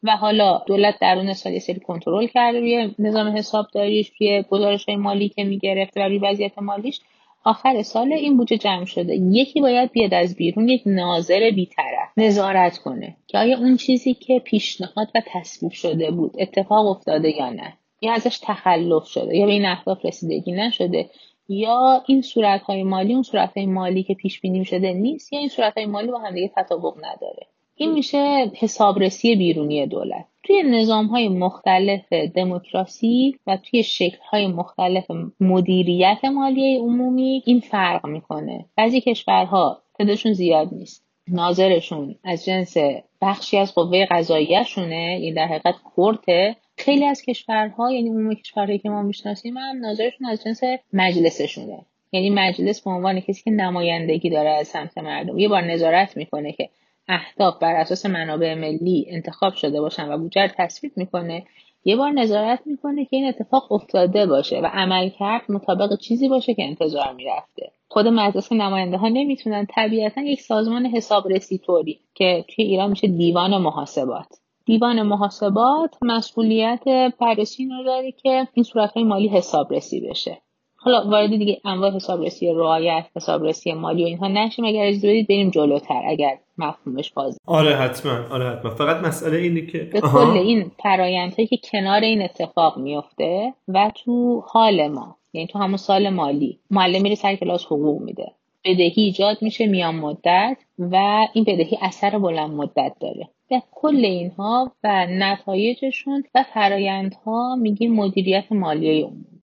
و 0.04 0.18
حالا 0.18 0.64
دولت 0.68 1.00
درون 1.00 1.34
سال 1.34 1.54
یه 1.54 1.60
سری 1.60 1.80
کنترل 1.80 2.28
کرده 2.28 2.60
روی 2.60 2.96
نظام 3.00 3.38
حسابداریش 3.38 4.12
روی 4.20 4.44
گزارش 4.50 4.86
های 4.86 4.96
مالی 4.96 5.30
که 5.30 5.44
می‌گرفته 5.44 6.02
و 6.02 6.04
روی 6.04 6.18
وضعیت 6.20 6.60
مالیش 6.60 7.02
آخر 7.44 7.82
سال 7.82 8.14
این 8.14 8.38
بودجه 8.38 8.58
جمع 8.58 8.86
شده. 8.86 9.16
یکی 9.16 9.62
باید 9.62 9.92
بیاد 9.92 10.14
از 10.14 10.36
بیرون 10.36 10.70
یک 10.70 10.82
ناظر 10.86 11.52
بیطرف 11.56 12.10
نظارت 12.18 12.78
کنه 12.78 13.18
که 13.28 13.38
آیا 13.38 13.58
اون 13.58 13.78
چیزی 13.78 14.14
که 14.14 14.40
پیشنهاد 14.40 15.08
و 15.16 15.22
تصویب 15.28 15.72
شده 15.72 16.12
بود 16.12 16.32
اتفاق 16.40 16.88
افتاده 16.88 17.38
یا 17.38 17.50
نه؟ 17.50 17.74
یا 18.02 18.14
ازش 18.14 18.40
تخلف 18.44 19.06
شده؟ 19.06 19.38
یا 19.38 19.46
به 19.46 19.52
این 19.52 19.66
اهداف 19.66 20.06
رسیدگی 20.06 20.52
نشده؟ 20.52 21.10
یا 21.50 22.04
این 22.08 22.22
صورت 22.22 22.62
های 22.62 22.84
مالی 22.84 23.14
اون 23.14 23.24
صورت 23.24 23.58
های 23.58 23.66
مالی 23.66 24.04
که 24.04 24.14
پیش 24.14 24.42
بینی 24.42 24.66
شده 24.66 24.94
نیست 24.94 25.34
یا 25.34 25.40
این 25.40 25.50
صورت 25.50 25.78
های 25.78 25.86
مالی 25.86 26.12
با 26.12 26.20
هم 26.20 26.34
دیگه 26.34 26.52
تطابق 26.56 26.98
نداره. 26.98 27.48
این 27.76 27.94
میشه 27.94 28.52
حسابرسی 28.56 29.36
بیرونی 29.36 29.86
دولت. 29.86 30.26
توی 30.44 30.64
نظام 30.64 31.06
های 31.06 31.30
مختلف 31.30 32.14
دموکراسی 32.14 33.40
و 33.48 33.58
توی 33.58 33.84
شکل 33.84 34.18
های 34.32 34.48
مختلف 34.48 35.06
مدیریت 35.40 36.26
مالی 36.26 36.78
عمومی 36.78 37.44
این 37.46 37.60
فرق 37.60 38.06
می‌کنه. 38.06 38.66
بعضی 38.78 39.02
کشورها 39.02 39.82
تعدادشون 39.98 40.34
زیاد 40.34 40.74
نیست. 40.74 41.08
ناظرشون 41.28 42.16
از 42.24 42.46
جنس 42.46 42.78
بخشی 43.22 43.58
از 43.58 43.76
قوه 43.76 44.06
قضاییهشونه 44.06 45.18
این 45.22 45.34
در 45.34 45.46
حقیقت 45.46 45.76
کورته. 45.96 46.56
خیلی 46.78 47.06
از 47.06 47.22
کشورها 47.22 47.92
یعنی 47.92 48.10
عموم 48.10 48.34
کشورهایی 48.34 48.80
که 48.80 48.90
ما 48.90 49.02
می‌شناسیم 49.02 49.58
هم 49.58 49.80
ناظرشون 49.80 50.28
از 50.28 50.44
جنس 50.44 50.62
مجلسشونه 50.94 51.86
یعنی 52.12 52.30
مجلس 52.30 52.82
به 52.82 52.90
عنوان 52.90 53.20
کسی 53.20 53.44
که 53.44 53.52
نمایندگی 53.52 54.30
داره 54.30 54.50
از 54.50 54.68
سمت 54.68 54.98
مردم. 54.98 55.40
یه 55.40 55.48
بار 55.50 55.62
نظارت 55.62 56.18
می‌کنه 56.18 56.52
که 56.52 56.70
اهداف 57.08 57.60
بر 57.60 57.76
اساس 57.76 58.06
منابع 58.06 58.54
ملی 58.54 59.06
انتخاب 59.10 59.54
شده 59.54 59.82
باشن 59.82 60.10
و 60.10 60.18
بودجه 60.18 60.54
تصویب 60.58 60.92
می‌کنه. 60.96 61.44
یه 61.86 61.96
بار 61.96 62.12
نظارت 62.12 62.60
می‌کنه 62.66 63.06
که 63.06 63.18
این 63.18 63.28
اتفاق 63.28 63.72
افتاده 63.72 64.26
باشه 64.26 64.60
و 64.60 64.66
عمل 64.66 65.10
کرد 65.10 65.42
مطابق 65.52 66.00
چیزی 66.00 66.28
باشه 66.30 66.54
که 66.54 66.64
انتظار 66.64 67.14
می‌رفته. 67.14 67.72
خود 67.88 68.08
مجلس 68.08 68.52
نماینده 68.52 68.98
ها 68.98 69.08
نمی‌تونن 69.08 69.68
طبیعتا 69.76 70.22
یک 70.22 70.42
سازمان 70.42 70.86
حسابرسی 70.86 71.58
طوری 71.58 72.00
که 72.14 72.46
توی 72.56 72.66
ایران 72.66 72.90
میشه 72.90 73.08
دیوان 73.08 73.58
محاسبات. 73.58 74.28
دیوان 74.68 75.02
محاسبات 75.02 75.96
مسئولیت 76.02 76.84
بررسی 77.20 77.68
رو 77.68 77.84
داره 77.84 78.12
که 78.12 78.48
این 78.54 78.64
صورت 78.64 78.92
های 78.92 79.04
مالی 79.04 79.28
حسابرسی 79.28 80.10
بشه. 80.10 80.42
حالا 80.76 81.10
وارد 81.10 81.30
دیگه 81.30 81.62
انواع 81.66 81.92
حسابرسی 81.92 82.48
رعایت 82.48 83.06
حسابرسی 83.16 83.74
مالی 83.74 84.04
و 84.04 84.06
اینها 84.06 84.28
نشیم. 84.28 84.66
اگر 84.66 84.86
اجازه 84.86 85.08
بدید 85.08 85.28
بریم 85.28 85.50
جلوتر 85.50 86.02
اگر 86.08 86.38
مفهومش 86.58 87.12
باز. 87.12 87.38
آره 87.46 87.76
حتما. 87.76 88.12
آره 88.32 88.50
حتما. 88.50 88.72
فقط 88.72 88.98
مسئله 88.98 89.38
اینه 89.38 89.66
که 89.66 89.78
به 89.78 90.02
کل 90.02 90.18
این 90.18 90.72
فرایندهایی 90.84 91.48
که 91.48 91.58
کنار 91.72 92.02
این 92.02 92.22
اتفاق 92.22 92.78
میفته 92.78 93.54
و 93.68 93.92
تو 93.96 94.44
حال 94.48 94.88
ما 94.88 95.16
یعنی 95.34 95.48
تو 95.48 95.60
همون 95.60 95.78
سال 95.78 96.10
مالی 96.10 96.60
معلم 96.72 97.02
میره 97.02 97.16
سر 97.16 97.36
کلاس 97.36 97.66
حقوق 97.66 98.02
میده. 98.02 98.32
بدهی 98.66 99.04
ایجاد 99.04 99.38
میشه 99.42 99.66
میان 99.66 99.96
مدت 99.96 100.58
و 100.80 101.26
این 101.34 101.44
بدهی 101.44 101.78
اثر 101.82 102.20
بلند 102.20 102.52
مدت 102.52 102.96
داره. 103.00 103.30
به 103.50 103.64
کل 103.72 104.06
اینها 104.06 104.76
و 104.84 105.08
نتایجشون 105.10 106.24
و 106.36 106.46
فرایندها 106.54 107.56
میگیم 107.56 107.94
مدیریت 107.94 108.52
مالی 108.52 109.02
عمومی. 109.02 109.37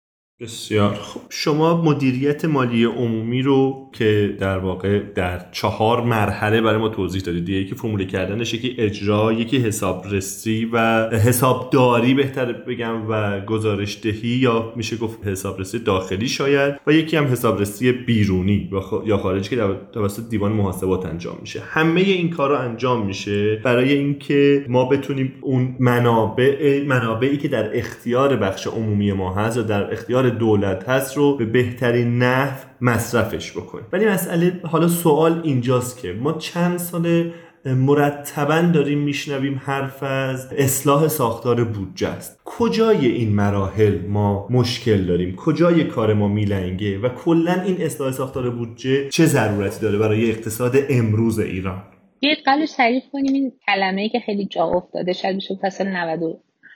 بسیار 0.43 0.95
خب 0.95 1.21
شما 1.29 1.83
مدیریت 1.83 2.45
مالی 2.45 2.85
عمومی 2.85 3.43
رو 3.43 3.89
که 3.93 4.37
در 4.39 4.59
واقع 4.59 4.99
در 5.15 5.47
چهار 5.53 6.05
مرحله 6.05 6.61
برای 6.61 6.79
ما 6.79 6.89
توضیح 6.89 7.23
دادید 7.23 7.49
یکی 7.49 7.75
فرموله 7.75 8.05
کردنش 8.05 8.55
یکی 8.55 8.75
اجرا 8.79 9.33
یکی 9.33 9.59
حسابرسی 9.59 10.69
و 10.73 11.09
حسابداری 11.11 12.15
بهتر 12.15 12.53
بگم 12.53 13.11
و 13.11 13.41
گزارش 13.41 14.01
دهی 14.03 14.29
یا 14.29 14.73
میشه 14.77 14.97
گفت 14.97 15.27
حسابرسی 15.27 15.79
داخلی 15.79 16.29
شاید 16.29 16.75
و 16.87 16.93
یکی 16.93 17.17
هم 17.17 17.25
حسابرسی 17.25 17.93
بیرونی 17.93 18.71
یا 19.07 19.17
خارجی 19.17 19.51
که 19.51 19.63
توسط 19.93 20.29
دیوان 20.29 20.53
محاسبات 20.53 21.07
انجام 21.07 21.39
میشه. 21.41 21.61
همه 21.61 22.01
این 22.01 22.31
کارا 22.31 22.59
انجام 22.59 23.07
میشه 23.07 23.57
برای 23.57 23.93
اینکه 23.93 24.67
ما 24.69 24.85
بتونیم 24.85 25.33
اون 25.41 25.77
منابع 25.81 26.83
منابعی 26.87 27.37
که 27.37 27.49
در 27.49 27.79
اختیار 27.79 28.37
بخش 28.37 28.67
عمومی 28.67 29.13
ما 29.13 29.35
هست 29.35 29.59
و 29.59 29.63
در 29.63 29.93
اختیار 29.93 30.32
دولت 30.39 30.89
هست 30.89 31.17
رو 31.17 31.37
به 31.37 31.45
بهترین 31.45 32.19
نحو 32.19 32.57
مصرفش 32.81 33.53
بکنیم 33.53 33.87
ولی 33.93 34.07
مسئله 34.07 34.61
حالا 34.63 34.89
سوال 34.89 35.41
اینجاست 35.45 35.99
که 35.99 36.13
ما 36.13 36.33
چند 36.33 36.79
سال 36.79 37.33
مرتبا 37.65 38.61
داریم 38.61 38.99
میشنویم 38.99 39.61
حرف 39.65 40.03
از 40.03 40.53
اصلاح 40.53 41.09
ساختار 41.09 41.65
بودجه 41.65 42.09
است. 42.09 42.41
کجای 42.45 43.07
این 43.07 43.33
مراحل 43.33 44.07
ما 44.07 44.49
مشکل 44.51 45.05
داریم؟ 45.05 45.37
کجای 45.37 45.85
کار 45.85 46.15
ما 46.15 46.29
میلنگه؟ 46.29 46.99
و 46.99 47.09
کلا 47.09 47.63
این 47.63 47.83
اصلاح 47.83 48.13
ساختار 48.13 48.51
بودجه 48.51 49.09
چه 49.09 49.27
ضرورتی 49.27 49.81
داره 49.81 49.99
برای 49.99 50.31
اقتصاد 50.31 50.77
امروز 50.91 51.39
ایران؟ 51.39 51.83
یه 52.23 52.37
قبلش 52.47 52.73
تعریف 52.73 53.05
کنیم 53.13 53.35
این 53.35 53.53
کلمه 53.67 54.01
ای 54.01 54.09
که 54.09 54.21
خیلی 54.21 54.47
جا 54.47 54.65
افتاده 54.65 55.13
شاید 55.13 55.37
بشه 55.37 55.59
فصل 55.63 55.89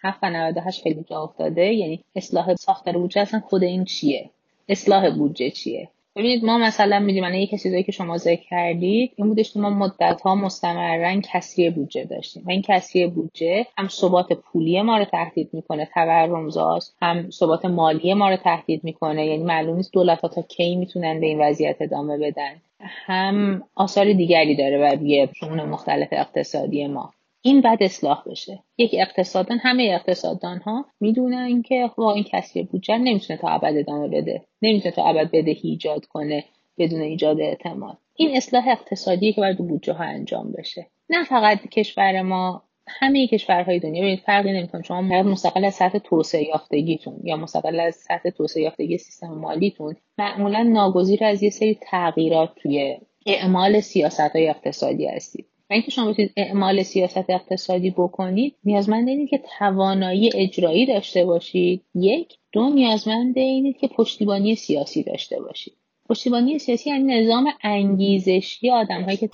97 0.05 0.19
و 0.23 0.31
98 0.31 0.83
خیلی 0.83 1.05
جا 1.11 1.23
افتاده. 1.23 1.75
یعنی 1.75 2.05
اصلاح 2.17 2.55
ساختار 2.55 2.99
بودجه 2.99 3.21
اصلا 3.21 3.41
خود 3.41 3.63
این 3.63 3.85
چیه؟ 3.85 4.31
اصلاح 4.69 5.11
بودجه 5.11 5.51
چیه؟ 5.51 5.89
ببینید 6.17 6.45
ما 6.45 6.59
مثلا 6.59 6.99
میدیم 6.99 7.23
من 7.23 7.35
یکی 7.35 7.59
چیزایی 7.59 7.83
که 7.83 7.93
شما 7.93 8.17
ذکر 8.17 8.43
کردید 8.51 9.13
این 9.17 9.29
بودش 9.29 9.53
که 9.53 9.59
ما 9.59 9.71
مدت 9.71 10.21
ها 10.25 10.35
مستمرا 10.35 11.21
کسری 11.21 11.71
بودجه 11.71 12.05
داشتیم. 12.05 12.43
و 12.47 12.51
این 12.51 12.63
کسری 12.63 13.07
بودجه 13.07 13.67
هم 13.79 13.89
ثبات 13.89 14.33
پولی 14.33 14.83
ما 14.83 14.99
رو 14.99 15.05
تهدید 15.05 15.51
می‌کنه 15.53 15.89
تورمزاست 15.95 16.97
هم 17.03 17.31
ثبات 17.31 17.65
مالی 17.65 18.15
ما 18.15 18.31
رو 18.31 18.37
تهدید 18.37 18.85
می‌کنه. 18.85 19.27
یعنی 19.27 19.45
معلوم 19.45 19.77
نیست 19.77 19.93
دولت 19.93 20.21
ها 20.21 20.29
تا 20.29 20.43
کی 20.43 20.77
می‌تونن 20.77 21.21
به 21.21 21.27
این 21.27 21.41
وضعیت 21.41 21.77
ادامه 21.81 22.19
بدن. 22.19 22.53
هم 22.81 23.63
آثار 23.75 24.13
دیگری 24.13 24.57
داره 24.57 24.79
بر 24.79 24.95
روی 24.95 25.29
شون 25.35 25.63
مختلف 25.63 26.09
اقتصادی 26.13 26.87
ما. 26.87 27.13
این 27.47 27.61
بعد 27.61 27.83
اصلاح 27.83 28.23
بشه. 28.27 28.59
یک 28.79 28.91
اقتصادان 28.99 29.59
همه 29.59 29.91
اقتصاددان 29.95 30.59
ها 30.59 30.85
می‌دونن 31.01 31.63
که 31.63 31.91
با 31.97 32.15
این 32.15 32.25
کسی 32.25 32.63
بودجه 32.63 32.99
نمی‌تونه 32.99 33.39
تا 33.39 33.49
ابد 33.49 33.77
ادامه 33.77 34.09
بده. 34.09 34.43
نمی‌تونه 34.63 34.95
تا 34.95 35.05
ابد 35.05 35.31
بدهی 35.31 35.61
ایجاد 35.71 36.05
کنه 36.05 36.45
بدون 36.79 37.01
ایجاد 37.01 37.41
اعتماد. 37.41 37.99
این 38.17 38.37
اصلاح 38.37 38.69
اقتصادی 38.69 39.33
که 39.33 39.41
باید 39.41 39.59
بودجه 39.59 39.93
ها 39.93 40.05
انجام 40.05 40.53
بشه. 40.53 40.87
نه 41.11 41.25
فقط 41.25 41.69
کشور 41.69 42.23
ما 42.23 42.63
همه 42.89 43.27
کشورهای 43.27 43.79
دنیا. 43.79 44.03
ببینید 44.03 44.21
فرقی 44.27 44.53
نمی‌کنه. 44.53 44.83
شما 44.83 45.01
مستقل 45.03 45.65
از 45.65 45.75
سطح 45.75 45.99
توسعه 45.99 46.49
یافتگیتون 46.49 47.21
یا 47.25 47.37
مستقل 47.37 47.81
از 47.81 47.95
سطح 47.95 48.31
توسعه 48.31 48.63
یافتگی 48.63 48.99
سیستم 48.99 49.29
مالیتون 49.29 49.97
معمولا 50.19 50.63
ناگزیر 50.63 51.25
از 51.25 51.43
یه 51.43 51.51
سری 51.51 51.79
تغییرات 51.83 52.55
توی 52.57 52.97
اعمال 53.27 53.81
سیاست 53.81 54.21
های 54.21 54.49
اقتصادی 54.49 55.07
هستید. 55.07 55.47
و 55.71 55.73
اینکه 55.73 55.91
شما 55.91 56.11
بتونید 56.11 56.33
اعمال 56.37 56.83
سیاست 56.83 57.31
اقتصادی 57.31 57.91
بکنید 57.91 58.57
نیازمند 58.65 59.09
اینید 59.09 59.31
که 59.31 59.43
توانایی 59.59 60.31
اجرایی 60.35 60.87
داشته 60.87 61.25
باشید. 61.25 61.83
یک 61.95 62.39
دو 62.53 62.71
نیازمند 62.71 63.39
اینید 63.39 63.77
که 63.77 63.89
پشتیبانی 63.89 64.55
سیاسی 64.55 65.03
داشته 65.03 65.41
باشید. 65.41 65.77
پشتیبانی 66.09 66.59
سیاسی 66.59 66.91
یعنی 66.91 67.21
نظام 67.21 67.47
انگیزشی 67.63 68.71
آدم 68.71 69.03
هایی 69.03 69.17
که 69.17 69.27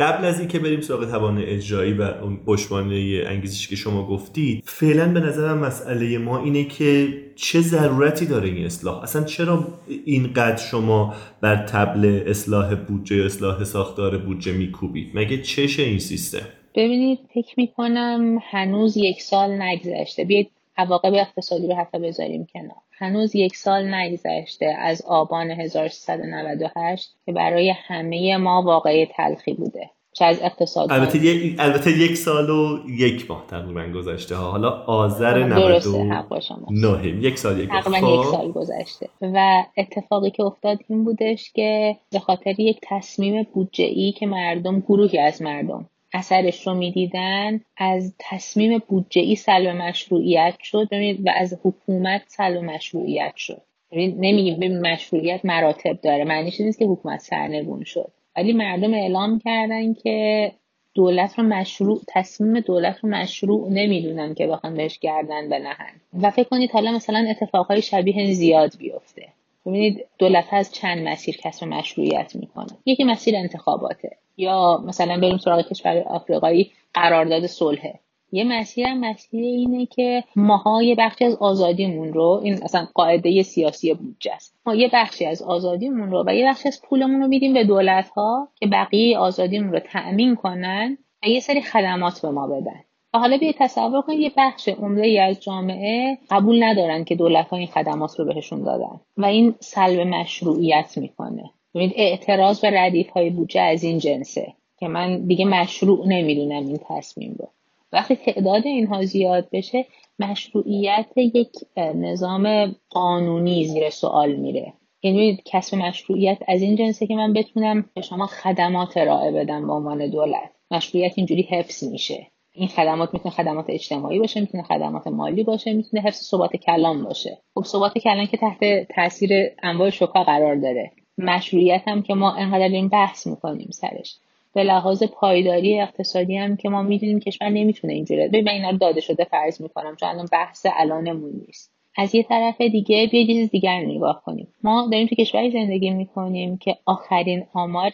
قبل 0.00 0.24
از 0.24 0.38
اینکه 0.40 0.58
بریم 0.58 0.80
سراغ 0.80 1.10
توان 1.10 1.38
اجرایی 1.38 1.92
و 1.92 2.12
پشتیبانی 2.46 3.20
انگیزشی 3.20 3.68
که 3.68 3.76
شما 3.76 4.06
گفتید 4.06 4.64
فعلا 4.66 5.12
به 5.12 5.20
نظرم 5.20 5.58
مسئله 5.58 6.18
ما 6.18 6.44
اینه 6.44 6.64
که 6.64 7.08
چه 7.36 7.60
ضرورتی 7.60 8.26
داره 8.26 8.48
این 8.48 8.66
اصلاح؟ 8.66 9.02
اصلا 9.02 9.24
چرا 9.24 9.68
اینقدر 10.04 10.56
شما 10.56 11.14
بر 11.40 11.56
تبل 11.56 12.22
اصلاح 12.26 12.74
بودجه 12.74 13.16
یا 13.16 13.24
اصلاح 13.24 13.64
ساختار 13.64 14.18
بودجه 14.18 14.52
میکوبید؟ 14.52 15.10
مگه 15.14 15.42
چشه 15.42 15.82
این 15.82 15.98
سیستم؟ 15.98 16.46
ببینید 16.74 17.18
فکر 17.34 17.54
می‌کنم 17.56 18.38
هنوز 18.50 18.96
یک 18.96 19.22
سال 19.22 19.62
نگذشته. 19.62 20.24
بیاید 20.24 20.50
عواقب 20.76 21.14
اقتصادی 21.14 21.66
رو 21.66 21.74
حتی 21.74 21.98
بذاریم 21.98 22.46
کنار. 22.52 22.83
هنوز 22.98 23.34
یک 23.34 23.56
سال 23.56 23.94
نگذشته 23.94 24.66
از 24.66 25.02
آبان 25.02 25.50
1398 25.50 27.16
که 27.26 27.32
برای 27.32 27.74
همه 27.86 28.36
ما 28.36 28.62
واقعی 28.62 29.06
تلخی 29.06 29.52
بوده. 29.54 29.90
چه 30.12 30.24
از 30.24 30.42
اقتصاد 30.42 30.92
البته 30.92 31.18
یک 31.18 31.56
البته 31.58 31.98
یک 31.98 32.16
سال 32.16 32.50
و 32.50 32.78
یک 32.88 33.30
ماه 33.30 33.44
تقریبا 33.48 33.86
گذشته 33.86 34.36
ها. 34.36 34.50
حالا 34.50 34.70
آذر 34.70 35.44
99 35.44 37.06
یک 37.06 37.38
سال 37.38 37.60
یک 37.60 37.68
تقریبا 37.68 37.98
یک 37.98 38.20
خب. 38.20 38.30
سال 38.30 38.52
گذشته. 38.52 39.08
و 39.20 39.64
اتفاقی 39.76 40.30
که 40.30 40.42
افتاد 40.42 40.78
این 40.88 41.04
بودش 41.04 41.52
که 41.52 41.96
به 42.12 42.18
خاطر 42.18 42.60
یک 42.60 42.78
تصمیم 42.82 43.46
بودجه 43.54 43.84
ای 43.84 44.12
که 44.12 44.26
مردم 44.26 44.80
گروهی 44.80 45.18
از 45.18 45.42
مردم 45.42 45.86
اثرش 46.14 46.66
رو 46.66 46.74
می‌دیدن 46.74 47.60
از 47.76 48.14
تصمیم 48.18 48.82
بودجه 48.88 49.20
ای 49.22 49.36
سلب 49.36 49.68
مشروعیت 49.68 50.54
شد 50.62 50.88
و 51.24 51.32
از 51.36 51.58
حکومت 51.64 52.22
سلب 52.26 52.64
مشروعیت 52.64 53.36
شد. 53.36 53.62
نمیگیم 53.92 54.56
ببین 54.56 54.80
مشروعیت 54.86 55.44
مراتب 55.44 56.00
داره 56.02 56.24
معنیش 56.24 56.60
نیست 56.60 56.78
که 56.78 56.84
حکومت 56.84 57.20
سرنگون 57.20 57.84
شد. 57.84 58.12
ولی 58.36 58.52
مردم 58.52 58.94
اعلام 58.94 59.38
کردن 59.38 59.94
که 59.94 60.52
دولت 60.94 61.38
رو 61.38 61.44
مشروع 61.44 62.00
تصمیم 62.08 62.60
دولت 62.60 62.98
رو 63.02 63.08
مشروع 63.08 63.70
نمی‌دونن 63.70 64.34
که 64.34 64.46
بخوان 64.46 64.74
بهش 64.74 64.98
گردن 64.98 65.48
بنهن. 65.48 65.92
و 66.22 66.30
فکر 66.30 66.48
کنید 66.48 66.70
حالا 66.70 66.92
مثلا 66.92 67.26
اتفاقهای 67.30 67.82
شبیه 67.82 68.32
زیاد 68.32 68.72
بیفته. 68.78 69.28
ببینید 69.66 70.06
دولت 70.18 70.46
از 70.52 70.72
چند 70.72 71.08
مسیر 71.08 71.36
کسب 71.36 71.64
مشروعیت 71.64 72.36
می‌کنه. 72.36 72.66
یکی 72.86 73.04
مسیر 73.04 73.36
انتخاباته. 73.36 74.16
یا 74.36 74.82
مثلا 74.86 75.16
بریم 75.16 75.38
سراغ 75.38 75.68
کشور 75.68 75.98
آفریقایی 75.98 76.70
قرارداد 76.94 77.46
صلحه 77.46 78.00
یه 78.32 78.44
مسیر 78.44 78.86
هم 78.86 79.00
مسیر 79.00 79.44
اینه 79.44 79.86
که 79.86 80.24
ماها 80.36 80.82
یه 80.82 80.94
بخشی 80.98 81.24
از 81.24 81.34
آزادیمون 81.34 82.12
رو 82.12 82.40
این 82.44 82.62
اصلا 82.62 82.86
قاعده 82.94 83.42
سیاسی 83.42 83.94
بودجه 83.94 84.32
است. 84.34 84.54
ما 84.66 84.74
یه 84.74 84.90
بخشی 84.92 85.26
از 85.26 85.42
آزادیمون 85.42 86.10
رو 86.10 86.24
و 86.26 86.34
یه 86.34 86.48
بخشی 86.48 86.68
از 86.68 86.82
پولمون 86.82 87.20
رو 87.20 87.28
میدیم 87.28 87.54
به 87.54 87.64
دولت 87.64 88.08
ها 88.08 88.48
که 88.56 88.66
بقیه 88.66 89.18
آزادیمون 89.18 89.72
رو 89.72 89.78
تأمین 89.78 90.36
کنن 90.36 90.98
و 91.22 91.26
یه 91.26 91.40
سری 91.40 91.62
خدمات 91.62 92.22
به 92.22 92.30
ما 92.30 92.46
بدن. 92.46 92.84
حالا 93.18 93.36
بیاید 93.36 93.56
تصور 93.58 94.02
کنید 94.02 94.20
یه 94.20 94.32
بخش 94.36 94.68
عمده 94.68 95.06
ای 95.06 95.18
از 95.18 95.40
جامعه 95.40 96.18
قبول 96.30 96.62
ندارن 96.62 97.04
که 97.04 97.14
دولت 97.14 97.48
ها 97.48 97.56
این 97.56 97.66
خدمات 97.66 98.18
رو 98.18 98.24
بهشون 98.24 98.62
دادن 98.62 99.00
و 99.16 99.24
این 99.24 99.54
سلب 99.60 100.00
مشروعیت 100.00 100.98
می‌کنه. 100.98 101.50
ببینید 101.74 101.94
اعتراض 101.96 102.60
به 102.60 102.70
ردیف 102.80 103.10
های 103.10 103.30
بودجه 103.30 103.60
از 103.60 103.84
این 103.84 103.98
جنسه 103.98 104.52
که 104.78 104.88
من 104.88 105.26
دیگه 105.26 105.44
مشروع 105.44 106.06
نمی‌دونم 106.06 106.66
این 106.66 106.78
تصمیم 106.88 107.36
رو. 107.38 107.48
وقتی 107.92 108.16
تعداد 108.16 108.66
اینها 108.66 109.04
زیاد 109.04 109.48
بشه 109.52 109.86
مشروعیت 110.18 111.06
یک 111.16 111.50
نظام 111.76 112.74
قانونی 112.90 113.64
زیر 113.64 113.90
سوال 113.90 114.32
میره. 114.32 114.72
یعنی 115.02 115.38
کسب 115.44 115.76
مشروعیت 115.76 116.38
از 116.48 116.62
این 116.62 116.76
جنسه 116.76 117.06
که 117.06 117.14
من 117.14 117.32
بتونم 117.32 117.90
به 117.94 118.00
شما 118.00 118.26
خدمات 118.26 118.96
ارائه 118.96 119.30
بدم 119.30 119.66
به 119.66 119.72
عنوان 119.72 120.10
دولت. 120.10 120.50
مشروعیت 120.70 121.12
اینجوری 121.16 121.42
حفظ 121.42 121.84
میشه. 121.84 122.26
این 122.56 122.68
خدمات 122.68 123.14
می‌تونه 123.14 123.34
خدمات 123.34 123.64
اجتماعی 123.68 124.18
باشه 124.18 124.40
می‌تونه 124.40 124.62
خدمات 124.62 125.06
مالی 125.06 125.42
باشه 125.42 125.72
می‌تونه 125.72 126.02
حفظ 126.02 126.22
ثبات 126.22 126.56
کلام 126.56 127.04
باشه. 127.04 127.38
خب 127.54 127.64
ثبات 127.64 127.98
کلام 127.98 128.26
که 128.26 128.36
تحت 128.36 128.88
تاثیر 128.94 129.30
انواع 129.62 129.90
شوکا 129.90 130.24
قرار 130.24 130.56
داره. 130.56 130.90
مشروعیت 131.18 131.82
هم 131.86 132.02
که 132.02 132.14
ما 132.14 132.32
انقدر 132.32 132.68
این 132.68 132.88
بحث 132.88 133.26
می‌کنیم 133.26 133.68
سرش. 133.70 134.16
به 134.54 134.64
لحاظ 134.64 135.02
پایداری 135.02 135.80
اقتصادی 135.80 136.36
هم 136.36 136.56
که 136.56 136.68
ما 136.68 136.82
می‌دونیم 136.82 137.20
کشور 137.20 137.48
نمی‌تونه 137.48 137.92
اینجوری 137.92 138.22
اینا 138.50 138.70
رو 138.70 138.76
داده 138.78 139.00
شده 139.00 139.24
فرض 139.24 139.60
می‌کنم 139.60 139.96
چون 139.96 140.08
الان 140.08 140.28
بحث 140.32 140.66
الانمون 140.74 141.32
نیست. 141.46 141.70
از 141.96 142.14
یه 142.14 142.22
طرف 142.22 142.60
دیگه 142.60 143.06
بیا 143.06 143.26
چیز 143.26 143.50
دیگر 143.50 143.80
نگاه 143.80 144.22
کنیم. 144.26 144.48
ما 144.64 144.88
داریم 144.92 145.06
تو 145.06 145.14
کشوری 145.14 145.50
زندگی 145.50 145.90
می‌کنیم 145.90 146.56
که 146.56 146.76
آخرین 146.86 147.44
آمار 147.52 147.92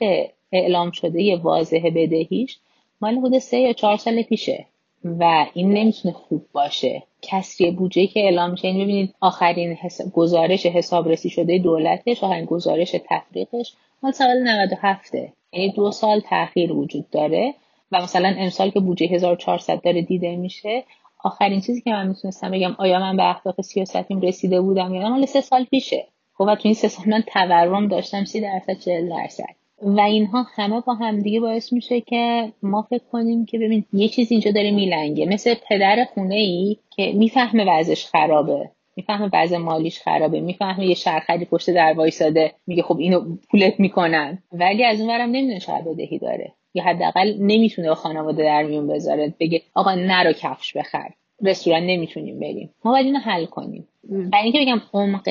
اعلام 0.52 0.90
شده 0.90 1.36
واضح 1.36 1.90
بدهیش 1.94 2.58
مال 3.01 3.18
حدود 3.18 3.38
سه 3.38 3.59
یا 3.59 3.72
چهار 3.72 3.96
سال 3.96 4.22
پیشه 4.22 4.66
و 5.05 5.46
این 5.55 5.72
نمی‌تونه 5.72 6.14
خوب 6.14 6.46
باشه. 6.53 7.03
کسری 7.22 7.70
بودجه 7.70 8.07
که 8.07 8.20
اعلام 8.20 8.51
میشه 8.51 8.68
این 8.68 8.84
ببینید 8.84 9.14
آخرین 9.20 9.72
حساب، 9.72 10.12
گزارش 10.12 10.66
حسابرسی 10.66 11.30
شده 11.30 11.59
دولتش 11.59 12.24
آخرین 12.24 12.44
گزارش 12.44 12.96
تفریقش 13.11 13.74
مال 14.03 14.12
سال 14.12 14.42
97 14.42 15.14
یعنی 15.53 15.72
دو 15.72 15.90
سال 15.90 16.20
تاخیر 16.20 16.72
وجود 16.72 17.11
داره 17.11 17.55
و 17.92 18.03
مثلا 18.03 18.34
امسال 18.38 18.70
که 18.70 18.80
بودجه 18.80 19.07
1400 19.07 19.80
داره 19.80 20.03
دیده 20.03 20.36
میشه 20.36 20.84
آخرین 21.24 21.61
چیزی 21.61 21.80
که 21.80 21.90
من 21.90 22.09
می‌تونستم 22.09 22.51
بگم 22.51 22.76
آیا 22.78 22.98
من 22.98 23.16
به 23.16 23.30
اهداف 23.30 23.61
سیاستیم 23.61 24.20
رسیده 24.20 24.61
بودم 24.61 24.94
یا 24.94 25.09
مال 25.09 25.26
سه 25.26 25.40
سال 25.40 25.64
پیشه. 25.64 26.07
خب 26.34 26.44
و 26.48 26.55
تو 26.55 26.62
این 26.64 26.74
سه 26.74 26.88
سال 26.88 27.09
من 27.09 27.22
تورم 27.22 27.88
داشتم 27.88 28.24
سی 28.24 28.40
درصد 28.40 28.78
40 28.78 29.09
درصد. 29.09 29.59
و 29.82 30.00
اینها 30.00 30.46
همه 30.54 30.80
با 30.80 30.94
هم 30.94 31.18
دیگه 31.18 31.40
باعث 31.40 31.72
میشه 31.72 32.00
که 32.00 32.52
ما 32.62 32.82
فکر 32.82 33.04
کنیم 33.12 33.44
که 33.44 33.58
ببین 33.58 33.84
یه 33.92 34.08
چیز 34.08 34.32
اینجا 34.32 34.50
داره 34.50 34.70
میلنگه. 34.70 35.26
مثل 35.26 35.54
پدر 35.68 36.04
خونه 36.14 36.34
ای 36.34 36.76
که 36.90 37.12
می‌فهمه 37.12 37.64
وضعش 37.68 38.06
خرابه. 38.06 38.70
می‌فهمه 38.96 39.30
وضع 39.32 39.56
مالیش 39.56 40.00
خرابه. 40.00 40.40
می‌فهمه 40.40 40.86
یه 40.86 40.94
شرخری 40.94 41.44
پشت 41.44 41.70
در 41.70 41.92
وایساده. 41.92 42.52
میگه 42.66 42.82
خب 42.82 42.98
اینو 42.98 43.36
پولت 43.50 43.80
می‌کنن. 43.80 44.42
ولی 44.52 44.84
از 44.84 45.00
اونورم 45.00 45.28
نمی‌دونه 45.30 45.58
شاید 45.58 45.84
بدهی 45.84 46.18
داره. 46.18 46.52
یا 46.74 46.84
حداقل 46.84 47.34
نمی‌تونه 47.38 47.88
با 47.88 47.94
خانواده 47.94 48.42
در 48.42 48.62
میون 48.62 48.88
بذاره. 48.88 49.34
بگه 49.40 49.62
آقا 49.74 49.94
نرو 49.94 50.32
کفش 50.32 50.76
بخر. 50.76 51.10
رستوران 51.45 51.82
نمی‌تونیم 51.82 52.41
بریم. 52.41 52.70
ما 52.84 52.93
باید 52.93 53.07
اینو 53.07 53.18
حل 53.18 53.45
کنیم. 53.45 53.88
برای 54.32 54.45
اینکه 54.45 54.61
بگم 54.61 54.80
عمق 54.93 55.28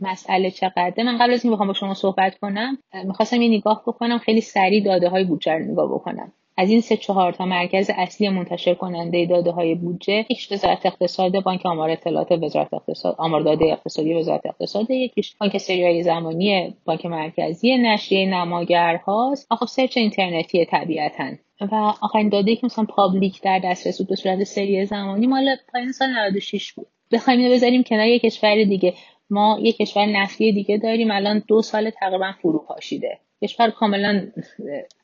مسئله 0.00 0.50
چقدره 0.50 1.04
من 1.04 1.18
قبل 1.18 1.32
از 1.32 1.44
اینکه 1.44 1.54
بخوام 1.54 1.68
با 1.68 1.74
شما 1.74 1.94
صحبت 1.94 2.38
کنم 2.38 2.78
می‌خواستم 3.04 3.42
یه 3.42 3.48
نگاه 3.48 3.82
بکنم 3.86 4.18
خیلی 4.18 4.40
سریع 4.40 4.84
داده 4.84 5.08
های 5.08 5.24
بودجه 5.24 5.52
رو 5.52 5.64
نگاه 5.72 5.94
بکنم. 5.94 6.32
از 6.56 6.70
این 6.70 6.80
سه 6.80 6.96
چهار 6.96 7.32
تا 7.32 7.46
مرکز 7.46 7.90
اصلی 7.94 8.28
منتشر 8.28 8.74
کننده 8.74 9.26
داده 9.26 9.50
های 9.50 9.74
بودجه 9.74 10.12
یکیش 10.12 10.52
وزارت 10.52 10.86
اقتصاد 10.86 11.42
بانک 11.42 11.66
آمار 11.66 11.90
اطلاعات 11.90 12.32
وزارت 12.32 12.74
اقتصاد 12.74 13.14
آمار 13.18 13.40
داده 13.40 13.64
اقتصادی 13.64 14.14
وزارت 14.14 14.46
اقتصاد 14.46 14.90
یکیش 14.90 15.36
بانک 15.40 15.58
سریای 15.58 16.02
زمانی 16.02 16.74
بانک 16.84 17.06
مرکزی 17.06 17.76
نشریه 17.76 18.26
نماگرهاست. 18.26 19.46
آخه 19.50 19.66
سرچ 19.66 19.96
اینترنتی 19.96 20.64
طبیعتا. 20.64 21.30
و 21.60 21.74
آخرین 22.00 22.28
داده 22.28 22.56
که 22.56 22.66
مثلا 22.66 22.84
پابلیک 22.84 23.42
در 23.42 23.58
دسترس 23.64 23.98
بود 23.98 24.08
به 24.08 24.16
صورت 24.16 24.44
سری 24.44 24.86
زمانی 24.86 25.26
مال 25.26 25.56
پایین 25.72 25.92
سال 25.92 26.08
96 26.08 26.72
بود. 26.72 26.86
بخوایم 27.12 27.40
اینو 27.40 27.54
بذاریم 27.54 27.82
کنار 27.82 28.06
یک 28.06 28.22
کشور 28.22 28.64
دیگه. 28.64 28.94
ما 29.30 29.58
یک 29.62 29.76
کشور 29.76 30.06
نفتی 30.06 30.52
دیگه 30.52 30.78
داریم. 30.78 31.10
الان 31.10 31.42
دو 31.48 31.62
سال 31.62 31.90
تقریبا 31.90 32.32
فرو 32.42 32.58
پاشیده 32.58 33.18
کشور 33.42 33.70
کاملا 33.70 34.26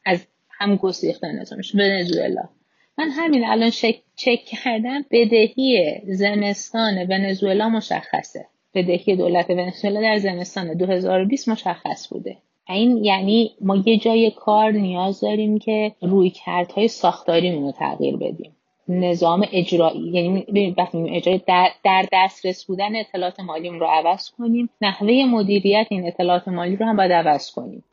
از 0.05 0.27
هم 0.51 0.77
گسیخته 0.77 1.27
نظامش 1.33 1.75
ونزوئلا. 1.75 2.43
من 2.99 3.09
همین 3.11 3.45
الان 3.47 3.71
چک 4.17 4.45
کردم 4.45 5.05
بدهی 5.11 6.01
زمستان 6.07 7.07
ونزوئلا 7.09 7.69
مشخصه. 7.69 8.47
بدهی 8.75 9.17
دولت 9.17 9.51
ونزوئلا 9.51 10.01
در 10.01 10.19
زمستان 10.19 10.75
2020 10.75 11.49
مشخص 11.49 12.09
بوده. 12.09 12.37
این 12.69 13.05
یعنی 13.05 13.51
ما 13.61 13.77
یه 13.77 13.99
جای 13.99 14.31
کار 14.31 14.71
نیاز 14.71 15.21
داریم 15.21 15.59
که 15.59 15.93
روی 16.03 16.31
کردهای 16.31 16.89
ساختاری 16.89 17.53
رو 17.53 17.73
تغییر 17.73 18.17
بدیم. 18.17 18.57
نظام 18.89 19.47
اجرایی 19.53 20.01
یعنی 20.01 20.75
وقتی 20.79 21.17
اجرایی 21.17 21.43
در, 21.47 21.69
در 21.85 22.05
دسترس 22.13 22.65
بودن 22.65 22.97
اطلاعات 22.97 23.41
مالی 23.41 23.69
رو 23.69 23.87
عوض 23.87 24.31
کنیم. 24.31 24.69
نحوه 24.81 25.25
مدیریت 25.31 25.87
این 25.91 26.07
اطلاعات 26.07 26.49
مالی 26.49 26.77
رو 26.77 26.87
هم 26.87 26.97
باید 26.97 27.13
عوض 27.13 27.51
کنیم. 27.51 27.85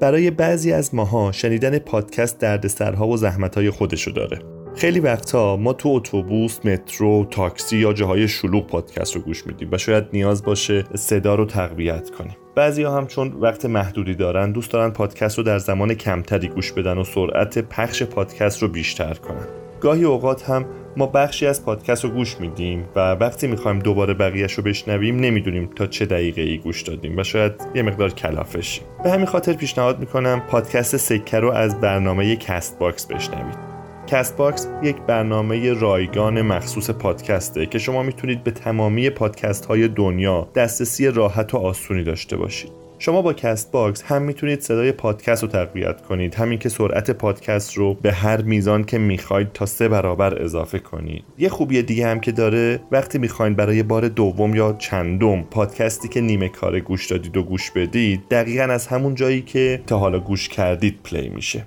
برای 0.00 0.30
بعضی 0.30 0.72
از 0.72 0.94
ماها 0.94 1.32
شنیدن 1.32 1.78
پادکست 1.78 2.40
دردسرها 2.40 3.08
و 3.08 3.16
زحمتهای 3.16 3.70
خودشو 3.70 4.10
داره. 4.10 4.61
خیلی 4.76 5.00
وقتا 5.00 5.56
ما 5.56 5.72
تو 5.72 5.88
اتوبوس، 5.88 6.66
مترو، 6.66 7.26
تاکسی 7.30 7.76
یا 7.76 7.92
جاهای 7.92 8.28
شلوغ 8.28 8.66
پادکست 8.66 9.16
رو 9.16 9.22
گوش 9.22 9.46
میدیم 9.46 9.68
و 9.72 9.78
شاید 9.78 10.04
نیاز 10.12 10.44
باشه 10.44 10.84
صدا 10.94 11.34
رو 11.34 11.44
تقویت 11.44 12.10
کنیم. 12.10 12.36
بعضی 12.54 12.82
ها 12.82 12.96
هم 12.96 13.06
چون 13.06 13.32
وقت 13.40 13.64
محدودی 13.64 14.14
دارن 14.14 14.52
دوست 14.52 14.70
دارن 14.70 14.90
پادکست 14.90 15.38
رو 15.38 15.44
در 15.44 15.58
زمان 15.58 15.94
کمتری 15.94 16.48
گوش 16.48 16.72
بدن 16.72 16.98
و 16.98 17.04
سرعت 17.04 17.58
پخش 17.58 18.02
پادکست 18.02 18.62
رو 18.62 18.68
بیشتر 18.68 19.14
کنن. 19.14 19.46
گاهی 19.80 20.04
اوقات 20.04 20.50
هم 20.50 20.64
ما 20.96 21.06
بخشی 21.06 21.46
از 21.46 21.64
پادکست 21.64 22.04
رو 22.04 22.10
گوش 22.10 22.40
میدیم 22.40 22.88
و 22.96 23.12
وقتی 23.14 23.46
می‌خوایم 23.46 23.78
دوباره 23.78 24.14
بقیهش 24.14 24.52
رو 24.52 24.62
بشنویم 24.62 25.16
نمی‌دونیم 25.16 25.70
تا 25.76 25.86
چه 25.86 26.06
دقیقه 26.06 26.42
ای 26.42 26.58
گوش 26.58 26.82
دادیم 26.82 27.18
و 27.18 27.24
شاید 27.24 27.52
یه 27.74 27.82
مقدار 27.82 28.10
کلافش 28.10 28.80
به 29.04 29.10
همین 29.10 29.26
خاطر 29.26 29.52
پیشنهاد 29.52 30.00
می‌کنم 30.00 30.42
پادکست 30.48 30.96
سکه 30.96 31.38
رو 31.38 31.50
از 31.50 31.80
برنامه 31.80 32.36
Castbox 32.36 33.06
بشنوید 33.06 33.71
Castbox 34.12 34.68
یک 34.82 34.96
برنامه 34.96 35.72
رایگان 35.72 36.42
مخصوص 36.42 36.90
پادکسته 36.90 37.66
که 37.66 37.78
شما 37.78 38.02
می‌تونید 38.02 38.44
به 38.44 38.50
تمامی 38.50 39.10
پادکست 39.10 39.64
های 39.64 39.88
دنیا 39.88 40.48
دسترسی 40.54 41.08
راحت 41.08 41.54
و 41.54 41.58
آسونی 41.58 42.04
داشته 42.04 42.36
باشید. 42.36 42.70
شما 42.98 43.22
با 43.22 43.32
Castbox 43.32 44.02
هم 44.02 44.22
می‌تونید 44.22 44.60
صدای 44.60 44.92
پادکست 44.92 45.42
رو 45.42 45.48
تقویت 45.48 46.02
کنید 46.02 46.34
هم 46.34 46.58
اینکه 46.58 46.68
سرعت 46.68 47.10
پادکست 47.10 47.74
رو 47.74 47.94
به 47.94 48.12
هر 48.12 48.42
میزان 48.42 48.84
که 48.84 48.98
می‌خواید 48.98 49.52
تا 49.52 49.66
سه 49.66 49.88
برابر 49.88 50.42
اضافه 50.42 50.78
کنید. 50.78 51.24
یه 51.38 51.48
خوبی 51.48 51.82
دیگه 51.82 52.06
هم 52.06 52.20
که 52.20 52.32
داره 52.32 52.80
وقتی 52.90 53.18
می‌خواین 53.18 53.54
برای 53.54 53.82
بار 53.82 54.08
دوم 54.08 54.54
یا 54.54 54.76
چندم 54.78 55.42
پادکستی 55.42 56.08
که 56.08 56.20
نیمه 56.20 56.48
کار 56.48 56.80
گوش 56.80 57.06
دادید 57.06 57.36
رو 57.36 57.42
گوش 57.42 57.70
بدید 57.70 58.20
دقیقا 58.30 58.64
از 58.64 58.86
همون 58.86 59.14
جایی 59.14 59.42
که 59.42 59.82
تا 59.86 59.98
حالا 59.98 60.20
گوش 60.20 60.48
کردید 60.48 60.98
play 61.04 61.28
میشه. 61.28 61.64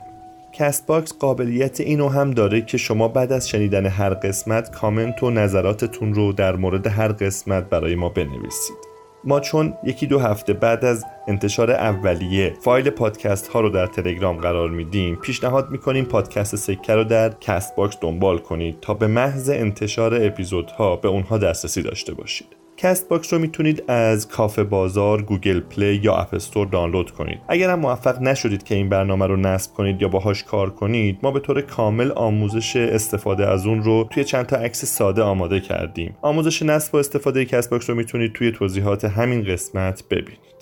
Castbox 0.57 1.13
قابلیت 1.17 1.79
اینو 1.79 2.09
هم 2.09 2.31
داره 2.31 2.61
که 2.61 2.77
شما 2.77 3.07
بعد 3.07 3.31
از 3.31 3.49
شنیدن 3.49 3.85
هر 3.85 4.13
قسمت 4.13 4.71
کامنت 4.71 5.23
و 5.23 5.29
نظراتتون 5.29 6.13
رو 6.13 6.33
در 6.33 6.55
مورد 6.55 6.87
هر 6.87 7.07
قسمت 7.07 7.69
برای 7.69 7.95
ما 7.95 8.09
بنویسید. 8.09 8.77
ما 9.23 9.39
چون 9.39 9.73
یکی 9.83 10.07
دو 10.07 10.19
هفته 10.19 10.53
بعد 10.53 10.85
از 10.85 11.05
انتشار 11.27 11.71
اولیه 11.71 12.53
فایل 12.61 12.89
پادکست 12.89 13.47
ها 13.47 13.61
رو 13.61 13.69
در 13.69 13.87
تلگرام 13.87 14.37
قرار 14.37 14.69
میدیم 14.69 15.15
پیشنهاد 15.15 15.71
می‌کنیم 15.71 16.05
پادکست 16.05 16.55
سکه 16.55 16.93
رو 16.93 17.03
در 17.03 17.29
Castbox 17.29 17.97
دنبال 18.01 18.37
کنید 18.37 18.79
تا 18.81 18.93
به 18.93 19.07
محض 19.07 19.49
انتشار 19.49 20.25
اپیزودها 20.25 20.95
به 20.95 21.07
اونها 21.07 21.37
دسترسی 21.37 21.81
داشته 21.81 22.13
باشید. 22.13 22.64
Castbox 22.77 23.33
رو 23.33 23.39
می‌تونید 23.39 23.83
از 23.87 24.27
کافه 24.27 24.63
بازار، 24.63 25.21
Google 25.21 25.59
Play 25.59 25.95
یا 26.03 26.15
App 26.15 26.33
Store 26.33 26.67
دانلود 26.67 27.11
کنید. 27.11 27.39
اگر 27.47 27.69
هم 27.69 27.79
موفق 27.79 28.21
نشدید 28.21 28.63
که 28.63 28.75
این 28.75 28.89
برنامه 28.89 29.27
رو 29.27 29.35
نصب 29.35 29.73
کنید 29.73 30.01
یا 30.01 30.07
باهاش 30.07 30.43
کار 30.43 30.69
کنید، 30.69 31.19
ما 31.23 31.31
به 31.31 31.39
طور 31.39 31.61
کامل 31.61 32.11
آموزش 32.11 32.75
استفاده 32.75 33.47
از 33.47 33.65
اون 33.65 33.83
رو 33.83 34.07
توی 34.11 34.23
چند 34.23 34.45
تا 34.45 34.55
عکس 34.55 34.85
ساده 34.85 35.21
آماده 35.21 35.59
کردیم. 35.59 36.15
آموزش 36.21 36.61
نصب 36.61 36.95
و 36.95 36.97
استفاده 36.97 37.45
Castbox 37.45 37.89
رو 37.89 37.95
می‌تونید 37.95 38.33
توی 38.33 38.51
توضیحات 38.51 39.05
همین 39.05 39.43
قسمت 39.43 40.03
ببینید. 40.09 40.54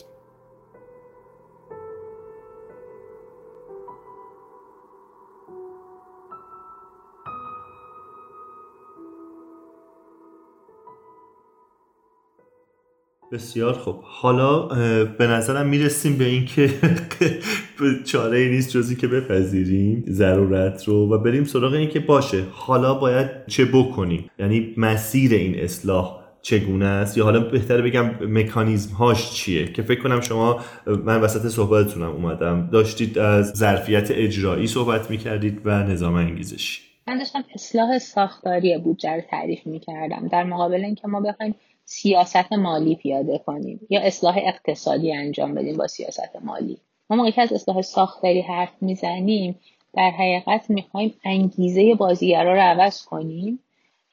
بسیار 13.33 13.73
خب 13.73 13.99
حالا 14.03 14.59
به 15.05 15.27
نظرم 15.27 15.67
می‌رسیم 15.69 16.17
به 16.17 16.25
اینکه 16.25 16.69
چاره 18.11 18.37
ای 18.37 18.49
نیست 18.49 18.69
جزی 18.69 18.95
که 18.95 19.07
بپذیریم 19.07 20.03
ضرورت 20.07 20.83
رو 20.83 21.13
و 21.13 21.17
بریم 21.17 21.43
سراغ 21.43 21.73
اینکه 21.73 21.99
باشه 21.99 22.43
حالا 22.51 22.93
باید 22.93 23.27
چه 23.47 23.65
بکنیم؟ 23.65 24.29
یعنی 24.39 24.73
مسیر 24.77 25.33
این 25.33 25.59
اصلاح 25.59 26.19
چگونه 26.41 26.85
است؟ 26.85 27.17
یا 27.17 27.23
حالا 27.23 27.39
بهتر 27.39 27.81
بگم 27.81 28.11
مکانیزم 28.21 28.95
هاش 28.95 29.31
چیه؟ 29.31 29.73
که 29.73 29.81
فکر 29.81 30.01
کنم 30.01 30.21
شما 30.21 30.59
من 30.85 31.21
وسط 31.21 31.47
صحبتتونم 31.47 32.11
اومدم. 32.11 32.69
داشتید 32.71 33.17
از 33.17 33.51
ظرفیت 33.51 34.11
اجرایی 34.11 34.67
صحبت 34.67 35.11
می‌کردید 35.11 35.61
و 35.65 35.83
نظام 35.83 36.13
انگیزشی. 36.13 36.81
من 37.07 37.17
داشتم 37.17 37.43
اصلاح 37.55 37.97
ساختاری 37.99 38.77
بودجه 38.77 39.15
رو 39.15 39.21
تعریف 39.29 39.67
می‌کردم 39.67 40.27
در 40.27 40.43
مقابل 40.43 40.85
اینکه 40.85 41.07
ما 41.07 41.21
بخوایم 41.21 41.55
سیاست 41.93 42.53
مالی 42.53 42.95
پیاده 42.95 43.37
کنیم 43.37 43.79
یا 43.89 44.01
اصلاح 44.01 44.37
اقتصادی 44.37 45.13
انجام 45.13 45.55
بدیم 45.55 45.77
با 45.77 45.87
سیاست 45.87 46.35
مالی. 46.43 46.77
ما 47.09 47.17
موقعی 47.17 47.31
که 47.31 47.41
از 47.41 47.53
اصلاح 47.53 47.81
ساختاری 47.81 48.41
حرف 48.41 48.71
می‌زنیم 48.81 49.59
در 49.93 50.09
حقیقت 50.09 50.69
می‌خوایم 50.69 51.13
انگیزه 51.23 51.95
بازیگرا 51.95 52.53
رو 52.53 52.59
عوض 52.61 53.05
کنیم. 53.05 53.59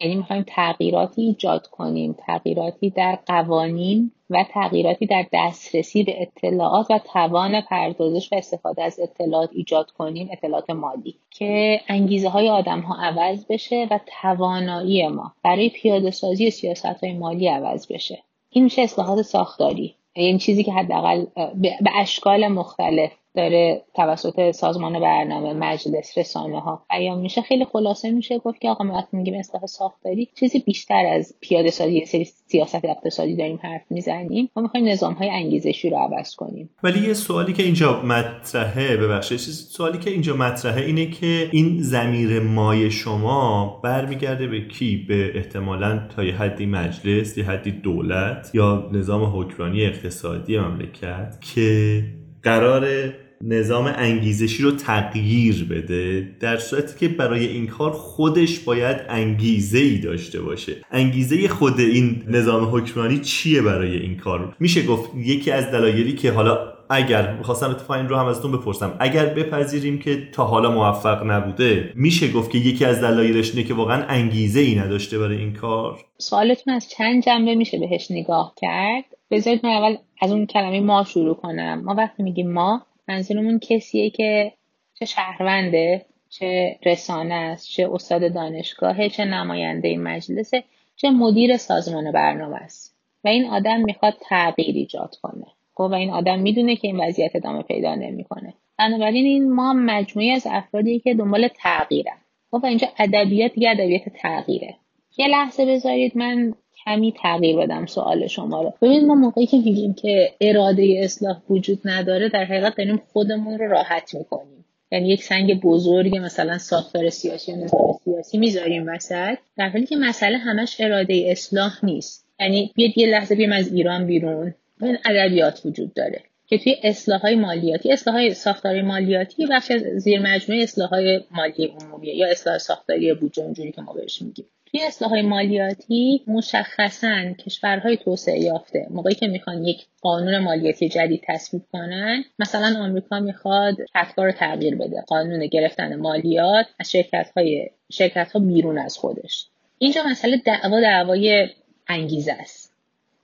یعنی 0.00 0.14
می‌خوایم 0.14 0.44
تغییراتی 0.46 1.22
ایجاد 1.22 1.66
کنیم 1.66 2.14
تغییراتی 2.26 2.90
در 2.90 3.18
قوانین 3.26 4.10
و 4.30 4.44
تغییراتی 4.50 5.06
در 5.06 5.26
دسترسی 5.32 6.02
به 6.02 6.22
اطلاعات 6.22 6.90
و 6.90 6.98
توان 7.12 7.60
پردازش 7.60 8.32
و 8.32 8.36
استفاده 8.36 8.82
از 8.82 9.00
اطلاعات 9.00 9.50
ایجاد 9.52 9.90
کنیم 9.90 10.28
اطلاعات 10.32 10.70
مالی 10.70 11.16
که 11.30 11.80
انگیزه 11.88 12.28
های 12.28 12.48
آدم 12.48 12.80
ها 12.80 12.96
عوض 13.02 13.44
بشه 13.46 13.88
و 13.90 14.00
توانایی 14.22 15.08
ما 15.08 15.32
برای 15.44 15.68
پیاده 15.68 16.10
سازی 16.10 16.50
سیاست 16.50 17.04
های 17.04 17.12
مالی 17.12 17.48
عوض 17.48 17.92
بشه. 17.92 18.22
این 18.50 18.64
میشه 18.64 18.82
اصلاحات 18.82 19.22
ساختاری 19.22 19.94
یعنی 20.16 20.38
چیزی 20.38 20.64
که 20.64 20.72
حداقل 20.72 21.26
به 21.60 21.90
اشکال 21.96 22.48
مختلف 22.48 23.12
داره 23.34 23.82
توسط 23.94 24.50
سازمان 24.50 25.00
برنامه 25.00 25.52
مجلس 25.52 26.18
رسانه 26.18 26.60
ها 26.60 26.82
بیان 26.90 27.18
میشه. 27.18 27.42
خیلی 27.42 27.64
خلاصه 27.64 28.10
میشه 28.10 28.38
گفت 28.38 28.60
که 28.60 28.68
آقا 28.70 28.84
ما 28.84 28.94
وقتی 28.94 29.16
میگیم 29.16 29.34
اصلاح 29.34 29.66
ساختاری 29.66 30.28
چیزی 30.38 30.58
بیشتر 30.58 31.06
از 31.06 31.34
پیاده 31.40 31.70
سازی 31.70 32.04
سری 32.04 32.24
سیاست 32.24 32.84
اقتصادی 32.84 33.36
داریم 33.36 33.58
حرف 33.62 33.82
می‌زنیم. 33.90 34.50
ما 34.56 34.62
می‌خوایم 34.62 34.88
نظام 34.88 35.14
های 35.14 35.30
انگیزشی 35.30 35.90
رو 35.90 35.96
عوض 35.96 36.34
کنیم. 36.34 36.70
ولی 36.82 37.08
یه 37.08 37.14
سوالی 37.14 37.52
که 37.52 37.62
اینجا 37.62 38.02
مطرحه 38.02 38.96
ببخشید 38.96 39.38
سوالی 39.38 39.98
که 39.98 40.10
اینجا 40.10 40.36
مطرحه 40.36 40.82
اینه 40.82 41.06
که 41.06 41.48
این 41.52 41.82
زمیر 41.82 42.40
مای 42.40 42.90
شما 42.90 43.80
برمیگرده 43.84 44.46
به 44.46 44.68
کی؟ 44.68 44.96
به 45.08 45.36
احتمالا 45.36 46.08
تا 46.16 46.24
یه 46.24 46.34
حدی 46.34 46.66
مجلس 46.66 47.38
یه 47.38 47.44
حدی 47.44 47.70
دولت 47.70 48.50
یا 48.54 48.90
نظام 48.92 49.40
حکمرانی 49.40 49.84
اقتصادی 49.84 50.58
مملکت 50.58 51.38
که 51.54 52.02
قرار 52.43 53.12
نظام 53.45 53.93
انگیزشی 53.97 54.62
رو 54.62 54.70
تغییر 54.70 55.66
بده 55.70 56.28
در 56.41 56.57
صورتی 56.57 56.99
که 56.99 57.14
برای 57.14 57.47
این 57.47 57.66
کار 57.66 57.91
خودش 57.91 58.59
باید 58.59 58.97
انگیزه 59.09 59.78
ای 59.78 59.99
داشته 59.99 60.41
باشه. 60.41 60.76
انگیزه 60.91 61.49
خود 61.49 61.80
این 61.80 62.22
نظام 62.28 62.76
حکمرانی 62.76 63.18
چیه 63.18 63.62
برای 63.62 63.97
این 63.97 64.16
کار؟ 64.16 64.57
میشه 64.61 64.82
گفت 64.82 65.11
یکی 65.16 65.51
از 65.51 65.70
دلایلی 65.70 66.12
که 66.12 66.32
حالا 66.32 66.59
اگر 66.91 67.36
می‌خواستم 67.36 67.70
اتفاقا 67.70 67.95
این 67.95 68.09
رو 68.09 68.16
هم 68.16 68.26
ازتون 68.26 68.53
بپرسم 68.53 68.97
اگر 69.01 69.26
بپذیریم 69.26 69.99
که 69.99 70.28
تا 70.32 70.45
حالا 70.45 70.70
موفق 70.70 71.26
نبوده 71.26 71.93
میشه 71.95 72.32
گفت 72.32 72.51
که 72.51 72.59
یکی 72.59 72.84
از 72.84 73.01
دلایلش 73.01 73.51
اینه 73.51 73.68
که 73.68 73.74
واقعا 73.74 74.05
انگیزه 74.09 74.61
ای 74.61 74.74
نداشته 74.74 75.18
برای 75.18 75.36
این 75.36 75.53
کار؟ 75.53 75.99
سوالتون 76.18 76.74
از 76.74 76.91
چند 76.91 77.22
جنبه 77.22 77.55
میشه 77.55 77.78
بهش 77.78 78.11
نگاه 78.11 78.55
کرد. 78.61 79.05
بذارید 79.30 79.66
من 79.66 79.70
اول 79.70 79.97
از 80.20 80.32
اون 80.32 80.46
کلمه 80.46 80.80
ما 80.80 81.04
شروع 81.04 81.34
کنم. 81.34 81.82
ما 81.84 81.94
وقتی 81.94 82.22
میگیم 82.22 82.50
ما 82.52 82.86
منظورمون 83.08 83.58
کسیه 83.58 84.10
که 84.10 84.52
چه 84.94 85.04
شهرونده 85.04 86.06
چه 86.28 86.78
رسانه 86.86 87.34
است 87.34 87.68
چه 87.68 87.88
استاد 87.92 88.34
دانشگاهه 88.34 89.08
چه 89.08 89.24
نماینده 89.24 89.96
مجلسه 89.96 90.64
چه 90.96 91.10
مدیر 91.10 91.56
سازمان 91.56 92.12
برنامه 92.12 92.56
است. 92.56 92.96
و 93.24 93.28
این 93.28 93.46
آدم 93.46 93.80
می‌خواد 93.80 94.14
تغییر 94.20 94.76
ایجاد 94.76 95.16
کنه. 95.22 95.46
خب 95.74 95.88
و 95.92 95.94
این 95.94 96.10
آدم 96.10 96.38
می‌دونه 96.38 96.76
که 96.76 96.88
این 96.88 97.00
وضعیت 97.00 97.36
ادامه 97.36 97.62
پیدا 97.62 97.94
نمی‌کنه. 97.94 98.54
بنابراین 98.78 99.24
این 99.24 99.52
ما 99.52 99.72
مجموعی 99.72 100.30
از 100.30 100.46
افرادی 100.50 101.00
که 101.00 101.14
دنبال 101.14 101.48
تغییرن. 101.48 102.16
خب 102.50 102.60
و 102.62 102.66
اینجا 102.66 102.88
ادبیات 102.98 103.52
دیگه 103.52 103.70
ادبیات 103.70 104.02
تغییره. 104.08 104.76
یه 105.16 105.28
لحظه 105.28 105.66
بذارید 105.66 106.16
من 106.16 106.54
کمی 106.91 107.12
تغییر 107.22 107.57
بدم 107.57 107.86
سوال 107.86 108.26
شما 108.26 108.62
رو. 108.62 108.72
ببینید 108.82 109.05
ما 109.05 109.14
موقعی 109.14 109.47
که 109.47 109.57
میگیم 109.57 109.95
که 109.95 110.30
اراده 110.41 111.01
اصلاح 111.03 111.41
وجود 111.51 111.78
نداره 111.84 112.28
در 112.28 112.45
حقیقت 112.45 112.76
داریم 112.76 113.03
خودمون 113.12 113.59
رو 113.59 113.68
راحت 113.68 114.14
می‌کنیم. 114.14 114.64
یعنی 114.93 115.09
یک 115.09 115.22
سنگ 115.22 115.61
بزرگ 115.61 116.16
مثلا 116.16 116.59
ساختار 116.59 117.11
سیاسی 117.11 117.53
و 117.53 117.57
نظام 117.57 117.99
سیاسی 118.05 118.38
می‌ذاریم 118.38 118.86
وسط. 118.88 119.38
در 119.57 119.68
حالی 119.68 119.86
که 119.86 119.97
مسئله 119.97 120.38
همش 120.38 120.76
اراده 120.80 121.26
اصلاح 121.26 121.84
نیست. 121.84 122.26
یعنی 122.41 122.72
بیاد 122.74 122.99
یه 122.99 123.07
لحظه 123.07 123.34
بیم 123.34 123.53
از 123.53 123.72
ایران 123.72 124.07
بیرون. 124.07 124.55
این 124.82 124.99
ادبیات 125.05 125.61
وجود 125.64 125.95
داره 125.95 126.22
که 126.47 126.59
توی 126.59 126.76
اصلاح 126.82 127.20
های 127.20 127.34
مالیاتی 127.34 127.93
اصلاح 127.93 128.16
های 128.16 128.34
ساختاری 128.34 128.82
مالیاتی 128.82 129.47
بخش 129.47 129.70
از 129.70 129.80
زیر 129.80 130.20
مجموعه 130.20 130.62
اصلاح 130.62 130.88
های 130.88 131.20
مالی 131.30 131.74
عمومی 131.80 132.07
یا 132.07 132.26
اصلاح 132.30 132.59
ساختاری 132.59 133.14
بودجه 133.14 133.43
اونجوری 133.43 133.72
که 133.72 133.82
ما 133.82 133.93
بهش 133.93 134.22
میگیم. 134.22 134.47
توی 134.70 134.80
اصلاح 134.82 135.20
مالیاتی 135.20 136.22
مشخصا 136.26 137.32
کشورهای 137.32 137.96
توسعه 137.96 138.38
یافته 138.40 138.86
موقعی 138.90 139.14
که 139.14 139.26
می‌خوان 139.26 139.64
یک 139.64 139.86
قانون 140.00 140.38
مالیاتی 140.38 140.88
جدید 140.88 141.22
تصویب 141.26 141.62
کنن 141.72 142.24
مثلا 142.38 142.84
آمریکا 142.84 143.20
می‌خواد 143.20 143.76
کتبا 143.94 144.24
رو 144.24 144.32
تغییر 144.32 144.76
بده 144.76 145.04
قانون 145.06 145.46
گرفتن 145.46 145.96
مالیات 145.96 146.66
از 146.80 146.90
شرکت 146.90 147.30
های 147.36 147.70
شرکت 147.92 148.32
ها 148.32 148.40
بیرون 148.40 148.78
از 148.78 148.98
خودش. 148.98 149.46
اینجا 149.78 150.02
مسئله 150.02 150.36
دعوا 150.36 150.80
دعوای 150.80 151.48
انگیزه 151.88 152.32
است. 152.32 152.72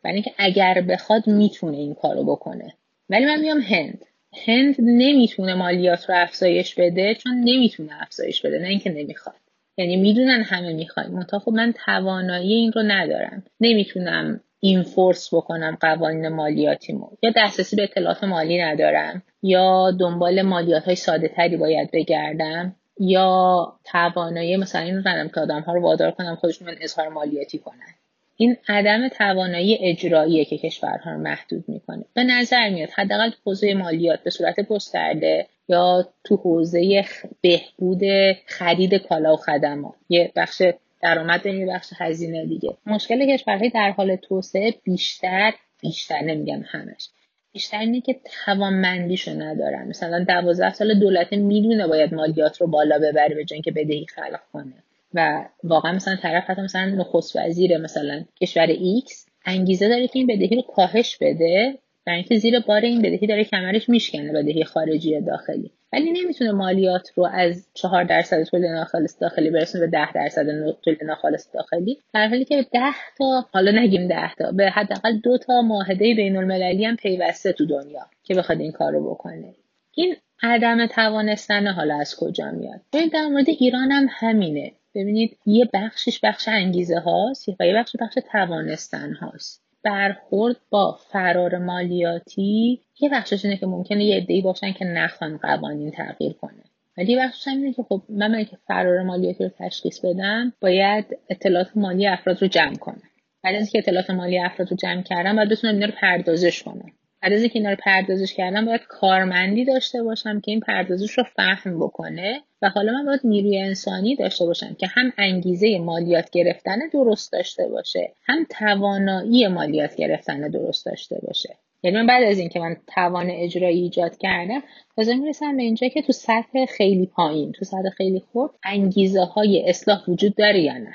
برای 0.02 0.14
اینکه 0.14 0.32
اگر 0.38 0.80
بخواد 0.80 1.26
می‌تونه 1.26 1.76
این 1.76 1.94
کارو 1.94 2.24
بکنه. 2.24 2.74
ولی 3.10 3.24
من 3.24 3.40
میام 3.40 3.60
هند. 3.60 4.04
هند 4.46 4.76
نمی‌تونه 4.78 5.54
مالیات 5.54 6.10
رو 6.10 6.14
افزایش 6.22 6.74
بده 6.74 7.14
چون 7.14 7.40
نمی‌تونه 7.44 8.02
افزایش 8.02 8.42
بده 8.42 8.58
نه 8.58 8.68
اینکه 8.68 8.90
نمی‌خواد. 8.90 9.45
یعنی 9.76 9.96
می‌دونن 9.96 10.42
همه 10.42 10.72
می‌خوایم 10.72 11.10
منتها 11.10 11.38
خب 11.38 11.52
من 11.52 11.74
توانایی 11.86 12.54
این 12.54 12.72
رو 12.72 12.82
ندارم. 12.82 13.44
نمی‌تونم 13.60 14.40
این 14.60 14.82
فورس 14.82 15.34
بکنم 15.34 15.78
قوانین 15.80 16.28
مالیاتیمو. 16.28 17.08
یا 17.22 17.32
دسترسی 17.36 17.76
به 17.76 17.82
اطلاعات 17.82 18.24
مالی 18.24 18.62
ندارم. 18.62 19.22
یا 19.42 19.90
دنبال 19.90 20.42
مالیات 20.42 20.84
های 20.84 20.94
ساده 20.94 21.28
تری 21.28 21.56
باید 21.56 21.90
بگردم. 21.92 22.76
یا 23.00 23.72
توانایی 23.84 24.56
مثلا 24.56 24.82
این 24.82 24.96
رو 24.96 25.28
که 25.28 25.40
آدم 25.40 25.60
ها 25.60 25.74
رو 25.74 25.82
وادار 25.82 26.10
کنم 26.10 26.36
خودشون 26.36 26.68
من 26.68 26.76
اظهار 26.80 27.08
مالیاتی 27.08 27.58
کنن. 27.58 27.94
این 28.36 28.56
عدم 28.68 29.08
توانایی 29.08 29.78
اجراییه 29.80 30.44
که 30.44 30.58
کشورها 30.58 31.10
رو 31.10 31.18
محدود 31.18 31.64
می‌کنه. 31.68 32.04
به 32.14 32.24
نظر 32.24 32.68
میاد 32.68 32.88
حداقل 32.90 33.30
حوزه 33.44 33.74
مالیات 33.74 34.22
به 34.22 34.30
صورت 34.30 34.60
گسترده 34.60 35.46
یا 35.68 36.08
تو 36.24 36.36
حوزه 36.36 37.04
بهبود 37.40 38.00
خرید 38.46 38.94
کالا 38.94 39.34
و 39.34 39.36
خدمات. 39.36 39.94
یه 40.08 40.32
بخش 40.36 40.62
درآمد 41.02 41.46
یه 41.46 41.66
بخش 41.66 41.92
هزینه 41.96 42.46
دیگه. 42.46 42.76
مشکل 42.86 43.34
کشورهای 43.34 43.70
در 43.70 43.90
حال 43.90 44.16
توسعه 44.16 44.74
بیشتر 44.84 45.52
بیشتر 45.80 46.20
نمیگم 46.20 46.62
همش. 46.66 47.08
بیشتر 47.52 47.78
اینه 47.78 48.00
که 48.00 48.16
توانمندیشو 48.44 49.30
ندارن. 49.30 49.88
مثلا 49.88 50.24
دوازده 50.24 50.74
سال 50.74 50.98
دولت 50.98 51.32
می‌دونه 51.32 51.86
باید 51.86 52.14
مالیات 52.14 52.60
رو 52.60 52.66
بالا 52.66 52.98
ببره 52.98 53.34
به 53.34 53.44
جای 53.44 53.60
که 53.60 53.70
بدهی 53.70 54.06
خلق 54.06 54.40
کنه. 54.52 54.72
و 55.14 55.44
واقعا 55.64 55.92
مثلا 55.92 56.16
طرف 56.16 56.50
حتی 56.50 56.62
مثلا 56.62 56.86
نخست 56.86 57.36
وزیر 57.36 57.78
مثلا 57.78 58.24
کشور 58.40 58.66
ایکس 58.66 59.26
انگیزه 59.44 59.88
داره 59.88 60.06
که 60.06 60.18
این 60.18 60.26
بدهی 60.26 60.56
رو 60.56 60.62
کاهش 60.62 61.16
بده. 61.20 61.78
در 62.06 62.12
اینکه 62.12 62.38
زیر 62.38 62.60
بار 62.60 62.80
این 62.80 63.02
بدهی 63.02 63.26
داره 63.26 63.44
کمرش 63.44 63.88
میشکنه 63.88 64.32
بدهی 64.32 64.64
خارجی 64.64 65.10
یا 65.10 65.20
داخلی. 65.20 65.70
ولی 65.92 66.12
نمی‌تونه 66.12 66.52
مالیات 66.52 67.10
رو 67.14 67.28
از 67.32 67.68
4 67.74 68.04
درصد 68.04 68.42
تولید 68.42 68.66
ناخالص 68.66 69.16
داخلی 69.20 69.50
برسونه 69.50 69.86
به 69.86 69.90
10 69.90 70.12
درصد 70.12 70.46
تولید 70.84 71.04
ناخالص 71.04 71.48
داخلی. 71.54 71.98
در 72.14 72.28
حالی 72.28 72.44
که 72.44 72.66
10 72.72 72.80
تا 73.18 73.46
حالا 73.52 73.80
نگیم 73.80 74.08
10 74.08 74.34
تا 74.34 74.52
به 74.52 74.70
حداقل 74.70 75.16
دو 75.16 75.38
تا 75.38 75.62
معاهده 75.62 76.14
بین 76.14 76.36
المللی 76.36 76.84
هم 76.84 76.96
پیوسته 76.96 77.52
تو 77.52 77.66
دنیا 77.66 78.06
که 78.24 78.34
بخواد 78.34 78.60
این 78.60 78.72
کار 78.72 78.92
رو 78.92 79.10
بکنه. 79.10 79.54
این 79.94 80.16
عدم 80.42 80.86
توانستن 80.86 81.66
حالا 81.66 82.00
از 82.00 82.16
کجا 82.16 82.50
میاد؟ 82.50 82.80
ببین 82.92 83.08
در 83.08 83.26
مورد 83.26 83.48
ایران 83.48 83.92
هم 83.92 84.06
همینه. 84.10 84.72
ببینید 84.94 85.38
یه 85.46 85.68
بخشش 85.74 86.20
بخش 86.22 86.48
انگیزه 86.48 86.98
هاست 86.98 87.48
و 87.60 87.66
یه 87.66 87.74
بخش 87.74 87.96
بخش 88.00 88.18
توانستن 88.32 89.12
هاست. 89.12 89.65
برخورد 89.86 90.56
با 90.70 90.98
فرار 91.12 91.58
مالیاتی 91.58 92.80
یه 93.00 93.08
بخشش 93.08 93.44
اینه 93.44 93.56
که 93.56 93.66
ممکنه 93.66 94.04
یه 94.04 94.16
عده‌ای 94.16 94.40
باشن 94.40 94.72
که 94.72 94.84
نخوان 94.84 95.36
قوانین 95.36 95.90
تغییر 95.90 96.32
کنه. 96.32 96.62
ولی 96.98 97.12
یه 97.12 97.18
بخشش 97.18 97.48
اینه 97.48 97.72
که 97.72 97.82
خب 97.82 98.02
من 98.08 98.44
که 98.44 98.56
فرار 98.68 99.02
مالیاتی 99.02 99.44
رو 99.44 99.50
تشخیص 99.58 100.00
بدم 100.04 100.52
باید 100.60 101.04
اطلاعات 101.30 101.76
مالی 101.76 102.06
افراد 102.06 102.42
رو 102.42 102.48
جمع 102.48 102.74
کنم. 102.74 103.02
بعد 103.44 103.54
از 103.54 103.60
اینکه 103.60 103.78
اطلاعات 103.78 104.10
مالی 104.10 104.38
افراد 104.38 104.70
رو 104.70 104.76
جمع 104.76 105.02
کردم 105.02 105.36
باید 105.36 105.48
بتونم 105.48 105.74
اینا 105.74 105.86
رو 105.86 105.92
پردازش 106.00 106.62
کنم. 106.62 106.92
بعد 107.26 107.32
از 107.32 107.40
اینکه 107.40 107.58
اینا 107.58 107.70
رو 107.70 107.76
پردازش 107.80 108.34
کردم 108.34 108.64
باید 108.64 108.80
کارمندی 108.88 109.64
داشته 109.64 110.02
باشم 110.02 110.40
که 110.40 110.50
این 110.50 110.60
پردازش 110.60 111.10
رو 111.10 111.24
فهم 111.36 111.78
بکنه 111.78 112.42
و 112.62 112.68
حالا 112.68 112.92
من 112.92 113.04
باید 113.06 113.20
نیروی 113.24 113.58
انسانی 113.58 114.16
داشته 114.16 114.46
باشم 114.46 114.74
که 114.74 114.86
هم 114.86 115.12
انگیزه 115.18 115.78
مالیات 115.78 116.30
گرفتن 116.30 116.78
درست 116.92 117.32
داشته 117.32 117.68
باشه 117.68 118.12
هم 118.26 118.46
توانایی 118.50 119.46
مالیات 119.48 119.96
گرفتن 119.96 120.50
درست 120.50 120.86
داشته 120.86 121.20
باشه. 121.26 121.56
یعنی 121.82 121.96
من 121.96 122.06
بعد 122.06 122.24
از 122.24 122.38
اینکه 122.38 122.60
من 122.60 122.76
توان 122.86 123.30
اجرایی 123.30 123.82
ایجاد 123.82 124.16
کردم 124.16 124.62
تازه 124.96 125.14
می‌رسم 125.14 125.56
به 125.56 125.62
اینجا 125.62 125.88
که 125.88 126.02
تو 126.02 126.12
سطح 126.12 126.66
خیلی 126.66 127.06
پایین 127.06 127.52
تو 127.52 127.64
سطح 127.64 127.90
خیلی 127.96 128.20
خورد 128.32 128.52
انگیزه 128.64 129.24
های 129.24 129.68
اصلاح 129.68 130.04
وجود 130.08 130.34
داره 130.34 130.60
یا 130.60 130.78
نه؟ 130.78 130.94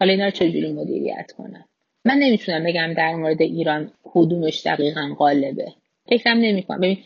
حالا 0.00 0.12
اینا 0.12 0.24
رو 0.24 0.30
چجوری 0.30 0.72
مدیریت 0.72 1.32
کنم؟ 1.32 1.64
من 2.06 2.18
نمی‌تونم 2.18 2.64
بگم 2.64 2.94
در 2.94 3.14
مورد 3.14 3.42
ایران 3.42 3.90
کدومش 4.04 4.66
دقیقا 4.66 5.14
قالبه 5.18 5.72
فکرم 6.08 6.38
نمی‌کنم. 6.38 6.78
ببین 6.78 6.98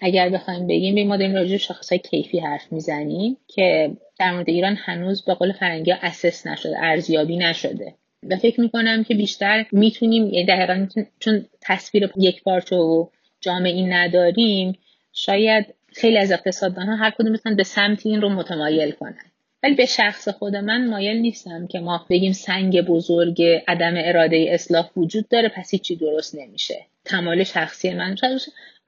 اگر 0.00 0.28
بخوایم 0.28 0.66
بگیم 0.66 1.08
ما 1.08 1.16
داریم 1.16 1.34
راجع 1.34 1.56
شاخصهای 1.56 1.98
کیفی 1.98 2.38
حرف 2.38 2.72
می‌زنیم 2.72 3.36
که 3.48 3.90
در 4.18 4.32
مورد 4.32 4.48
ایران 4.48 4.76
هنوز 4.76 5.24
به 5.24 5.34
قول 5.34 5.52
فرنگی 5.52 5.90
ها 5.90 5.98
اسس 6.02 6.46
نشده 6.46 6.76
ارزیابی 6.78 7.36
نشده. 7.36 7.94
و 8.30 8.36
فکر 8.36 8.60
می‌کنم 8.60 9.04
که 9.04 9.14
بیشتر 9.14 9.66
می‌تونیم 9.72 10.24
یعنی 10.26 10.46
دقیقا 10.46 10.86
چون 11.20 11.46
تصویر 11.60 12.10
یک 12.16 12.42
پارچه 12.42 12.76
و 12.76 13.06
جامعی 13.40 13.82
نداریم 13.82 14.78
شاید 15.12 15.66
خیلی 15.92 16.18
از 16.18 16.32
اقتصاددان 16.32 16.86
ها 16.86 16.96
هر 16.96 17.10
کدوم 17.10 17.30
می‌تونن 17.30 17.56
به 17.56 17.62
سمت 17.62 18.06
این 18.06 18.22
رو 18.22 18.28
متمایل 18.28 18.90
کنن. 18.90 19.24
ولی 19.64 19.74
به 19.74 19.86
شخص 19.86 20.28
خود 20.28 20.56
من 20.56 20.88
مایل 20.88 21.16
نیستم 21.16 21.66
که 21.66 21.78
ما 21.78 22.06
بگیم 22.10 22.32
سنگ 22.32 22.80
بزرگ 22.80 23.42
عدم 23.68 23.94
اراده 23.96 24.46
اصلاح 24.50 24.90
وجود 24.96 25.28
داره 25.28 25.48
پس 25.48 25.70
هیچی 25.70 25.96
درست 25.96 26.34
نمیشه. 26.34 26.86
تمایل 27.04 27.44
شخصی 27.44 27.94
من 27.94 28.16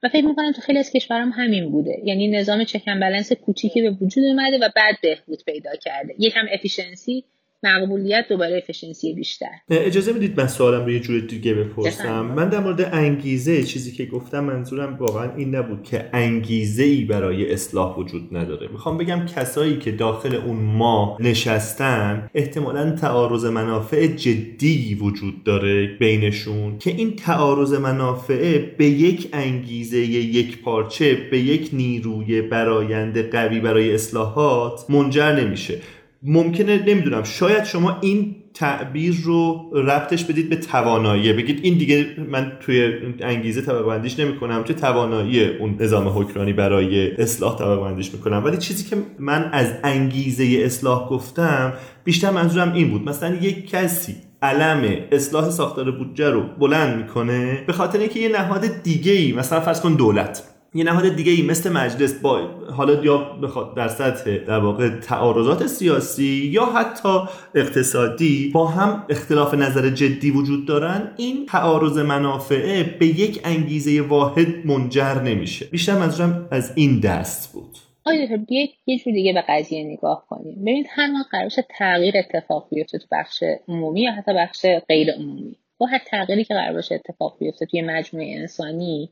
و 0.03 0.09
فکر 0.09 0.25
می‌کنم 0.25 0.51
تو 0.51 0.61
خیلی 0.61 0.79
از 0.79 0.91
کشورام 0.91 1.29
همین 1.29 1.71
بوده. 1.71 2.01
یعنی 2.03 2.27
نظام 2.27 2.63
check 2.63 2.86
and 2.86 2.99
balance 2.99 3.31
کوچیکی 3.31 3.81
به 3.81 3.89
وجود 3.89 4.23
اومده 4.23 4.57
و 4.57 4.69
بعد 4.75 4.95
بهبود 5.01 5.43
پیدا 5.45 5.75
کرده. 5.75 6.15
یکم 6.19 6.45
efficiency 6.51 7.23
مقبولیت 7.63 8.25
دوباره 8.29 8.57
efficiency 8.57 9.13
بیشتر. 9.13 9.49
اجازه 9.69 10.13
می‌دید 10.13 10.39
من 10.39 10.47
سوالم 10.47 10.85
رو 10.85 10.91
یه 10.91 10.99
جور 10.99 11.19
دیگه 11.19 11.53
بپرسم. 11.53 12.21
من 12.21 12.49
در 12.49 12.59
مورد 12.59 12.81
انگیزه 12.81 13.63
چیزی 13.63 13.91
که 13.91 14.05
گفتم 14.05 14.43
منظورم 14.43 14.97
واقعا 14.99 15.35
این 15.35 15.55
نبود 15.55 15.83
که 15.83 16.09
انگیزه 16.13 16.83
ای 16.83 17.03
برای 17.03 17.53
اصلاح 17.53 17.97
وجود 17.97 18.37
نداره. 18.37 18.67
می‌خوام 18.67 18.97
بگم 18.97 19.25
کسایی 19.25 19.77
که 19.77 19.91
داخل 19.91 20.35
اون 20.35 20.57
ما 20.57 21.17
نشستن 21.19 22.29
احتمالا 22.35 22.91
تعارض 22.91 23.45
منافع 23.45 24.07
جدی 24.07 24.97
وجود 25.01 25.43
داره 25.43 25.87
بینشون 25.87 26.77
که 26.77 26.89
این 26.89 27.15
تعارض 27.15 27.73
منافع 27.73 28.57
به 28.77 28.85
یک 28.85 29.29
انگیزه 29.33 29.97
یک 29.97 30.61
پارچه 30.61 31.17
به 31.31 31.39
یک 31.39 31.69
نیروی 31.73 32.41
براینده 32.41 33.29
قوی 33.29 33.59
برای 33.59 33.93
اصلاحات 33.93 34.89
منجر 34.89 35.35
نمیشه. 35.35 35.79
ممکنه 36.23 36.83
نمی‌دونم 36.87 37.23
شاید 37.23 37.63
شما 37.63 37.97
این 38.01 38.35
تعبیر 38.53 39.15
رو 39.23 39.71
ربطش 39.73 40.23
بدید 40.23 40.49
به 40.49 40.55
توانایی. 40.55 41.33
بگید 41.33 41.59
این 41.63 41.77
دیگه 41.77 42.05
من 42.29 42.51
توی 42.59 42.91
انگیزه 43.21 43.61
طبقه 43.61 43.83
بندیش 43.83 44.19
نمی 44.19 44.35
کنم 44.37 44.63
توی 44.63 44.75
توانایی 44.75 45.45
اون 45.45 45.77
نظام 45.79 46.07
حکمرانی 46.07 46.53
برای 46.53 47.11
اصلاح 47.11 47.57
طبقه 47.57 47.81
بندیش 47.81 48.13
می‌کنم. 48.13 48.41
ولی 48.45 48.57
چیزی 48.57 48.89
که 48.89 48.95
من 49.19 49.49
از 49.53 49.73
انگیزه 49.83 50.61
اصلاح 50.65 51.09
گفتم 51.09 51.73
بیشتر 52.03 52.29
منظورم 52.29 52.73
این 52.73 52.89
بود. 52.89 53.09
مثلا 53.09 53.35
یک 53.35 53.69
کسی 53.69 54.15
علم 54.41 54.95
اصلاح 55.11 55.49
ساختار 55.49 55.91
بودجه 55.91 56.29
رو 56.29 56.43
بلند 56.59 56.97
می‌کنه 56.97 57.63
به 57.67 57.73
خاطر 57.73 57.99
اینکه 57.99 58.19
یه 58.19 58.29
نهاد 58.29 58.83
دیگه 58.83 59.11
ای 59.11 59.31
مثلا 59.31 59.59
فرض 59.59 59.81
کن 59.81 59.93
دولت. 59.93 60.43
یه 60.77 60.83
نهاد 60.83 61.15
دیگه 61.15 61.31
ای 61.31 61.41
مثل 61.41 61.71
مجلس 61.71 62.13
با 62.13 62.39
حالا 62.71 63.03
یا 63.03 63.17
بخواد 63.17 63.75
در 63.75 63.87
سطح 63.87 64.37
در 64.37 64.59
واقع 64.59 64.89
تعارضات 64.99 65.67
سیاسی 65.67 66.49
یا 66.53 66.65
حتی 66.65 67.19
اقتصادی 67.55 68.51
با 68.53 68.67
هم 68.67 69.05
اختلاف 69.09 69.53
نظر 69.53 69.89
جدی 69.89 70.31
وجود 70.31 70.67
دارن 70.67 71.13
این 71.17 71.45
تعارض 71.45 71.97
منافعه 71.97 72.83
به 72.83 73.05
یک 73.07 73.41
انگیزه 73.43 74.01
واحد 74.01 74.65
منجر 74.65 75.21
نمیشه. 75.21 75.65
بیشتر 75.65 75.93
منظورم 75.93 76.47
از 76.51 76.71
این 76.75 76.99
دست 76.99 77.53
بود. 77.53 77.77
آیا 78.05 78.37
بیایید 78.47 78.69
یه 78.85 78.99
جور 78.99 79.13
دیگه 79.13 79.33
به 79.33 79.43
قضیه 79.49 79.83
نگاه 79.83 80.25
کنیم. 80.29 80.61
ببینید 80.61 80.85
هر 80.89 81.07
ما 81.07 81.25
قرار 81.31 81.49
تغییر 81.77 82.13
اتفاق 82.17 82.67
بیفته 82.71 82.97
تو 82.97 83.05
بخش 83.11 83.43
عمومی 83.67 84.01
یا 84.01 84.11
حتی 84.11 84.33
بخش 84.33 84.65
غیر 84.87 85.11
عمومی. 85.11 85.55
با 85.77 85.85
هر 85.85 86.01
تغییری 86.07 86.43
که 86.43 86.53
قرار 86.53 86.73
باشه 86.73 86.95
اتفاق 86.95 87.37
بیفته 87.39 87.65
توی 87.65 87.81
مجموعه 87.81 88.35
انسانی 88.39 89.09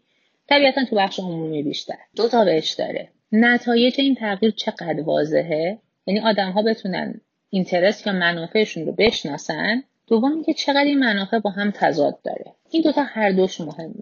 طبیعتا 0.49 0.85
تو 0.85 0.95
بخش 0.95 1.19
عمومی 1.19 1.63
بیشتر. 1.63 1.97
دو 2.15 2.27
تا 2.27 2.45
بهش 2.45 2.73
داره. 2.73 3.09
نتایج 3.31 3.95
این 3.97 4.15
تغییر 4.15 4.51
چقدر 4.51 5.01
واضحه؟ 5.01 5.77
یعنی 6.07 6.19
آدم 6.19 6.51
ها 6.51 6.61
بتونن 6.61 7.21
اینترست 7.49 8.07
یا 8.07 8.13
منافعشون 8.13 8.85
رو 8.85 8.91
بشناسن؟ 8.91 9.83
دوم 10.07 10.33
اینکه 10.33 10.53
چقدر 10.53 10.83
این 10.83 10.99
منافع 10.99 11.39
با 11.39 11.49
هم 11.49 11.71
تضاد 11.71 12.19
داره. 12.23 12.45
این 12.71 12.81
دوتا 12.81 13.03
هر 13.03 13.31
دوش 13.31 13.61
مهمه. 13.61 13.93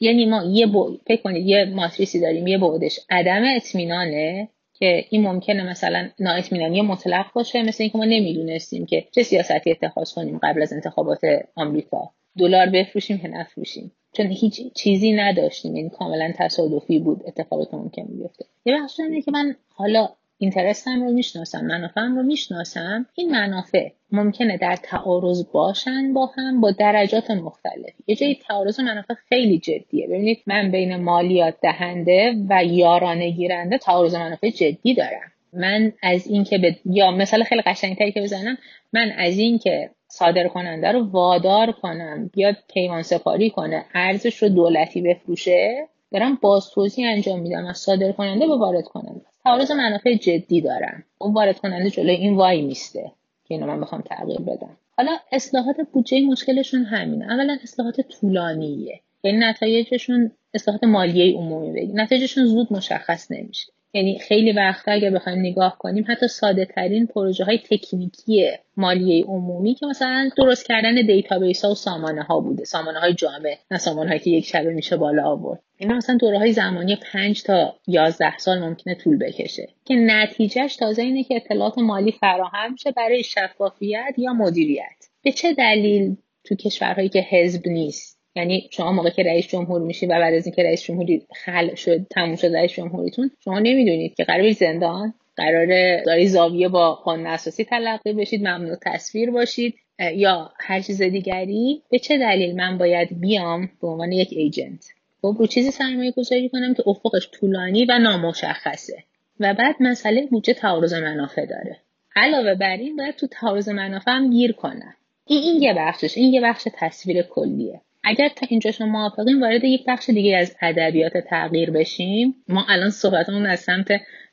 یعنی 0.00 0.26
ما 0.26 0.44
یه 0.44 0.66
بو... 0.66 0.96
فکر 1.06 1.22
کنید 1.22 1.46
یه 1.46 1.64
ماتریسی 1.64 2.20
داریم 2.20 2.46
یه 2.46 2.58
بعدش. 2.58 3.00
عدم 3.10 3.42
اطمینانه 3.56 4.48
که 4.74 5.04
این 5.10 5.22
ممکنه 5.22 5.70
مثلا 5.70 6.08
نااطمینانی 6.18 6.82
مطلق 6.82 7.32
باشه 7.34 7.62
مثل 7.62 7.82
اینکه 7.82 7.98
ما 7.98 8.04
نمی‌دونستیم 8.04 8.86
که 8.86 9.08
چه 9.10 9.22
سیاستی 9.22 9.70
اتخاذ 9.70 10.12
کنیم 10.12 10.40
قبل 10.42 10.62
از 10.62 10.72
انتخابات 10.72 11.20
آمریکا. 11.54 12.10
دلار 12.38 12.66
بفروشیم 12.66 13.18
که 13.18 13.28
نفروشیم. 13.28 13.92
چون 14.12 14.26
هیچ 14.26 14.60
چیزی 14.74 15.12
نداشتیم. 15.12 15.76
یعنی 15.76 15.90
کاملا 15.90 16.32
تصادفی 16.36 16.98
بود 16.98 17.22
اتفاقی 17.26 17.64
که 17.64 17.76
ممکن 17.76 18.04
بیفته. 18.04 18.44
یه 18.64 18.82
بخش 18.82 19.00
اینه 19.00 19.22
که 19.22 19.30
من 19.30 19.56
حالا 19.74 20.08
اینترستم 20.38 21.02
رو 21.02 21.12
می‌شناسم 21.12 21.64
منافعم 21.64 22.16
رو 22.16 22.22
می‌شناسم. 22.22 23.06
این 23.14 23.30
منافع 23.30 23.88
ممکنه 24.12 24.56
در 24.56 24.76
تعارض 24.76 25.44
باشن 25.52 26.12
با 26.12 26.26
هم 26.26 26.60
با 26.60 26.70
درجات 26.70 27.30
مختلف. 27.30 27.92
یه 28.06 28.16
جایی 28.16 28.38
تعارض 28.48 28.80
منافع 28.80 29.14
خیلی 29.28 29.58
جدیه. 29.58 30.06
ببینید 30.06 30.38
من 30.46 30.70
بین 30.70 30.96
مالیات 30.96 31.54
دهنده 31.62 32.34
و 32.48 32.64
یارانه 32.64 33.30
گیرنده 33.30 33.78
تعارض 33.78 34.14
منافع 34.14 34.50
جدی 34.50 34.94
دارم. 34.94 35.32
من 35.52 35.92
از 36.02 36.26
اینکه 36.26 36.58
به 36.58 36.76
یا 36.84 37.10
مثال 37.10 37.44
خیلی 37.44 37.62
قشنگتری 37.62 38.12
که 38.12 38.22
بزنم 38.22 38.58
من 38.92 39.12
از 39.18 39.38
اینکه 39.38 39.90
صادر 40.14 40.48
کننده 40.48 40.92
رو 40.92 41.06
وادار 41.10 41.72
کنم 41.72 42.30
بیاد 42.32 42.56
پیمان 42.74 43.02
سپاری 43.02 43.50
کنه 43.50 43.84
ارزش 43.94 44.42
رو 44.42 44.48
دولتی 44.48 45.00
بفروشه 45.00 45.88
دارم 46.12 46.38
توضیح 46.74 47.08
انجام 47.08 47.40
میدم 47.40 47.66
از 47.66 47.78
صادر 47.78 48.12
کننده 48.12 48.46
به 48.46 48.56
وارد 48.56 48.84
کننده 48.84 49.20
تعارض 49.44 49.70
منافع 49.70 50.14
جدی 50.14 50.60
دارم. 50.60 51.04
اون 51.18 51.34
وارد 51.34 51.58
کننده 51.58 51.90
جلوی 51.90 52.14
این 52.14 52.36
وای 52.36 52.62
میسته 52.62 53.12
که 53.44 53.54
اینو 53.54 53.66
من 53.66 53.80
بخوام 53.80 54.00
تغییر 54.00 54.40
بدم. 54.40 54.76
حالا 54.96 55.16
اصلاحات 55.32 55.76
بودجه 55.92 56.20
مشکلشون 56.20 56.84
همینه. 56.84 57.32
اولا 57.32 57.58
اصلاحات 57.62 58.00
طولانیه. 58.00 59.00
یعنی 59.24 59.38
نتایجشون 59.38 60.30
اصلاحات 60.54 60.84
مالیه 60.84 61.36
عمومی 61.36 61.72
بگی. 61.72 61.92
نتایجشون 61.92 62.44
زود 62.44 62.72
مشخص 62.72 63.30
نمیشه. 63.30 63.72
یعنی 63.94 64.18
خیلی 64.18 64.52
وقتا 64.52 64.92
اگر 64.92 65.10
بخوایم 65.10 65.38
نگاه 65.38 65.78
کنیم 65.78 66.04
حتی 66.08 66.28
ساده 66.28 66.64
ترین 66.64 67.06
پروژه 67.06 67.44
های 67.44 67.58
تکنیکی 67.58 68.50
مالیه 68.76 69.24
عمومی 69.24 69.74
که 69.74 69.86
مثلا 69.86 70.30
درست 70.36 70.66
کردن 70.66 70.94
database 71.06 71.64
ها 71.64 71.70
و 71.70 71.74
سامانه 71.74 72.22
ها 72.22 72.40
بوده. 72.40 72.64
سامانه 72.64 72.98
های 72.98 73.14
جامع 73.14 73.56
نه 73.70 73.78
سامانه 73.78 74.08
هایی 74.08 74.20
که 74.20 74.30
یک 74.30 74.46
شبه 74.46 74.74
میشه 74.74 74.96
بالا 74.96 75.24
آورد. 75.24 75.62
اینا 75.78 75.94
مثلا 75.94 76.16
دوره 76.16 76.38
های 76.38 76.52
زمانی 76.52 76.96
5 77.12 77.42
تا 77.42 77.74
11 77.86 78.38
سال 78.38 78.58
ممکنه 78.58 78.94
طول 78.94 79.18
بکشه. 79.18 79.68
که 79.84 79.94
نتیجهش 79.94 80.76
تازه 80.76 81.02
اینه 81.02 81.24
که 81.24 81.36
اطلاعات 81.36 81.78
مالی 81.78 82.12
فراهم 82.12 82.76
شه 82.76 82.90
برای 82.90 83.22
شفافیت 83.22 84.14
یا 84.18 84.32
مدیریت. 84.32 85.08
به 85.24 85.32
چه 85.32 85.52
دلیل 85.52 86.16
تو 86.44 86.54
کشورهایی 86.54 87.08
که 87.08 87.20
حزب 87.20 87.68
نیست 87.68 88.21
یعنی 88.36 88.68
شما 88.72 88.92
موقع 88.92 89.10
که 89.10 89.22
رئیس 89.22 89.48
جمهور 89.48 89.82
میشی 89.82 90.06
و 90.06 90.08
بعد 90.08 90.34
از 90.34 90.46
اینکه 90.46 90.62
رئیس 90.62 90.82
جمهوری 90.82 91.26
خلع 91.44 91.74
شد 91.74 92.06
تموم 92.10 92.36
شد 92.36 92.46
رئیس 92.46 92.72
جمهوریتون 92.72 93.30
شما 93.44 93.58
نمی‌دونید 93.58 94.14
که 94.14 94.24
قراره 94.24 94.52
زندان 94.52 95.14
قرار 95.36 95.66
داری 96.02 96.28
زاویه 96.28 96.68
با 96.68 96.94
قانون 96.94 97.26
اساسی 97.26 97.64
تلقی 97.64 98.12
بشید 98.12 98.40
ممنوع 98.40 98.76
تصویر 98.82 99.30
باشید 99.30 99.74
یا 100.14 100.52
هر 100.60 100.80
چیز 100.80 101.02
دیگری. 101.02 101.82
به 101.90 101.98
چه 101.98 102.18
دلیل 102.18 102.56
من 102.56 102.78
باید 102.78 103.20
بیام 103.20 103.70
به 103.80 103.88
عنوان 103.88 104.12
یک 104.12 104.28
ایجنت؟ 104.30 104.84
خب 105.22 105.36
رو 105.38 105.46
چیزی 105.46 105.70
سرمایه 105.70 106.10
گذاری 106.10 106.48
کنم 106.48 106.74
که 106.74 106.82
افقش 106.86 107.28
طولانی 107.32 107.84
و 107.84 107.98
نامشخصه. 107.98 109.04
و 109.40 109.54
بعد 109.54 109.76
مسئله 109.80 110.26
بودجه 110.26 110.54
تعارض 110.54 110.94
منافع 110.94 111.46
داره. 111.46 111.76
علاوه 112.16 112.54
بر 112.54 112.76
این 112.76 112.96
باید 112.96 113.16
تو 113.16 113.26
تعارض 113.26 113.68
منافع 113.68 114.10
هم 114.10 114.30
گیر 114.30 114.52
کنم. 114.52 114.94
این 115.26 115.42
این 115.42 115.62
یه 115.62 115.74
بخشش 115.74 116.16
این 116.16 116.32
یه 116.32 116.40
بخش 116.40 116.68
تصویر 116.74 117.22
کلیه. 117.22 117.80
اگر 118.04 118.28
تا 118.28 118.46
اینجا 118.50 118.70
شما 118.70 118.86
موافقین 118.86 119.40
وارد 119.40 119.64
یک 119.64 119.84
بخش 119.88 120.10
دیگه 120.10 120.36
از 120.36 120.56
ادبیات 120.62 121.12
تغییر 121.30 121.70
بشیم. 121.70 122.34
ما 122.48 122.64
الان 122.68 122.90
صحبتمون 122.90 123.46
از 123.46 123.60
سمت 123.60 123.88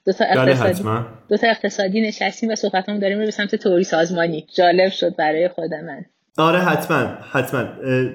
دو 0.06 0.14
تا 0.14 0.26
بله، 0.36 0.52
اقتصادی 0.52 1.06
دو 1.30 1.38
تا 1.38 1.48
اقتصادی 1.48 2.02
نشستیم 2.02 2.50
و 2.50 2.56
صحبتمون 2.56 3.00
داریم 3.00 3.18
به 3.18 3.32
سمت 3.32 3.56
توری 3.56 3.84
سازمانی. 3.84 4.48
جالب 4.56 4.90
شد 4.90 5.16
برای 5.16 5.48
خود 5.48 5.74
من. 5.74 6.06
آره 6.38 6.60
حتما 6.60 7.18
حتما. 7.32 7.68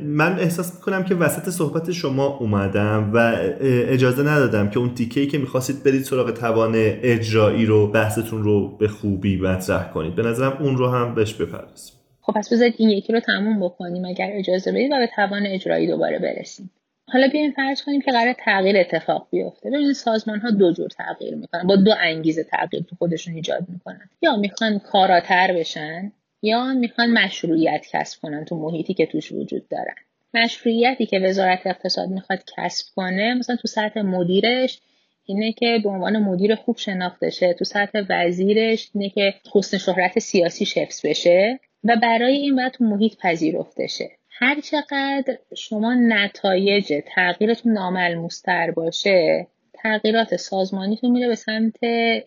من 0.02 0.38
احساس 0.38 0.74
می‌کنم 0.74 1.04
که 1.04 1.14
وسط 1.14 1.50
صحبت 1.50 1.92
شما 1.92 2.26
اومدم 2.26 3.10
و 3.14 3.36
اجازه 3.60 4.22
ندادم 4.22 4.70
که 4.70 4.78
اون 4.78 4.94
تیکه 4.94 5.26
که 5.26 5.38
می‌خواستید 5.38 5.84
برید 5.84 6.02
سراغ 6.02 6.30
توان 6.30 6.72
اجرایی 6.76 7.66
رو 7.66 7.86
بحثتون 7.86 8.42
رو 8.42 8.76
به 8.76 8.88
خوبی 8.88 9.36
مطرح 9.36 9.90
کنید. 9.90 10.14
به 10.14 10.22
نظرم 10.22 10.56
اون 10.60 10.76
رو 10.76 10.88
هم 10.88 11.14
بهش 11.14 11.34
بپردازیم. 11.34 11.94
خب 12.26 12.32
پس 12.32 12.52
بذارید 12.52 12.74
این 12.78 12.90
یکی 12.90 13.12
رو 13.12 13.20
تموم 13.20 13.60
بکنیم 13.60 14.04
اگر 14.04 14.30
اجازه 14.32 14.72
بدید 14.72 14.92
و 14.92 14.96
به 14.96 15.06
توان 15.16 15.46
اجرایی 15.46 15.86
دوباره 15.86 16.18
برسیم. 16.18 16.70
حالا 17.08 17.28
بیایم 17.28 17.50
فرض 17.50 17.82
کنیم 17.82 18.00
که 18.00 18.10
قرار 18.10 18.34
تغییر 18.38 18.76
اتفاق 18.76 19.28
بیفته. 19.30 19.70
ببینید 19.70 19.92
سازمان 19.92 20.40
ها 20.40 20.50
دو 20.50 20.72
جور 20.72 20.88
تغییر 20.88 21.34
می‌کنن 21.34 21.66
با 21.66 21.76
دو 21.76 21.94
انگیزه 22.00 22.44
تغییر 22.44 22.82
تو 22.82 22.96
خودشون 22.96 23.34
ایجاد 23.34 23.66
می‌کنن. 23.68 24.08
یا 24.22 24.36
می‌خوان 24.36 24.78
کاراتر 24.78 25.52
بشن 25.52 26.12
یا 26.42 26.64
می‌خوان 26.64 27.10
مشروعیت 27.10 27.86
کسب 27.92 28.20
کنن 28.22 28.44
تو 28.44 28.56
محیطی 28.56 28.94
که 28.94 29.06
توش 29.06 29.32
وجود 29.32 29.68
دارن. 29.68 29.94
مشروعیتی 30.34 31.06
که 31.06 31.18
وزارت 31.18 31.66
اقتصاد 31.66 32.08
می‌خواد 32.08 32.38
کسب 32.56 32.86
کنه 32.96 33.34
مثلا 33.34 33.56
تو 33.56 33.68
سطح 33.68 34.00
مدیرش 34.00 34.80
اینه 35.24 35.52
که 35.52 35.80
به 35.82 35.88
عنوان 35.88 36.18
مدیر 36.18 36.54
خوب 36.54 36.76
شناخته 36.78 37.30
شه 37.30 37.52
تو 37.52 37.64
سطح 37.64 38.02
وزیرش 38.08 38.90
اینه 38.94 39.08
که 39.08 39.34
حسن 39.52 39.78
شهرت 39.78 40.18
سیاسی 40.18 40.80
حفظ 40.80 41.06
بشه. 41.06 41.60
و 41.84 41.96
برای 41.96 42.36
این 42.36 42.56
باید 42.56 42.72
تو 42.72 42.84
محیط 42.84 43.16
پذیرفته 43.16 43.86
شه 43.86 44.10
هر 44.30 44.60
چقدر 44.60 45.38
شما 45.56 45.94
نتایج 45.94 47.02
تغییرتون 47.14 47.72
ناملموستر 47.72 48.70
باشه 48.70 49.46
تغییرات 49.74 50.36
سازمانیتون 50.36 51.10
میره 51.10 51.28
به 51.28 51.34
سمت 51.34 51.76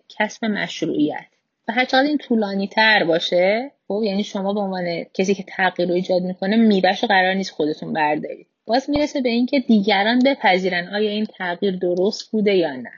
کسب 0.09 0.45
مشروعیت. 0.45 1.25
و 1.67 1.73
هر 1.73 1.85
چقدر 1.85 2.07
این 2.07 2.17
طولانی 2.17 2.67
تر 2.67 3.03
باشه 3.03 3.71
خب 3.87 4.01
یعنی 4.03 4.23
شما 4.23 4.53
به 4.53 4.59
عنوان 4.59 5.03
کسی 5.13 5.35
که 5.35 5.43
تغییر 5.43 5.89
رو 5.89 5.95
ایجاد 5.95 6.21
می‌کنه 6.21 6.55
میبش 6.55 7.03
قرار 7.03 7.33
نیست 7.33 7.51
خودتون 7.51 7.93
بردارید. 7.93 8.47
باز 8.65 8.89
می‌رسه 8.89 9.21
به 9.21 9.29
اینکه 9.29 9.59
دیگران 9.59 10.19
بپذیرن 10.19 10.87
آیا 10.87 11.09
این 11.09 11.25
تغییر 11.25 11.75
درست 11.75 12.31
بوده 12.31 12.55
یا 12.55 12.75
نه. 12.75 12.91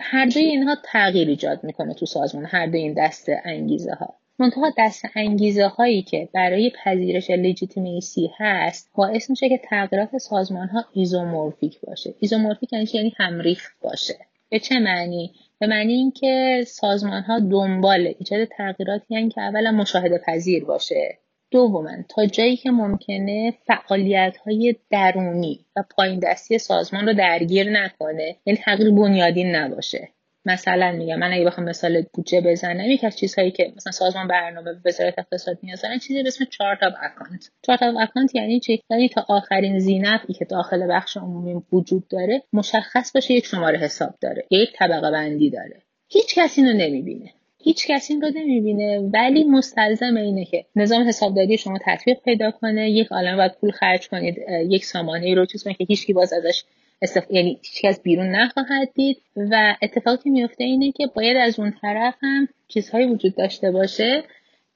هر 0.00 0.26
دوی 0.26 0.42
اینها 0.42 0.76
تغییر 0.84 1.28
ایجاد 1.28 1.64
می‌کنه 1.64 1.94
تو 1.94 2.06
سازمان 2.06 2.44
هر 2.44 2.66
دوی 2.66 2.80
این 2.80 2.94
دست 2.94 3.28
انگیزه 3.44 3.92
ها 3.92 4.19
منتها 4.40 4.72
دست 4.78 5.04
انگیزه 5.16 5.66
هایی 5.66 6.02
که 6.02 6.28
برای 6.34 6.72
پذیرش 6.84 7.30
legitimacy 7.30 8.30
هست 8.36 8.90
باعث 8.94 9.30
میشه 9.30 9.48
که 9.48 9.60
تغییرات 9.64 10.18
سازمان 10.18 10.68
ها 10.68 10.84
isomorphic 10.92 11.80
باشه. 11.80 12.14
isomorphic 12.20 12.72
یعنی 12.72 12.86
یعنی 12.94 13.14
همریخت 13.16 13.72
باشه. 13.82 14.16
به 14.50 14.58
چه 14.58 14.78
معنی؟ 14.78 15.32
به 15.58 15.66
معنی 15.66 15.92
اینکه 15.92 16.64
سازمان 16.66 17.22
ها 17.22 17.38
دنبال 17.38 18.14
ایجاد 18.18 18.44
تغییراتی 18.44 19.16
هستن 19.16 19.28
که 19.28 19.40
اولا 19.40 19.72
مشاهده 19.72 20.18
پذیر 20.26 20.64
باشه. 20.64 21.18
دوما 21.50 21.90
تا 22.08 22.26
جایی 22.26 22.56
که 22.56 22.70
ممکنه 22.70 23.54
فعالیت 23.66 24.36
های 24.36 24.76
درونی 24.90 25.66
و 25.76 25.84
پایین 25.96 26.20
دستی 26.20 26.58
سازمان 26.58 27.06
رو 27.06 27.12
درگیر 27.14 27.70
نکنه 27.70 28.36
یعنی 28.46 28.60
تغییر 28.64 28.90
بنیادین 28.90 29.54
نباشه. 29.56 30.08
مثلا 30.44 30.92
میگم 30.92 31.18
من 31.18 31.32
اگه 31.32 31.44
بخوام 31.44 31.68
مثال 31.68 32.02
بودجه 32.14 32.40
بزنم 32.40 32.90
یکی 32.90 33.04
از 33.04 33.18
چیزهایی 33.18 33.50
که 33.50 33.72
مثلا 33.76 33.92
سازمان 33.92 34.28
برنامه 34.28 34.70
وزارت 34.84 35.18
اقتصاد 35.18 35.58
نیاز 35.62 35.82
دارن 35.82 35.98
چیزی 35.98 36.22
به 36.22 36.28
اسم 36.28 36.44
chart 36.44 36.82
of 36.82 36.92
account 37.02 37.50
chart 37.66 37.82
of 37.82 37.94
account 38.00 38.34
یعنی 38.34 38.60
چی؟ 38.60 38.82
یعنی 38.90 39.08
تا 39.08 39.26
آخرین 39.28 39.78
ذینفعی 39.78 40.32
که 40.32 40.44
داخل 40.44 40.86
بخش 40.90 41.16
عمومی 41.16 41.62
وجود 41.72 42.08
داره 42.08 42.42
مشخص 42.52 43.12
باشه 43.14 43.34
یک 43.34 43.46
شماره 43.46 43.78
حساب 43.78 44.14
داره 44.20 44.44
یک 44.50 44.72
طبقه 44.74 45.10
بندی 45.10 45.50
داره. 45.50 45.82
هیچ 46.08 46.34
کسی 46.34 46.62
اینو 46.62 46.72
نمی‌بینه. 46.72 47.30
هیچ 47.58 47.86
کسی 47.86 48.12
این 48.12 48.22
رو 48.22 48.30
نمی‌بینه. 48.36 48.98
ولی 48.98 49.44
مستلزم 49.44 50.16
اینه 50.16 50.44
که 50.44 50.64
نظام 50.76 51.08
حسابداری 51.08 51.58
شما 51.58 51.78
تطبیق 51.86 52.20
پیدا 52.24 52.50
کنه 52.50 52.90
یک 52.90 53.12
عالم 53.12 53.36
باید 53.36 53.52
پول 53.60 53.70
خرج 53.70 54.08
کنید 54.08 54.36
یک 54.68 54.84
سامانه 54.84 55.34
رو 55.34 55.46
چیز 55.46 55.64
کنید 55.64 55.76
که 55.76 55.84
هیچکی 55.88 56.12
باز 56.12 56.32
ازش 56.32 56.64
استف... 57.02 57.30
یعنی 57.30 57.60
هیچ 57.62 57.84
از 57.84 58.02
بیرون 58.02 58.26
نخواهد 58.26 58.88
دید 58.94 59.22
و 59.36 59.76
اتفاقی 59.82 60.22
که 60.24 60.30
میفته 60.30 60.64
اینه 60.64 60.92
که 60.92 61.06
باید 61.14 61.36
از 61.36 61.58
اون 61.58 61.74
طرف 61.82 62.14
هم 62.22 62.48
چیزهایی 62.68 63.06
وجود 63.06 63.34
داشته 63.34 63.70
باشه 63.70 64.22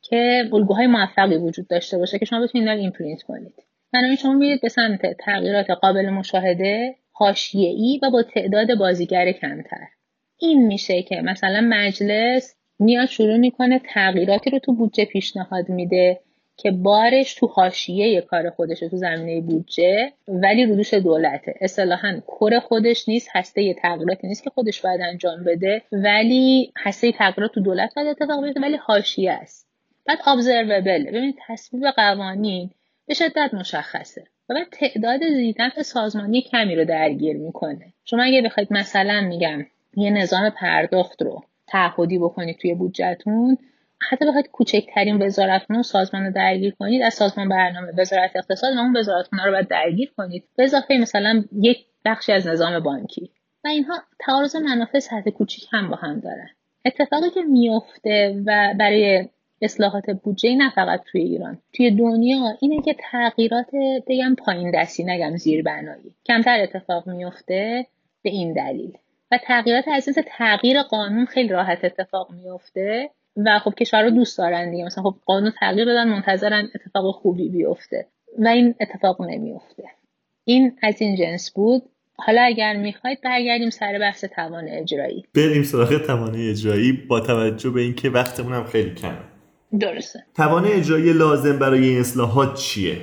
که 0.02 0.44
الگوهای 0.52 0.86
موفقی 0.86 1.36
وجود 1.36 1.68
داشته 1.68 1.98
باشه 1.98 2.18
که 2.18 2.24
شما 2.24 2.40
بتونید 2.40 2.68
این 2.68 2.90
پرینت 2.90 3.22
کنید. 3.22 3.54
بنابراین 3.92 4.16
شما 4.16 4.32
میرید 4.32 4.60
به 4.60 4.68
سمت 4.68 5.00
تغییرات 5.18 5.70
قابل 5.70 6.10
مشاهده 6.10 6.94
حاشیه‌ای 7.12 8.00
و 8.02 8.10
با 8.10 8.22
تعداد 8.22 8.78
بازیگر 8.78 9.32
کمتر. 9.32 9.86
این 10.38 10.66
میشه 10.66 11.02
که 11.02 11.20
مثلا 11.20 11.66
مجلس 11.68 12.54
میاد 12.78 13.08
شروع 13.08 13.36
می‌کنه 13.36 13.80
تغییراتی 13.94 14.50
رو 14.50 14.58
تو 14.58 14.74
بودجه 14.74 15.04
پیشنهاد 15.04 15.68
میده. 15.68 16.20
که 16.56 16.70
بارش 16.70 17.34
تو 17.34 17.46
حاشیه 17.46 18.20
کار 18.20 18.50
خودشه 18.50 18.88
تو 18.88 18.96
زمینه 18.96 19.40
بودجه 19.40 20.12
ولی 20.28 20.66
رو 20.66 20.76
دوش 20.76 20.94
دولته. 20.94 21.54
اصطلاحا 21.60 22.20
کور 22.26 22.60
خودش 22.60 23.08
نیست 23.08 23.28
هسته 23.32 23.74
تغییراتی 23.74 24.26
نیست 24.26 24.44
که 24.44 24.50
خودش 24.50 24.80
باید 24.80 25.00
انجام 25.00 25.44
بده 25.44 25.82
ولی 25.92 26.72
هسته 26.76 27.12
تغییرات 27.12 27.52
تو 27.52 27.60
دولت 27.60 27.94
باید 27.94 28.08
اتفاق 28.08 28.44
بیفته 28.44 28.60
ولی 28.60 28.76
حاشیه 28.76 29.32
است. 29.32 29.68
بعد 30.06 30.18
ابزروبل 30.26 31.04
ببینید 31.04 31.36
تصویب 31.48 31.84
قوانین 31.96 32.70
به 33.06 33.14
شدت 33.14 33.50
مشخصه. 33.52 34.24
و 34.48 34.54
بعد 34.54 34.66
تعداد 34.72 35.20
زیدنف 35.28 35.82
سازمانی 35.82 36.42
کمی 36.42 36.76
رو 36.76 36.84
درگیر 36.84 37.36
می‌کنه. 37.36 37.92
شما 38.04 38.22
اگه 38.22 38.42
بخواید 38.42 38.72
مثلا 38.72 39.20
میگم 39.20 39.66
یه 39.96 40.10
نظام 40.10 40.50
پرداخت 40.50 41.22
رو 41.22 41.44
تعهدی 41.66 42.18
بکنید 42.18 42.58
توی 42.58 42.74
بودجهتون 42.74 43.58
حتی 44.10 44.26
بخواید 44.26 44.50
کوچکترین 44.50 45.22
وزارتخونه 45.22 45.78
و 45.78 45.82
سازمان 45.82 46.24
رو 46.24 46.32
درگیر 46.32 46.74
کنید 46.78 47.02
از 47.02 47.14
سازمان 47.14 47.48
برنامه 47.48 47.92
وزارت 47.98 48.30
اقتصاد 48.36 48.76
و 48.76 48.78
اون 48.78 48.96
وزارتخونه 48.96 49.44
رو 49.44 49.52
باید 49.52 49.68
درگیر 49.68 50.12
کنید. 50.16 50.44
به 50.56 50.64
اضافه 50.64 50.94
مثلا 50.94 51.44
یک 51.52 51.86
بخشی 52.04 52.32
از 52.32 52.46
نظام 52.46 52.80
بانکی. 52.80 53.30
و 53.64 53.68
اینها 53.68 54.02
تعارض 54.18 54.56
منافع 54.56 54.98
سطح 54.98 55.30
کوچیک 55.30 55.64
هم 55.72 55.88
با 55.90 55.96
هم 55.96 56.20
دارن. 56.20 56.48
اتفاقی 56.84 57.30
که 57.30 57.42
میفته 57.42 58.42
و 58.46 58.74
برای 58.78 59.28
اصلاحات 59.62 60.10
بودجه 60.10 60.54
نه 60.56 60.70
فقط 60.70 61.02
توی 61.12 61.20
ایران 61.20 61.58
توی 61.72 61.90
دنیا 61.90 62.56
اینه 62.60 62.82
که 62.82 62.96
تغییرات 63.10 63.70
بگم 64.08 64.34
پایین 64.34 64.70
دستی 64.74 65.04
نگم 65.04 65.36
زیر 65.36 65.62
بنایی 65.62 66.14
کمتر 66.26 66.60
اتفاق 66.60 67.08
میفته 67.08 67.86
به 68.22 68.30
این 68.30 68.52
دلیل. 68.52 68.92
و 69.30 69.38
تغییرات 69.42 69.88
از 69.88 70.08
تغییر 70.26 70.82
قانون 70.82 71.26
خیلی 71.26 71.48
راحت 71.48 71.84
اتفاق 71.84 72.30
میفته 72.32 73.10
و 73.36 73.58
خب 73.58 73.74
کشور 73.74 74.02
رو 74.02 74.10
دوست 74.10 74.38
دارن 74.38 74.70
دیگه. 74.70 74.84
مثلا 74.84 75.04
خب 75.04 75.14
قانون 75.26 75.52
تغییر 75.60 75.84
بدن 75.84 76.08
منتظرن 76.08 76.68
اتفاق 76.74 77.14
خوبی 77.14 77.48
بیفته. 77.48 78.06
و 78.38 78.48
این 78.48 78.74
اتفاق 78.80 79.22
نمیفته. 79.22 79.84
این 80.44 80.78
از 80.82 80.94
این 81.00 81.16
جنس 81.16 81.50
بود. 81.50 81.82
حالا 82.16 82.42
اگر 82.42 82.76
می‌خواید 82.76 83.18
برگردیم 83.24 83.70
سر 83.70 83.98
بحث 83.98 84.24
توان 84.24 84.68
اجرایی. 84.68 85.24
بریم 85.34 85.62
سراغ 85.62 86.06
توان 86.06 86.34
اجرایی 86.34 86.92
با 86.92 87.20
توجه 87.20 87.70
به 87.70 87.80
اینکه 87.80 88.10
وقتمون 88.10 88.52
هم 88.52 88.64
خیلی 88.64 88.94
کمه. 88.94 89.18
درسته. 89.80 90.24
توان 90.36 90.64
اجرایی 90.64 91.12
لازم 91.12 91.58
برای 91.58 91.88
این 91.88 92.00
اصلاحات 92.00 92.54
چیه؟ 92.54 92.96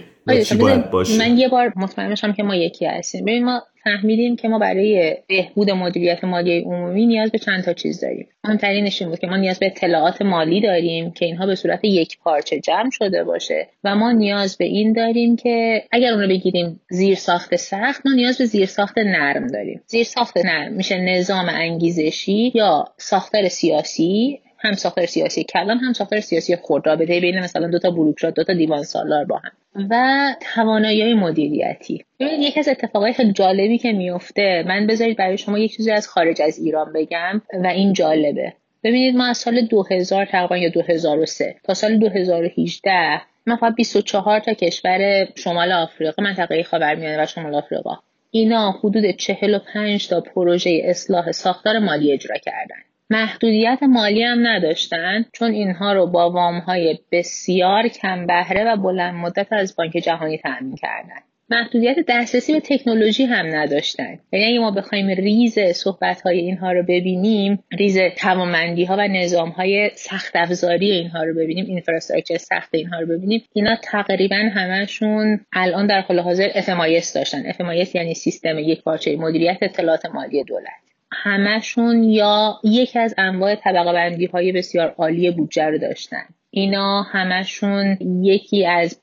چی 0.45 0.55
باید 0.55 0.91
باشه. 0.91 1.17
من 1.17 1.37
یه 1.37 1.47
بار 1.47 1.73
مطمئن 1.75 2.09
بشم 2.09 2.33
که 2.33 2.43
ما 2.43 2.55
یکی 2.55 2.85
هستیم. 2.85 3.25
ببین 3.25 3.45
ما 3.45 3.61
فهمیدیم 3.83 4.35
که 4.35 4.47
ما 4.47 4.59
برای 4.59 5.17
بهبود 5.27 5.71
مدیریت 5.71 6.23
مالی 6.23 6.59
عمومی 6.59 7.05
نیاز 7.05 7.31
به 7.31 7.37
چند 7.37 7.63
تا 7.63 7.73
چیز 7.73 8.01
داریم. 8.01 8.27
مهمترینش 8.43 9.01
این 9.01 9.09
بود 9.09 9.19
که 9.19 9.27
ما 9.27 9.37
نیاز 9.37 9.59
به 9.59 9.65
اطلاعات 9.65 10.21
مالی 10.21 10.61
داریم 10.61 11.11
که 11.11 11.25
اینها 11.25 11.45
به 11.45 11.55
صورت 11.55 11.85
یک 11.85 12.17
پارچه 12.23 12.59
جمع 12.59 12.89
شده 12.91 13.23
باشه 13.23 13.67
و 13.83 13.95
ما 13.95 14.11
نیاز 14.11 14.57
به 14.57 14.65
این 14.65 14.93
داریم 14.93 15.35
که 15.35 15.83
اگر 15.91 16.11
اون 16.11 16.21
رو 16.21 16.27
بگیریم 16.27 16.81
زیر 16.89 17.15
ساخت 17.15 17.55
سخت 17.55 18.05
ما 18.05 18.13
نیاز 18.13 18.37
به 18.37 18.45
زیر 18.45 18.65
ساخت 18.65 18.97
نرم 18.97 19.47
داریم. 19.47 19.81
زیر 19.87 20.03
ساخت 20.03 20.37
نرم 20.45 20.73
میشه 20.73 20.97
نظام 20.97 21.49
انگیزشی 21.49 22.51
یا 22.55 22.85
ساختار 22.97 23.47
سیاسی 23.47 24.39
هم 24.61 24.73
ساختار 24.73 25.05
سیاسی 25.05 25.43
کلان 25.43 25.77
هم 25.77 25.93
ساختار 25.93 26.19
سیاسی 26.19 26.55
خود 26.55 26.87
رابطه 26.87 27.19
بین 27.19 27.39
مثلا 27.39 27.67
دو 27.67 27.79
تا 27.79 27.91
بروکرات 27.91 28.33
دو 28.33 28.43
تا 28.43 28.53
دیوان 28.53 28.83
سالار 28.83 29.25
با 29.25 29.37
هم. 29.37 29.51
و 29.89 30.25
توانایی 30.41 31.13
مدیریتی. 31.13 32.05
ببینید 32.19 32.39
یکی 32.39 32.59
از 32.59 32.67
اتفاقای 32.67 33.13
خیلی 33.13 33.31
جالبی 33.31 33.77
که 33.77 33.91
میفته 33.91 34.63
من 34.67 34.87
بذارید 34.87 35.17
برای 35.17 35.37
شما 35.37 35.59
یک 35.59 35.75
چیزی 35.75 35.91
از 35.91 36.07
خارج 36.07 36.41
از 36.41 36.59
ایران 36.59 36.93
بگم 36.93 37.41
و 37.63 37.67
این 37.67 37.93
جالبه. 37.93 38.53
ببینید 38.83 39.15
ما 39.15 39.25
از 39.25 39.37
سال 39.37 39.61
2000 39.61 40.25
تقریبا 40.25 40.57
یا 40.57 40.69
2003 40.69 41.55
تا 41.63 41.73
سال 41.73 41.97
2018 41.97 43.21
ما 43.47 43.55
فقط 43.55 43.75
24 43.75 44.39
تا 44.39 44.53
کشور 44.53 45.27
شمال 45.35 45.71
آفریقا 45.71 46.23
منطقه 46.23 46.63
خاورمیانه 46.63 47.23
و 47.23 47.25
شمال 47.25 47.55
آفریقا. 47.55 47.97
اینا 48.31 48.71
حدود 48.71 49.11
45 49.11 50.07
تا 50.07 50.21
پروژه 50.21 50.81
اصلاح 50.83 51.31
ساختار 51.31 51.79
مالی 51.79 52.13
اجرا 52.13 52.37
کردن. 52.37 52.90
محدودیت 53.11 53.79
مالی 53.83 54.23
هم 54.23 54.47
نداشتن 54.47 55.25
چون 55.33 55.51
اینها 55.51 55.93
رو 55.93 56.07
با 56.07 56.31
وام 56.31 56.59
های 56.59 56.99
بسیار 57.11 57.87
کم 57.87 58.25
بهره 58.25 58.63
و 58.63 58.77
بلند 58.77 59.15
مدت 59.15 59.53
از 59.53 59.75
بانک 59.75 59.91
جهانی 59.91 60.37
تأمین 60.37 60.75
کردن. 60.75 61.19
محدودیت 61.49 61.95
دسترسی 62.07 62.53
به 62.53 62.59
تکنولوژی 62.59 63.23
هم 63.23 63.55
نداشتن. 63.55 64.19
یعنی 64.31 64.45
اگه 64.45 64.59
ما 64.59 64.71
بخوایم 64.71 65.07
ریز 65.07 65.59
صحبت 65.59 66.21
های 66.21 66.37
اینها 66.37 66.71
رو 66.71 66.83
ببینیم 66.83 67.63
ریز 67.71 67.97
توانمندی 68.17 68.85
ها 68.85 68.95
و 68.99 69.07
نظام 69.07 69.49
های 69.49 69.91
سخت 69.95 70.35
افزاری 70.35 70.91
اینها 70.91 71.23
رو 71.23 71.33
ببینیم 71.33 71.65
اینفراستراکچر 71.65 72.37
سخت 72.37 72.69
اینها 72.75 72.99
رو 72.99 73.07
ببینیم 73.07 73.43
اینا 73.53 73.75
تقریبا 73.75 74.49
همشون 74.53 75.39
الان 75.53 75.87
در 75.87 76.01
حال 76.01 76.19
حاضر 76.19 76.49
FMIS 76.49 77.13
داشتن. 77.15 77.51
FMIS 77.51 77.95
یعنی 77.95 78.13
سیستم 78.13 78.59
یک 78.59 78.83
پارچه 78.83 79.15
مدیریت 79.15 79.57
اطلاعات 79.61 80.05
مالی 80.05 80.43
دولت. 80.43 80.90
همشون 81.13 82.03
یا 82.03 82.59
یکی 82.63 82.99
از 82.99 83.15
انواع 83.17 83.55
طبقه 83.55 83.93
بندی 83.93 84.25
های 84.25 84.51
بسیار 84.51 84.95
عالی 84.97 85.31
بودجه 85.31 85.65
رو 85.65 85.77
داشتن. 85.77 86.23
اینا 86.49 87.01
همشون 87.01 87.97
یکی 88.21 88.65
از 88.65 89.01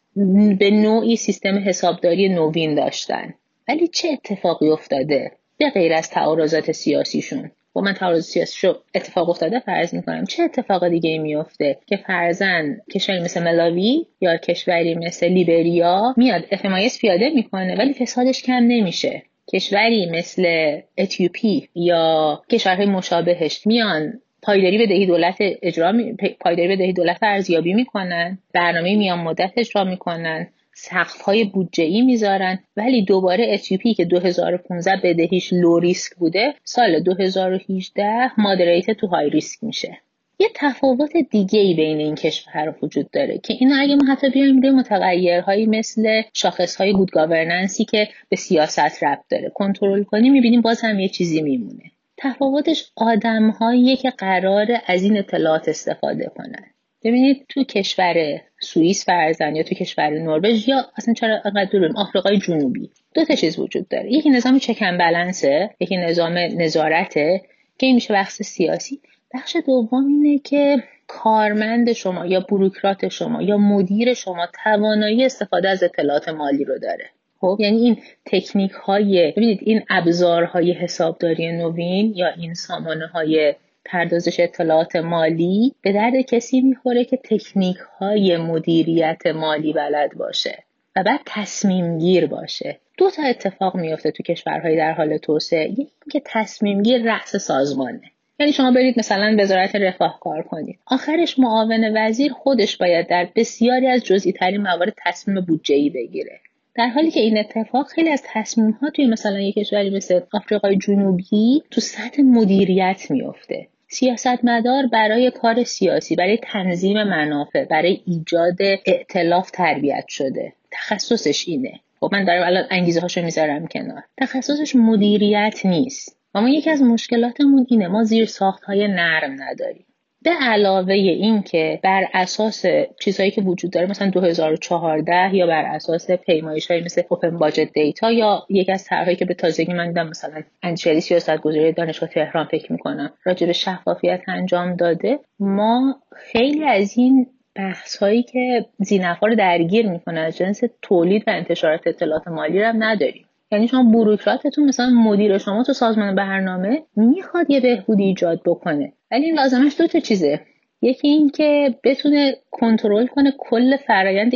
به 0.58 0.70
نوعی 0.70 1.16
سیستم 1.16 1.58
حسابداری 1.58 2.28
نوین 2.28 2.74
داشتن. 2.74 3.34
ولی 3.68 3.88
چه 3.88 4.08
اتفاقی 4.08 4.68
افتاده؟ 4.68 5.32
به 5.58 5.70
غیر 5.70 5.92
از 5.92 6.10
تعارضات 6.10 6.72
سیاسیشون. 6.72 7.50
و 7.76 7.80
من 7.80 7.92
تعارض 7.92 8.24
سیاسی 8.24 8.66
رو 8.66 8.76
اتفاق 8.94 9.30
افتاده 9.30 9.60
فرض 9.60 9.94
می‌کنم. 9.94 10.24
چه 10.24 10.42
اتفاق 10.42 10.88
دیگه 10.88 11.18
میفته 11.18 11.78
که 11.86 11.96
فرزن 11.96 12.76
کشوری 12.94 13.20
مثل 13.20 13.42
ملاوی 13.42 14.06
یا 14.20 14.36
کشوری 14.36 14.94
مثل 14.94 15.28
لیبریا 15.28 16.14
میاد 16.16 16.44
افمایس 16.50 16.98
پیاده 16.98 17.28
می‌کنه 17.28 17.76
ولی 17.78 17.94
فسادش 17.94 18.42
کم 18.42 18.52
نمیشه. 18.52 19.22
کشوری 19.52 20.10
مثل 20.10 20.76
اتیوپی 20.98 21.68
یا 21.74 22.42
کشورهای 22.50 22.86
مشابهش 22.86 23.66
میان 23.66 24.20
پایداری 24.42 24.78
بدهی 24.78 25.06
دولت 25.06 25.36
اجرا 25.40 25.92
می... 25.92 26.16
پایداری 26.40 26.76
بدهی 26.76 26.92
دولت 26.92 27.18
ارزیابی 27.22 27.74
می‌کنن 27.74 28.38
برنامه 28.54 28.96
میان 28.96 29.18
مدت 29.18 29.52
اجرا 29.56 29.84
می‌کنن 29.84 30.48
سقف 30.74 31.20
های 31.20 31.44
بودجه 31.44 31.84
ای 31.84 32.02
می‌ذارن. 32.02 32.58
ولی 32.76 33.04
دوباره 33.04 33.46
اتیوپی 33.52 33.94
که 33.94 34.04
2015 34.04 34.96
بدهیش 34.96 35.52
low 35.52 35.78
risk 35.78 36.16
بوده 36.16 36.54
سال 36.64 37.00
2018 37.00 38.40
moderate 38.40 38.90
to 38.90 39.06
high 39.06 39.30
risk 39.30 39.64
میشه. 39.64 39.98
یه 40.40 40.48
تفاوت 40.54 41.16
دیگه 41.30 41.60
ای 41.60 41.74
بین 41.74 41.98
این 41.98 42.14
کشورها 42.14 42.74
وجود 42.82 43.10
داره 43.10 43.38
که 43.38 43.54
این 43.60 43.72
اگه 43.72 43.94
ما 43.96 44.12
حتی 44.12 44.30
بیایم 44.30 44.60
روی 44.60 44.70
متغیرهایی 44.70 45.66
مثل 45.66 46.22
شاخصهای 46.32 46.92
good 46.92 47.10
governance 47.10 47.78
ی 47.78 47.84
که 47.84 48.08
به 48.28 48.36
سیاست 48.36 49.04
ربط 49.04 49.24
داره 49.30 49.50
کنترل 49.54 50.02
کنیم 50.02 50.32
می‌بینیم 50.32 50.60
باز 50.60 50.80
هم 50.80 50.98
یه 50.98 51.08
چیزی 51.08 51.42
میمونه. 51.42 51.82
تفاوتش 52.16 52.92
آدمهایی 52.96 53.96
که 53.96 54.10
قراره 54.10 54.66
از 54.86 55.02
این 55.02 55.18
اطلاعات 55.18 55.68
استفاده 55.68 56.30
کنن. 56.36 56.64
ببینید 57.04 57.46
تو 57.48 57.64
کشور 57.64 58.40
سوئیس 58.60 59.06
فرزن 59.06 59.56
یا 59.56 59.62
تو 59.62 59.74
کشور 59.74 60.10
نروژ 60.10 60.68
یا 60.68 60.76
اصلا 60.96 61.14
چرا 61.14 61.40
انقدر 61.44 61.70
دوریم 61.72 61.96
آفریقای 61.96 62.38
جنوبی 62.38 62.90
دو 63.14 63.24
تا 63.24 63.34
چیز 63.34 63.58
وجود 63.58 63.88
داره. 63.88 64.12
یکی 64.12 64.30
نظام 64.30 64.58
چکن 64.58 64.98
بلنسه 64.98 65.70
یکی 65.80 65.96
نظام 65.96 66.38
نظارته 66.38 67.42
که 67.78 67.86
این 67.86 67.94
میشه 67.94 68.14
بخش 68.14 68.32
سیاسی. 68.32 69.00
بخش 69.34 69.56
دوم 69.66 70.06
اینه 70.06 70.38
که 70.38 70.82
کارمند 71.06 71.92
شما 71.92 72.26
یا 72.26 72.40
بروکرات 72.40 73.08
شما 73.08 73.42
یا 73.42 73.58
مدیر 73.58 74.14
شما 74.14 74.48
توانایی 74.64 75.24
استفاده 75.24 75.68
از 75.68 75.82
اطلاعات 75.82 76.28
مالی 76.28 76.64
رو 76.64 76.78
داره. 76.78 77.10
خب؟ 77.40 77.56
یعنی 77.60 77.78
این 77.78 77.96
تکنیک 78.26 78.72
های 78.72 79.32
ببینید 79.36 79.58
این 79.62 79.82
ابزارهای 79.90 80.72
حسابداری 80.72 81.52
نوین 81.52 82.12
یا 82.16 82.28
این 82.28 82.54
سامانه 82.54 83.06
های 83.06 83.54
پردازش 83.84 84.40
اطلاعات 84.40 84.96
مالی 84.96 85.74
به 85.82 85.92
درد 85.92 86.20
کسی 86.20 86.60
می‌خوره 86.60 87.04
که 87.04 87.16
تکنیک 87.16 87.76
های 87.76 88.36
مدیریت 88.36 89.26
مالی 89.26 89.72
بلد 89.72 90.14
باشه 90.14 90.64
و 90.96 91.02
بعد 91.02 91.20
تصمیم 91.26 91.98
گیر 91.98 92.26
باشه. 92.26 92.80
دو 92.98 93.10
تا 93.10 93.22
اتفاق 93.22 93.76
میفته 93.76 94.10
تو 94.10 94.22
کشورهای 94.22 94.76
در 94.76 94.92
حال 94.92 95.16
توسعه. 95.16 95.70
یکی 95.70 95.92
که 96.12 96.22
تصمیم 96.24 96.82
گیر 96.82 97.02
رأس 97.02 97.36
سازمانه. 97.36 98.10
یعنی 98.38 98.52
شما 98.52 98.70
برید 98.70 98.98
مثلا 98.98 99.36
وزارت 99.38 99.76
رفاه 99.76 100.18
کار 100.20 100.42
کنید. 100.42 100.78
آخرش 100.86 101.38
معاون 101.38 101.96
وزیر 101.96 102.32
خودش 102.32 102.76
باید 102.76 103.06
در 103.06 103.28
بسیاری 103.36 103.86
از 103.86 104.04
جزئی 104.04 104.32
ترین 104.32 104.62
موارد 104.62 104.94
تصمیم 105.04 105.40
بودجه 105.40 105.74
ای 105.74 105.90
بگیره. 105.90 106.40
در 106.74 106.88
حالی 106.88 107.10
که 107.10 107.20
این 107.20 107.38
اتفاق 107.38 107.86
خیلی 107.86 108.10
از 108.10 108.22
تصمیم 108.26 108.70
ها 108.70 108.90
توی 108.90 109.06
مثلا 109.06 109.40
یک 109.40 109.54
کشوری 109.54 109.90
مثل 109.90 110.20
آفریقای 110.32 110.76
جنوبی 110.76 111.62
تو 111.70 111.80
سطح 111.80 112.22
مدیریت 112.22 113.10
میفته 113.10 113.66
سیاستمدار 113.88 114.86
برای 114.86 115.30
کار 115.30 115.64
سیاسی 115.64 116.16
برای 116.16 116.38
تنظیم 116.42 117.02
منافع 117.02 117.64
برای 117.64 118.00
ایجاد 118.06 118.62
ائتلاف 118.86 119.50
تربیت 119.50 120.04
شده. 120.08 120.52
تخصصش 120.70 121.48
اینه. 121.48 121.80
خب 122.00 122.10
من 122.12 122.24
دارم 122.24 122.46
الان 122.46 122.64
انگیزه 122.70 123.00
هاشو 123.00 123.22
می‌ذارم 123.22 123.66
کنار. 123.66 124.02
تخصصش 124.16 124.76
مدیریت 124.76 125.66
نیست. 125.66 126.17
و 126.38 126.40
ما 126.40 126.48
یکی 126.48 126.70
از 126.70 126.82
مشکلاتمون 126.82 127.66
اینه 127.68 127.88
ما 127.88 128.04
زیر 128.04 128.26
ساخت 128.26 128.64
های 128.64 128.88
نرم 128.88 129.36
نداریم. 129.42 129.86
به 130.22 130.30
علاوه 130.40 130.92
این 130.92 131.42
که 131.42 131.80
بر 131.82 132.04
اساس 132.14 132.64
چیزهایی 133.00 133.30
که 133.30 133.42
وجود 133.42 133.70
داره 133.70 133.86
مثلا 133.86 134.10
2014 134.10 135.34
یا 135.34 135.46
بر 135.46 135.64
اساس 135.64 136.10
پیمایش 136.10 136.70
های 136.70 136.80
مثل 136.80 137.02
اوپن 137.08 137.38
باجت 137.38 137.72
دیتا 137.72 138.12
یا 138.12 138.46
یک 138.50 138.70
از 138.70 138.84
طرحهایی 138.84 139.16
که 139.16 139.24
به 139.24 139.34
تازگی 139.34 139.72
من 139.72 139.88
دیدم 139.88 140.08
مثلا 140.08 140.42
انشری 140.62 141.00
سیاست 141.00 141.36
گذاری 141.38 141.72
دانشگاه 141.72 142.08
تهران 142.08 142.46
فکر 142.46 142.72
می‌کنم 142.72 143.12
راجع 143.24 143.46
به 143.46 143.52
شفافیت 143.52 144.20
انجام 144.28 144.76
داده 144.76 145.18
ما 145.40 146.02
خیلی 146.16 146.64
از 146.64 146.98
این 146.98 147.26
بحث 147.54 147.96
هایی 147.96 148.22
که 148.22 148.66
زینفا 148.78 149.26
رو 149.26 149.34
درگیر 149.34 149.88
می‌کنه 149.88 150.20
از 150.20 150.36
جنس 150.36 150.60
تولید 150.82 151.24
و 151.26 151.30
انتشارات 151.30 151.86
اطلاعات 151.86 152.28
مالی 152.28 152.60
رو 152.60 152.66
هم 152.66 152.82
نداریم. 152.82 153.27
یعنی 153.52 153.68
شما 153.68 153.82
بروکراتتون 153.82 154.68
مثلا 154.68 154.90
مدیر 154.90 155.38
شما 155.38 155.64
تو 155.64 155.72
سازمان 155.72 156.14
برنامه 156.14 156.82
می‌خواد 156.96 157.50
یه 157.50 157.60
بهبودی 157.60 158.04
ایجاد 158.04 158.40
بکنه. 158.44 158.92
ولی 159.10 159.24
این 159.24 159.34
لازمش 159.34 159.80
دو 159.80 159.86
تا 159.86 160.00
چیزه. 160.00 160.40
یکی 160.82 161.08
این 161.08 161.30
که 161.30 161.74
بتونه 161.84 162.36
کنترل 162.50 163.06
کنه 163.06 163.32
کل 163.38 163.76
فرایند 163.76 164.34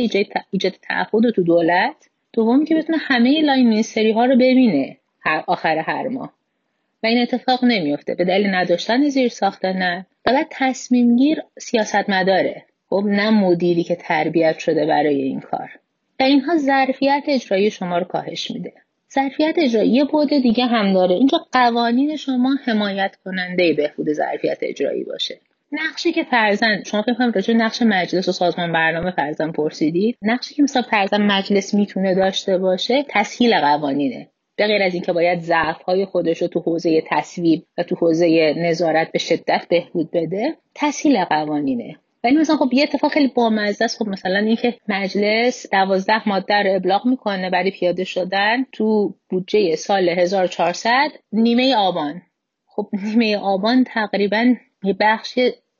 ایجاد 0.51 0.73
تعهد 0.81 1.29
تو 1.35 1.43
دولت. 1.43 2.09
دومی 2.33 2.65
که 2.65 2.75
بتونه 2.75 2.97
همه 2.97 3.41
line 3.41 3.69
ministry 3.69 4.11
ها 4.11 4.25
رو 4.25 4.35
ببینه 4.35 4.97
هر 5.19 5.43
آخر 5.47 5.77
هر 5.77 6.07
ماه. 6.07 6.33
و 7.03 7.07
این 7.07 7.21
اتفاق 7.21 7.65
نمیفته. 7.65 8.15
به 8.15 8.25
دلیل 8.25 8.47
نداشتن 8.47 9.09
زیرساخته 9.09 9.73
نه. 9.73 10.05
و 10.25 10.45
تصمیم 10.49 11.15
گیر 11.15 11.41
سیاست 11.59 12.09
مداره 12.09 12.65
خب 12.89 13.03
نه 13.07 13.29
مدیری 13.29 13.83
که 13.83 13.95
تربیت 13.95 14.59
شده 14.59 14.85
برای 14.85 15.21
این 15.21 15.39
کار. 15.39 15.69
و 16.19 16.23
اینها 16.23 16.57
ظرفیت 16.57 17.23
اجرایی 17.27 17.71
شما 17.71 17.97
رو 17.97 18.03
کاهش 18.03 18.51
میده. 18.51 18.73
ظرفیت 19.15 19.55
اجرایی. 19.57 19.89
یه 19.89 20.03
بود 20.03 20.29
دیگه 20.29 20.65
هم 20.65 20.93
داره. 20.93 21.15
اینجا 21.15 21.37
قوانین 21.51 22.15
شما 22.15 22.55
حمایت 22.65 23.15
کننده 23.25 23.73
بهبود 23.73 24.13
ظرفیت 24.13 24.57
اجرایی 24.61 25.03
باشه. 25.03 25.39
نقشی 25.71 26.11
که 26.11 26.23
فرزن 26.23 26.83
شما 26.85 27.01
فکر 27.01 27.13
کنم 27.13 27.31
راجع 27.31 27.53
نقش 27.53 27.81
مجلس 27.81 28.29
و 28.29 28.31
سازمان 28.31 28.71
برنامه 28.73 29.11
فرزن 29.11 29.51
پرسیدید. 29.51 30.17
نقشی 30.21 30.55
که 30.55 30.63
مثلا 30.63 30.81
فرزن 30.81 31.21
مجلس 31.21 31.73
می‌تونه 31.73 32.15
داشته 32.15 32.57
باشه 32.57 33.05
تسهیل 33.09 33.59
قوانینه. 33.59 34.29
به 34.55 34.67
غیر 34.67 34.83
از 34.83 34.93
اینکه 34.93 35.13
باید 35.13 35.39
ضعف 35.39 35.81
های 35.81 36.05
خودش 36.05 36.41
رو 36.41 36.47
تو 36.47 36.59
حوزه 36.59 37.03
تصویب 37.09 37.65
و 37.77 37.83
تو 37.83 37.95
حوزه 37.95 38.53
نظارت 38.57 39.11
به 39.11 39.19
شدت 39.19 39.65
بهبود 39.69 40.11
بده 40.11 40.55
تسهیل 40.75 41.23
قوانینه. 41.23 41.95
ولی 42.23 42.37
مثلا 42.37 42.57
خب 42.57 42.73
یه 42.73 42.83
اتفاق 42.83 43.11
خیلی 43.11 43.27
بامزه 43.27 43.85
است. 43.85 43.97
خب 43.99 44.07
مثلا 44.07 44.37
اینکه 44.37 44.77
مجلس 44.87 45.69
دوازده 45.71 46.29
ماده 46.29 46.63
رو 46.63 46.75
ابلاغ 46.75 47.07
می‌کنه 47.07 47.49
برای 47.49 47.71
پیاده 47.71 48.03
شدن 48.03 48.63
تو 48.71 49.15
بودجه 49.29 49.75
سال 49.75 50.09
1400 50.09 51.11
نیمه 51.31 51.75
آبان. 51.75 52.21
خب 52.65 52.89
نیمه 52.93 53.37
آبان 53.37 53.83
تقریبا 53.83 54.55
یه 54.83 54.95
بخش 54.99 55.39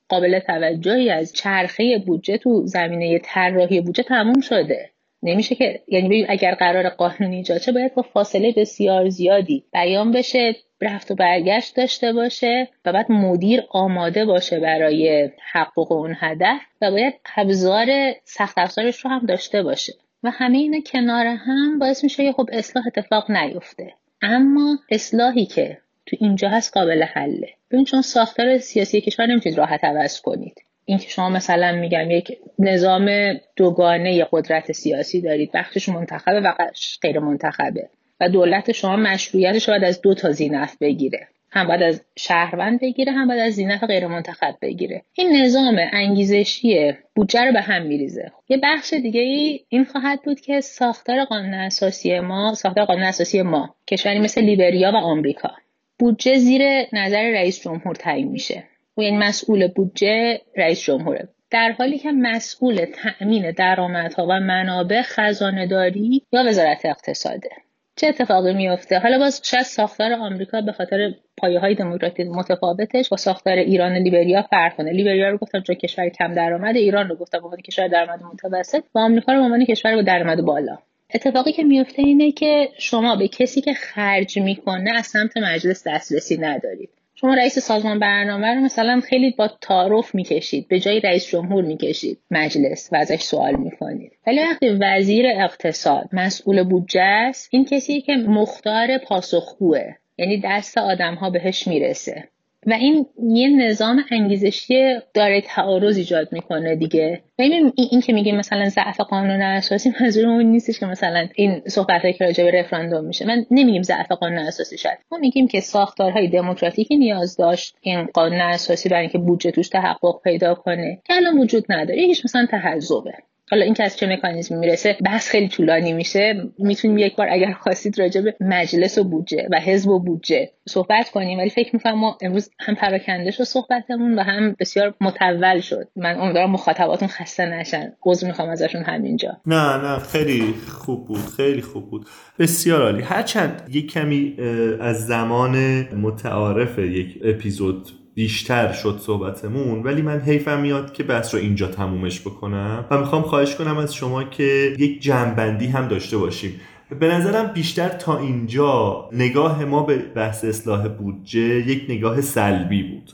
قابل 0.10 0.40
توجهی 0.40 1.10
از 1.10 1.34
چرخه 1.34 1.98
بودجه 2.08 2.38
تو 2.38 2.62
زمینه 2.66 3.20
طراحی 3.24 3.82
بودجه 3.82 4.04
تموم 4.04 4.42
شده. 4.42 4.90
نمیشه 5.24 5.56
که 5.56 5.82
یعنی 5.88 6.26
اگر 6.30 6.56
قرار 6.56 6.90
قانونی 6.90 7.36
ایجاد 7.36 7.74
باید 7.74 7.96
با 7.96 8.02
فاصله 8.02 8.54
بسیار 8.58 9.10
زیادی 9.10 9.64
بیان 9.74 10.12
بشه. 10.12 10.56
رفت 10.84 11.12
و 11.12 11.16
برگشت 11.16 11.76
داشته 11.76 12.14
باشه 12.14 12.68
و 12.86 12.94
بعد 12.94 13.12
مدیر 13.12 13.64
آماده 13.70 14.26
باشه 14.26 14.60
برای 14.60 15.30
حقوق 15.52 15.92
اون 15.92 16.16
هدف 16.20 16.62
و 16.82 16.92
باید 16.92 17.14
ابزار 17.36 17.88
سخت 18.24 18.58
افزارش 18.58 19.06
رو 19.06 19.12
هم 19.12 19.26
داشته 19.26 19.64
باشه. 19.64 19.94
و 20.24 20.30
همه 20.30 20.58
اینا 20.58 20.80
کنار 20.86 21.26
هم 21.26 21.80
باعث 21.80 22.04
میشه 22.04 22.32
خب 22.32 22.50
اصلاح 22.54 22.88
اتفاق 22.88 23.32
نیفته. 23.32 23.94
اما 24.22 24.78
اصلاحی 24.92 25.46
که 25.46 25.78
تو 26.06 26.18
اینجا 26.20 26.50
هست 26.50 26.74
قابل 26.74 27.04
حله. 27.04 27.50
ببین 27.72 27.86
چون 27.86 28.02
ساختار 28.02 28.58
سیاسی 28.58 29.02
کشور 29.02 29.26
نمی‌تونید 29.26 29.58
راحت 29.58 29.84
عوض 29.84 30.22
کنید. 30.22 30.64
اینکه 30.86 31.10
شما 31.10 31.30
مثلا 31.30 31.72
میگم 31.72 32.12
یک 32.12 32.38
نظام 32.60 33.10
دوگانه 33.56 34.28
قدرت 34.32 34.72
سیاسی 34.72 35.22
دارید 35.22 35.52
بخشش 35.54 35.90
منتخبه 35.90 36.40
و 36.40 36.54
بخش 36.60 37.00
غیر 37.02 37.20
منتخبه 37.20 37.90
دولت 38.28 38.72
شما 38.72 38.96
مشروعیتش 38.96 39.70
باید 39.70 39.84
از 39.84 40.02
دو 40.02 40.14
تا 40.14 40.32
زینف 40.32 40.78
بگیره. 40.82 41.28
هم 41.54 41.68
باید 41.68 41.84
از 41.84 42.02
شهروند 42.16 42.80
بگیره 42.80 43.12
هم 43.12 43.28
باید 43.28 43.40
از 43.40 43.54
زینف 43.54 43.84
غیر 43.84 44.08
منتخب 44.08 44.56
بگیره. 44.62 45.02
این 45.14 45.42
نظام 45.44 45.76
انگیزشی 45.92 46.94
بودجه 47.16 47.42
رو 47.42 47.54
به 47.54 47.62
هم 47.62 47.82
میریزه. 47.82 48.32
یه 48.50 48.60
بخش 48.64 48.94
دیگه 48.94 49.22
ای 49.22 49.60
این 49.70 49.86
خواهد 49.86 50.22
بود 50.22 50.40
که 50.40 50.62
ساختار 50.62 51.26
قانون 51.26 51.54
اساسی 51.54 52.20
ما 52.20 52.54
ساختار 52.54 52.86
قانون 52.86 53.04
اساسی 53.04 53.42
ما 53.42 53.76
کشوری 53.88 54.20
مثل 54.20 54.42
لیبریا 54.42 54.92
و 54.92 54.96
آمریکا. 54.96 55.52
بودجه 56.00 56.38
زیر 56.38 56.62
نظر 56.94 57.32
رئیس 57.32 57.64
جمهور 57.64 57.96
تعیین 57.96 58.28
میشه. 58.28 58.64
و 58.98 59.02
این 59.02 59.18
مسئول 59.18 59.68
بودجه 59.68 60.42
رئیس 60.58 60.84
جمهوره. 60.84 61.28
در 61.52 61.72
حالی 61.72 61.98
که 61.98 62.12
مسئول 62.12 62.86
تأمین 62.86 63.52
درآمدها 63.52 64.28
و 64.30 64.40
منابع 64.40 65.02
خزانه 65.02 65.68
داری 65.68 66.22
یا 66.32 66.44
وزارت 66.48 66.86
اقتصاده. 66.86 67.50
چه 67.96 68.08
اتفاقی 68.08 68.54
میفته 68.54 69.00
حالا 69.00 69.18
باز 69.18 69.42
شاید 69.44 69.64
ساختار 69.64 70.14
آمریکا 70.14 70.62
به 70.62 70.72
خاطر 70.72 71.14
پایه 71.38 71.60
های 71.60 71.76
دموکراتیک 71.76 72.28
متفاوتش 72.28 73.10
با 73.10 73.18
ساختار 73.18 73.54
ایران 73.54 73.92
و 73.92 73.96
لیبریا 73.96 74.42
فرق 74.42 74.76
کنه. 74.76 74.92
لیبریا 74.92 75.30
رو 75.30 75.38
گفتم 75.38 75.62
چون 75.62 75.76
کشور 75.76 76.10
کم 76.10 76.34
درآمد 76.34 76.76
ایران 76.76 77.10
رو 77.10 77.16
گفتم 77.16 77.40
به 77.52 77.62
کشور 77.62 77.88
درآمد 77.88 78.24
متوسط 78.24 78.84
و 78.96 79.00
آمریکا 79.00 79.34
رو 79.34 79.40
به 79.40 79.46
عنوان 79.46 79.66
کشور 79.66 79.96
با 79.96 80.02
درآمد 80.02 80.42
بالا. 80.42 80.78
اتفاقی 81.14 81.52
که 81.52 81.64
میفته 81.64 82.02
اینه 82.02 82.32
که 82.32 82.70
شما 82.78 83.16
به 83.16 83.28
کسی 83.28 83.62
که 83.62 83.74
خرج 83.74 84.40
می‌کنه 84.40 84.92
از 84.92 85.06
سمت 85.06 85.38
مجلس 85.38 85.88
دسترسی 85.88 86.38
ندارید. 86.38 86.90
شما 87.24 87.34
رئیس 87.34 87.60
سازمان 87.60 88.00
برنامه 88.00 88.48
رو 88.54 88.62
مثلا 88.62 89.00
خیلی 89.00 89.32
با 89.32 89.48
تعارف 89.62 90.16
می‌کشید 90.16 90.68
به 90.68 90.80
جای 90.80 91.00
رئیس 91.00 91.28
جمهور 91.28 91.64
می‌کشید 91.64 92.20
مجلس 92.32 92.90
و 92.92 92.96
ازش 92.96 93.22
سوال 93.22 93.56
می‌کنید. 93.56 94.12
ولی 94.28 94.40
وقتی 94.40 94.70
وزیر 94.70 95.26
اقتصاد 95.28 96.10
مسئول 96.14 96.64
بودجه 96.64 97.02
است 97.02 97.50
این 97.52 97.66
کسی 97.66 98.02
که 98.02 98.14
مختار 98.14 98.98
پاسخگوه 98.98 99.94
یعنی 100.18 100.42
دست 100.44 100.78
آدم 100.78 101.16
ها 101.16 101.30
بهش 101.30 101.68
می‌رسه. 101.68 102.30
و 102.68 102.74
این 102.74 103.06
یه 103.30 103.50
نظام 103.50 104.04
انگیزشی 104.12 105.00
داره 105.14 105.42
تعارض 105.42 105.98
ایجاد 105.98 106.28
می‌کنه 106.32 106.76
دیگه. 106.76 107.22
و 107.40 107.42
این, 107.42 107.74
این 107.76 108.02
که 108.02 108.14
میگیم 108.14 108.38
مثلا 108.38 108.70
ضعف 108.70 109.00
قانون 109.00 109.42
اساسی 109.42 109.94
منظور 110.02 110.28
اون 110.28 110.46
نیستش 110.46 110.80
که 110.80 110.86
مثلا 110.86 111.28
این 111.36 111.62
صحبت 111.68 112.02
که 112.02 112.26
راجع 112.26 112.44
به 112.44 112.60
رفراندوم 112.60 113.06
میشه. 113.06 113.26
من 113.26 113.46
نمیگیم 113.52 113.82
ضعف 113.82 114.12
قانون 114.12 114.40
اساسی 114.40 114.78
شد 114.78 114.98
ما 115.12 115.18
میگیم 115.18 115.48
که 115.48 115.60
ساختارهای 115.60 116.28
دموکراتیکی 116.28 116.98
نیاز 116.98 117.38
داشت 117.38 117.76
این 117.82 118.06
قانون 118.06 118.42
اساسی 118.42 118.90
برای 118.90 119.02
اینکه 119.02 119.18
بودجه 119.18 119.52
توش 119.52 119.70
تحقق 119.70 120.22
پیدا 120.24 120.56
کنه. 120.56 121.02
که 121.06 121.14
الان 121.14 121.38
وجود 121.38 121.66
نداره. 121.70 122.02
یکیش 122.02 122.26
مثلا 122.26 122.46
تحزبه. 122.46 123.14
حالا 123.52 123.66
این 123.66 123.74
که 123.74 123.84
از 123.84 123.98
چه 123.98 124.08
مکانیزمی 124.08 124.58
می‌رسه 124.58 124.98
بحث 125.06 125.30
خیلی 125.30 125.48
طولانی 125.48 125.94
میشه. 125.94 126.52
می‌تونیم 126.60 126.98
یک 126.98 127.16
بار 127.16 127.28
اگر 127.32 127.54
خواستید 127.54 128.00
راجع 128.00 128.22
به 128.22 128.36
مجلس 128.40 128.98
و 128.98 129.04
بودجه 129.04 129.48
و 129.52 129.60
حزب 129.60 129.90
و 129.90 130.00
بودجه 130.00 130.50
صحبت 130.70 131.10
کنیم. 131.10 131.40
ولی 131.40 131.50
فکر 131.50 131.70
می‌کنم 131.74 132.00
ما 132.00 132.18
امروز 132.22 132.50
هم 132.60 132.76
پراکنده 132.76 133.32
شد 133.32 133.44
صحبتمون 133.44 134.20
و 134.20 134.22
هم 134.22 134.56
بسیار 134.60 134.94
متول 135.02 135.60
شد. 135.60 135.88
من 135.96 136.20
امیدوارم 136.20 136.52
مخاطباتون 136.52 137.08
خسته 137.08 137.46
نشن. 137.46 137.94
عذر 138.04 138.28
می‌خوام 138.28 138.50
ازشون 138.50 138.84
همینجا. 138.84 139.38
نه 139.46 139.78
نه 139.78 140.00
خیلی 140.00 140.54
خوب 140.68 141.08
بود 141.08 141.26
خیلی 141.38 141.62
خوب 141.62 141.90
بود. 141.90 142.06
بسیار 142.40 142.82
عالی. 142.82 143.02
هرچند 143.02 143.70
یک 143.72 143.92
کمی 143.92 144.38
از 144.82 145.08
زمان 145.08 145.82
متعارف 145.96 146.80
یک 146.80 147.20
اپیزود 147.24 147.88
بیشتر 148.16 148.72
شد 148.72 149.00
صحبتمون 149.02 149.84
ولی 149.84 150.02
من 150.02 150.20
حیفم 150.20 150.60
میاد 150.60 150.94
که 150.94 151.04
بحث 151.04 151.36
رو 151.36 151.42
اینجا 151.42 151.68
تمومش 151.68 152.22
بکنم 152.22 152.86
و 152.92 152.98
می‌خوام 152.98 153.22
خواهش 153.22 153.56
کنم 153.56 153.78
از 153.78 153.96
شما 153.96 154.24
که 154.24 154.76
یک 154.80 155.02
جنبندی 155.02 155.68
هم 155.68 155.88
داشته 155.88 156.18
باشیم. 156.18 156.60
به 157.00 157.08
نظرم 157.08 157.48
بیشتر 157.48 157.90
تا 157.90 158.18
اینجا 158.18 159.10
نگاه 159.12 159.66
ما 159.66 159.84
به 159.84 159.98
بحث 159.98 160.46
اصلاح 160.46 160.88
بودجه 160.88 161.42
یک 161.42 161.86
نگاه 161.90 162.22
سلبی 162.22 162.84
بود. 162.84 163.12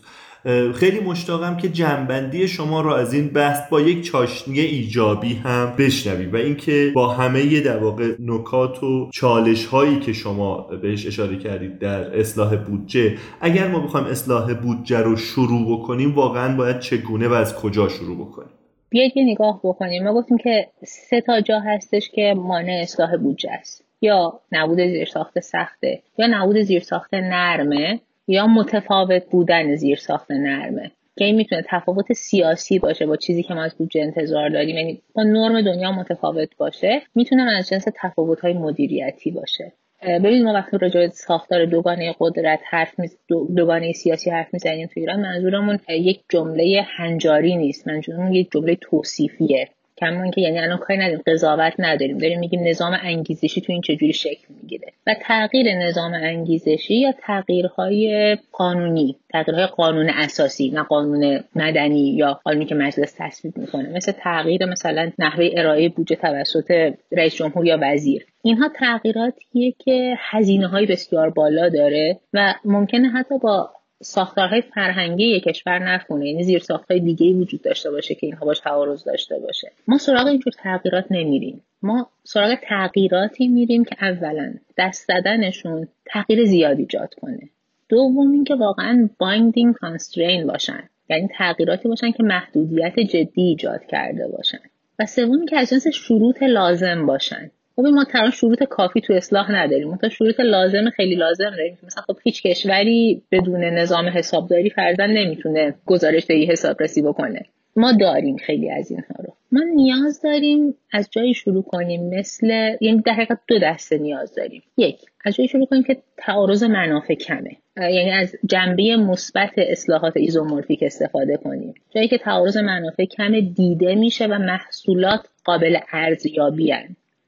خیلی 0.75 0.99
مشتاقم 0.99 1.57
که 1.57 1.69
جنبندی 1.69 2.47
شما 2.47 2.81
رو 2.81 2.93
از 2.93 3.13
این 3.13 3.27
بحث 3.27 3.69
با 3.69 3.81
یک 3.81 4.03
چاشنی 4.03 4.59
ایجابی 4.59 5.33
هم 5.33 5.75
بشنویم 5.77 6.33
و 6.33 6.35
اینکه 6.35 6.91
با 6.95 7.07
همه 7.07 7.59
در 7.59 7.77
واقع 7.77 8.15
نکات 8.19 8.83
و 8.83 9.09
چالش 9.13 9.65
هایی 9.65 9.99
که 9.99 10.13
شما 10.13 10.57
بهش 10.81 11.07
اشاره 11.07 11.37
کردید 11.37 11.79
در 11.79 12.19
اصلاح 12.19 12.55
بودجه 12.55 13.17
اگر 13.41 13.67
ما 13.67 13.79
بخوایم 13.79 14.07
اصلاح 14.07 14.53
بودجه 14.53 14.99
رو 14.99 15.15
شروع 15.15 15.77
بکنیم 15.77 16.15
واقعا 16.15 16.57
باید 16.57 16.79
چگونه 16.79 17.27
و 17.27 17.33
از 17.33 17.55
کجا 17.55 17.89
شروع 17.89 18.17
بکنیم؟ 18.17 18.49
بیاید 18.89 19.17
یه 19.17 19.23
نگاه 19.23 19.59
بکنیم. 19.63 20.03
ما 20.03 20.13
گفتیم 20.13 20.37
که 20.37 20.67
سه 20.83 21.21
تا 21.21 21.41
جا 21.41 21.59
هستش 21.59 22.09
که 22.09 22.33
مانع 22.37 22.79
اصلاح 22.81 23.17
بودجه 23.17 23.51
است. 23.51 23.85
یا 24.01 24.39
نبود 24.51 24.77
زیرساخت 24.77 25.39
سخته 25.39 26.01
یا 26.17 26.27
نبود 26.29 26.61
زیرساخت 26.61 27.13
نرمه. 27.13 27.99
یا 28.29 28.47
متفاوت 28.47 29.25
بودن 29.29 29.75
زیر 29.75 29.97
ساخت 29.97 30.31
نرمه. 30.31 30.91
که 31.17 31.25
این 31.25 31.35
می‌تونه 31.35 31.63
تفاوت 31.69 32.13
سیاسی 32.13 32.79
باشه 32.79 33.05
با 33.05 33.15
چیزی 33.15 33.43
که 33.43 33.53
ما 33.53 33.63
از 33.63 33.75
بودجه 33.77 34.01
انتظار 34.01 34.49
داریم. 34.49 34.77
یعنی 34.77 35.01
با 35.15 35.23
نرم 35.23 35.61
دنیا 35.61 35.91
متفاوت 35.91 36.57
باشه 36.57 37.01
می‌تونه 37.15 37.51
از 37.57 37.69
جنس 37.69 37.85
تفاوت 38.01 38.39
های 38.39 38.53
مدیریتی 38.53 39.31
باشه. 39.31 39.73
ببینید 40.03 40.43
ما 40.43 40.53
وقتی 40.53 40.77
راجع 40.77 40.99
به 40.99 41.07
ساختار 41.07 41.65
دوگانه 41.65 42.15
قدرت 42.19 42.59
حرف 42.69 42.99
می... 42.99 43.09
دوگانه 43.55 43.91
سیاسی 43.91 44.29
حرف 44.29 44.47
می‌زنیم 44.53 44.87
تو 44.87 44.99
ایران 44.99 45.19
منظورمون 45.19 45.79
یک 45.89 46.21
جمله 46.29 46.85
هنجاری 46.97 47.55
نیست. 47.55 47.87
منظورمون 47.87 48.33
یک 48.33 48.49
جمله 48.51 48.75
توصیفیه. 48.75 49.69
کما 49.99 50.31
که 50.31 50.41
یعنی 50.41 50.59
الان 50.59 50.77
کاری 50.77 50.99
نداریم 50.99 51.21
قضاوت 51.27 51.73
نداریم. 51.79 52.17
داریم 52.17 52.39
میگیم 52.39 52.67
نظام 52.67 52.97
انگیزشی 53.01 53.61
تو 53.61 53.71
این 53.71 53.81
چجوری 53.81 54.13
شکل 54.13 54.47
می‌گیره؟ 54.61 54.91
و 55.07 55.15
تغییر 55.21 55.77
نظام 55.77 56.13
انگیزشی 56.13 56.95
یا 56.95 57.13
تغییرهای 57.21 58.37
قانونی 58.51 59.15
تغییرهای 59.29 59.65
قانون 59.65 60.09
اساسی 60.09 60.69
نه 60.69 60.83
قانون 60.83 61.43
مدنی 61.55 62.15
یا 62.15 62.39
قانونی 62.43 62.65
که 62.65 62.75
مجلس 62.75 63.15
تصویب 63.17 63.57
می‌کنه. 63.57 63.89
مثل 63.89 64.11
تغییر 64.11 64.65
مثلا 64.65 65.11
نحوه 65.19 65.49
ارائه 65.57 65.89
بودجه 65.89 66.15
توسط 66.15 66.93
رئیس 67.11 67.35
جمهور 67.35 67.65
یا 67.65 67.77
وزیر. 67.81 68.25
اینها 68.41 68.69
تغییراتیه 68.75 69.73
که 69.79 70.15
هزینه 70.19 70.67
های 70.67 70.85
بسیار 70.85 71.29
بالا 71.29 71.69
داره 71.69 72.19
و 72.33 72.53
ممکنه 72.65 73.09
حتی 73.09 73.37
با 73.37 73.69
ساختارهای 74.01 74.61
فرهنگی 74.61 75.23
یک 75.23 75.43
کشور 75.43 75.79
نخونه. 75.79 76.29
یعنی 76.29 76.43
زیر 76.43 76.59
ساختهای 76.59 76.99
دیگه 76.99 77.33
وجود 77.33 77.61
داشته 77.61 77.91
باشه 77.91 78.15
که 78.15 78.27
اینها 78.27 78.45
باش 78.45 78.59
تعارض 78.59 79.03
داشته 79.03 79.39
باشه. 79.39 79.71
ما 79.87 79.97
سراغ 79.97 80.27
اینجور 80.27 80.53
تغییرات 80.57 81.05
نمیریم. 81.11 81.61
ما 81.81 82.09
سراغ 82.23 82.55
تغییراتی 82.63 83.47
میریم 83.47 83.83
که 83.83 83.95
اولا 84.01 84.53
دست 84.77 85.07
زدنشون 85.07 85.87
تغییر 86.05 86.45
زیادی 86.45 86.81
ایجاد 86.81 87.13
کنه. 87.13 87.49
دوم 87.89 88.31
اینکه 88.31 88.55
واقعا 88.55 89.09
binding 89.23 89.73
constraint 89.85 90.47
باشن. 90.47 90.89
یعنی 91.09 91.27
تغییراتی 91.37 91.87
باشن 91.87 92.11
که 92.11 92.23
محدودیت 92.23 92.99
جدی 92.99 93.41
ایجاد 93.41 93.85
کرده 93.85 94.27
باشن. 94.27 94.59
و 94.99 95.05
سوم 95.05 95.45
که 95.45 95.57
از 95.57 95.69
جنس 95.69 95.87
شروط 95.87 96.43
لازم 96.43 97.05
باشن. 97.05 97.51
خب 97.79 97.85
ما 97.85 98.03
ترا 98.03 98.29
شروط 98.29 98.63
کافی 98.63 99.01
تو 99.01 99.13
اصلاح 99.13 99.51
نداریم. 99.51 99.97
تا 99.97 100.09
شروط 100.09 100.39
لازم 100.39 100.89
خیلی 100.89 101.15
لازم 101.15 101.49
داریم. 101.49 101.77
مثلا 101.83 102.03
خب 102.07 102.17
هیچ 102.23 102.43
کشوری 102.43 103.21
بدون 103.31 103.63
نظام 103.63 104.07
حسابداری 104.07 104.69
فرزن 104.69 105.09
نمی‌تونه 105.09 105.75
گزارش 105.85 106.25
دهی 106.25 106.45
حسابرسی 106.45 107.01
بکنه. 107.01 107.45
ما 107.75 107.91
داریم 107.91 108.37
خیلی 108.37 108.71
از 108.71 108.91
اینها 108.91 109.15
رو. 109.19 109.33
ما 109.51 109.61
نیاز 109.75 110.21
داریم 110.21 110.75
از 110.93 111.09
جایی 111.11 111.33
شروع 111.33 111.63
کنیم. 111.63 112.19
مثل 112.19 112.47
یعنی 112.81 113.01
در 113.05 113.13
حقیقت 113.13 113.39
دو 113.47 113.59
دسته 113.59 113.97
نیاز 113.97 114.35
داریم. 114.35 114.63
یک 114.77 114.95
از 115.25 115.35
جایی 115.35 115.47
شروع 115.47 115.65
کنیم 115.65 115.83
که 115.83 115.97
تعارض 116.17 116.63
منافع 116.63 117.13
کمه. 117.13 117.51
یعنی 117.77 118.11
از 118.11 118.35
جنبه 118.45 118.95
مثبت 118.95 119.53
اصلاحات 119.57 120.17
ایزومورفیک 120.17 120.83
استفاده 120.83 121.37
کنیم. 121.37 121.73
جایی 121.95 122.07
که 122.07 122.17
تعارض 122.17 122.57
منافع 122.57 123.05
کم 123.05 123.39
دیده 123.39 123.95
میشه 123.95 124.25
و 124.25 124.39
محصولات 124.39 125.21
قابل 125.45 125.77
ارزیابی 125.91 126.73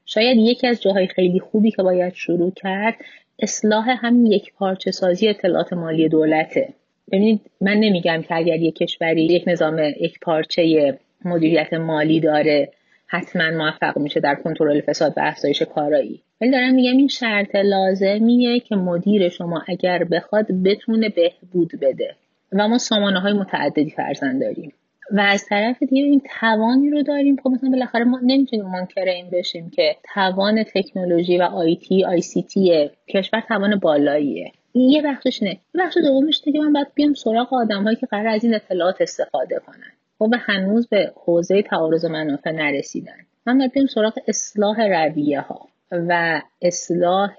شاید 0.06 0.36
یکی 0.38 0.66
از 0.66 0.82
جاهای 0.82 1.06
خیلی 1.06 1.40
خوبی 1.40 1.70
که 1.70 1.82
باید 1.82 2.14
شروع 2.14 2.52
کرد 2.56 2.94
اصلاح 3.38 3.96
هم 3.98 4.26
یک 4.26 4.52
پارچه 4.54 4.90
سازی 4.90 5.28
اطلاعات 5.28 5.72
مالی 5.72 6.08
دولته. 6.08 6.68
ببینید 7.12 7.40
من 7.60 7.74
نمیگم 7.74 8.22
که 8.28 8.36
اگر 8.36 8.56
یک 8.56 8.76
کشوری 8.76 9.24
یک 9.24 9.44
نظام 9.46 9.78
یک 9.78 10.20
پارچه 10.20 10.98
مدیریت 11.24 11.72
مالی 11.72 12.20
داره 12.20 12.72
حتما 13.06 13.50
موفق 13.50 13.98
میشه 13.98 14.20
در 14.20 14.34
کنترل 14.34 14.80
فساد 14.80 15.14
و 15.16 15.20
افزایش 15.22 15.62
کارایی. 15.62 16.22
ولی 16.40 16.50
دارم 16.50 16.74
میگم 16.74 16.96
این 16.96 17.08
شرط 17.08 17.54
لازمیه 17.54 18.60
که 18.60 18.76
مدیر 18.76 19.28
شما 19.28 19.62
اگر 19.66 20.04
بخواد 20.04 20.46
بتونه 20.64 21.08
بهبود 21.08 21.70
بده. 21.80 22.14
و 22.52 22.68
ما 22.68 22.78
سامانه 22.78 23.20
های 23.20 23.32
متعددی 23.32 23.90
فرزند 23.90 24.40
داریم. 24.40 24.72
و 25.10 25.20
از 25.20 25.46
طرف 25.46 25.82
دیگه 25.82 26.02
این 26.02 26.22
توانی 26.40 26.90
رو 26.90 27.02
داریم. 27.02 27.36
خب 27.36 27.50
مثلا 27.50 27.70
بالاخره 27.70 28.04
ما 28.04 28.20
نمی‌تونیم 28.22 28.66
منکر 28.66 29.04
این 29.04 29.30
بشیم 29.30 29.70
که 29.70 29.96
توان 30.14 30.64
تکنولوژی 30.74 31.38
و 31.38 31.42
آیتی 31.42 32.04
آی 32.04 32.20
سی 32.20 32.42
تی 32.42 32.90
کشور 33.08 33.40
توان 33.40 33.76
بالاییه. 33.76 34.52
یه 34.74 35.02
بخشش 35.02 35.42
نه. 35.42 35.48
یه 35.48 35.84
بخش 35.84 35.96
دومش 35.96 36.40
که 36.40 36.60
من 36.60 36.72
باید 36.72 36.86
بیام 36.94 37.14
سراغ 37.14 37.54
آدم 37.54 37.84
هایی 37.84 37.96
که 37.96 38.06
قرار 38.06 38.26
از 38.26 38.44
این 38.44 38.54
اطلاعات 38.54 39.00
استفاده 39.00 39.60
کنن. 39.66 39.92
خب 40.18 40.34
هنوز 40.38 40.88
به 40.88 41.12
حوزه 41.24 41.62
تعارض 41.62 42.04
منافع 42.04 42.52
نرسیدن. 42.52 43.16
من 43.46 43.58
باید 43.58 43.72
بیام 43.72 43.86
سراغ 43.86 44.18
اصلاح 44.28 44.80
رویه 44.80 45.40
ها 45.40 45.68
و 45.92 46.42
اصلاح 46.62 47.36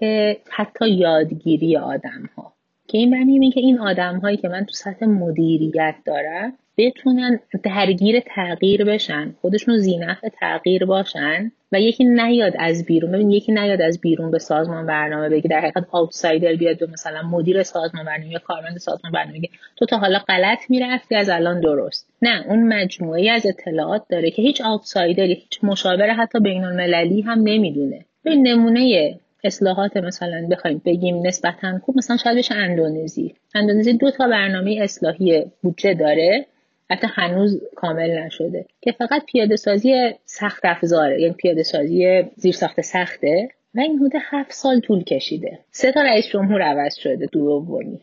حتی 0.49 0.89
یادگیری 0.89 1.78
آدم 1.78 2.30
ها 2.38 2.53
که 2.93 2.99
این 2.99 3.09
معنی 3.09 3.51
که 3.51 3.59
این 3.59 3.79
آدم 3.79 4.19
هایی 4.19 4.37
که 4.37 4.47
من 4.47 4.65
تو 4.65 4.71
سطح 4.73 5.05
مدیریت 5.05 5.95
دارم 6.05 6.53
بتونن 6.77 7.39
درگیر 7.63 8.19
تغییر 8.19 8.85
بشن 8.85 9.35
خودشون 9.41 9.77
زینف 9.77 10.17
تغییر 10.39 10.85
باشن 10.85 11.51
و 11.71 11.81
یکی 11.81 12.05
نیاد 12.05 12.53
از 12.59 12.85
بیرون. 12.85 13.11
ببین 13.11 13.31
یکی 13.31 13.51
نیاد 13.51 13.81
از 13.81 14.01
بیرون 14.01 14.31
به 14.31 14.39
سازمان 14.39 14.85
برنامه 14.85 15.29
بگی 15.29 15.47
در 15.47 15.59
حقیقت 15.59 15.85
آوتسایدر 15.91 16.55
بیاد 16.55 16.79
به 16.79 16.87
مثلا 16.87 17.21
مدیر 17.21 17.63
سازمان 17.63 18.05
برنامه 18.05 18.31
یا 18.31 18.39
کارمند 18.39 18.77
سازمان 18.77 19.11
برنامه 19.11 19.37
بگه 19.37 19.49
تو 19.77 19.85
تا 19.85 19.97
حالا 19.97 20.19
غلط 20.19 20.59
می‌رفتی 20.69 21.15
از 21.15 21.29
الان 21.29 21.61
درست. 21.61 22.09
نه 22.21 22.45
اون 22.47 22.73
مجموعه 22.73 23.31
از 23.31 23.45
اطلاعات 23.45 24.03
داره 24.09 24.31
که 24.31 24.41
هیچ 24.41 24.61
آوتسایدری 24.61 25.33
هیچ 25.33 25.59
مشاور 25.63 26.09
حتی 26.09 26.39
بین 26.39 26.63
المللی 26.63 27.21
هم 27.21 27.39
نمی‌دونه. 27.39 28.05
به 28.23 28.35
نمونه 28.35 29.19
اصلاحات 29.43 29.97
مثلا 29.97 30.47
بخوایم 30.51 30.81
بگیم 30.85 31.27
نسبتا 31.27 31.79
خوب 31.85 31.97
مثلا 31.97 32.17
شاید 32.17 32.37
بشه 32.37 32.55
اندونزی. 32.55 33.35
اندونزی 33.55 33.93
دو 33.93 34.11
تا 34.11 34.27
برنامه 34.27 34.79
اصلاحی 34.81 35.45
بودجه 35.61 35.93
داره 35.93 36.45
حتی 36.89 37.07
هنوز 37.13 37.61
کامل 37.75 38.19
نشده 38.19 38.65
که 38.81 38.91
فقط 38.91 39.25
پیاده 39.25 39.55
سازی 39.55 40.11
سخت 40.25 40.65
افزاره 40.65 41.21
یعنی 41.21 41.33
پیاده 41.33 41.63
سازی 41.63 42.23
زیر 42.35 42.53
ساخت 42.53 42.81
سخته 42.81 43.49
و 43.75 43.79
این 43.79 43.97
حدود 43.97 44.11
هفت 44.21 44.51
سال 44.51 44.79
طول 44.79 45.03
کشیده. 45.03 45.59
سه 45.71 45.91
تا 45.91 46.01
رئیس 46.01 46.27
جمهور 46.27 46.61
عوض 46.61 46.95
شده 46.95 47.25
دو 47.25 47.39
دومی. 47.39 47.99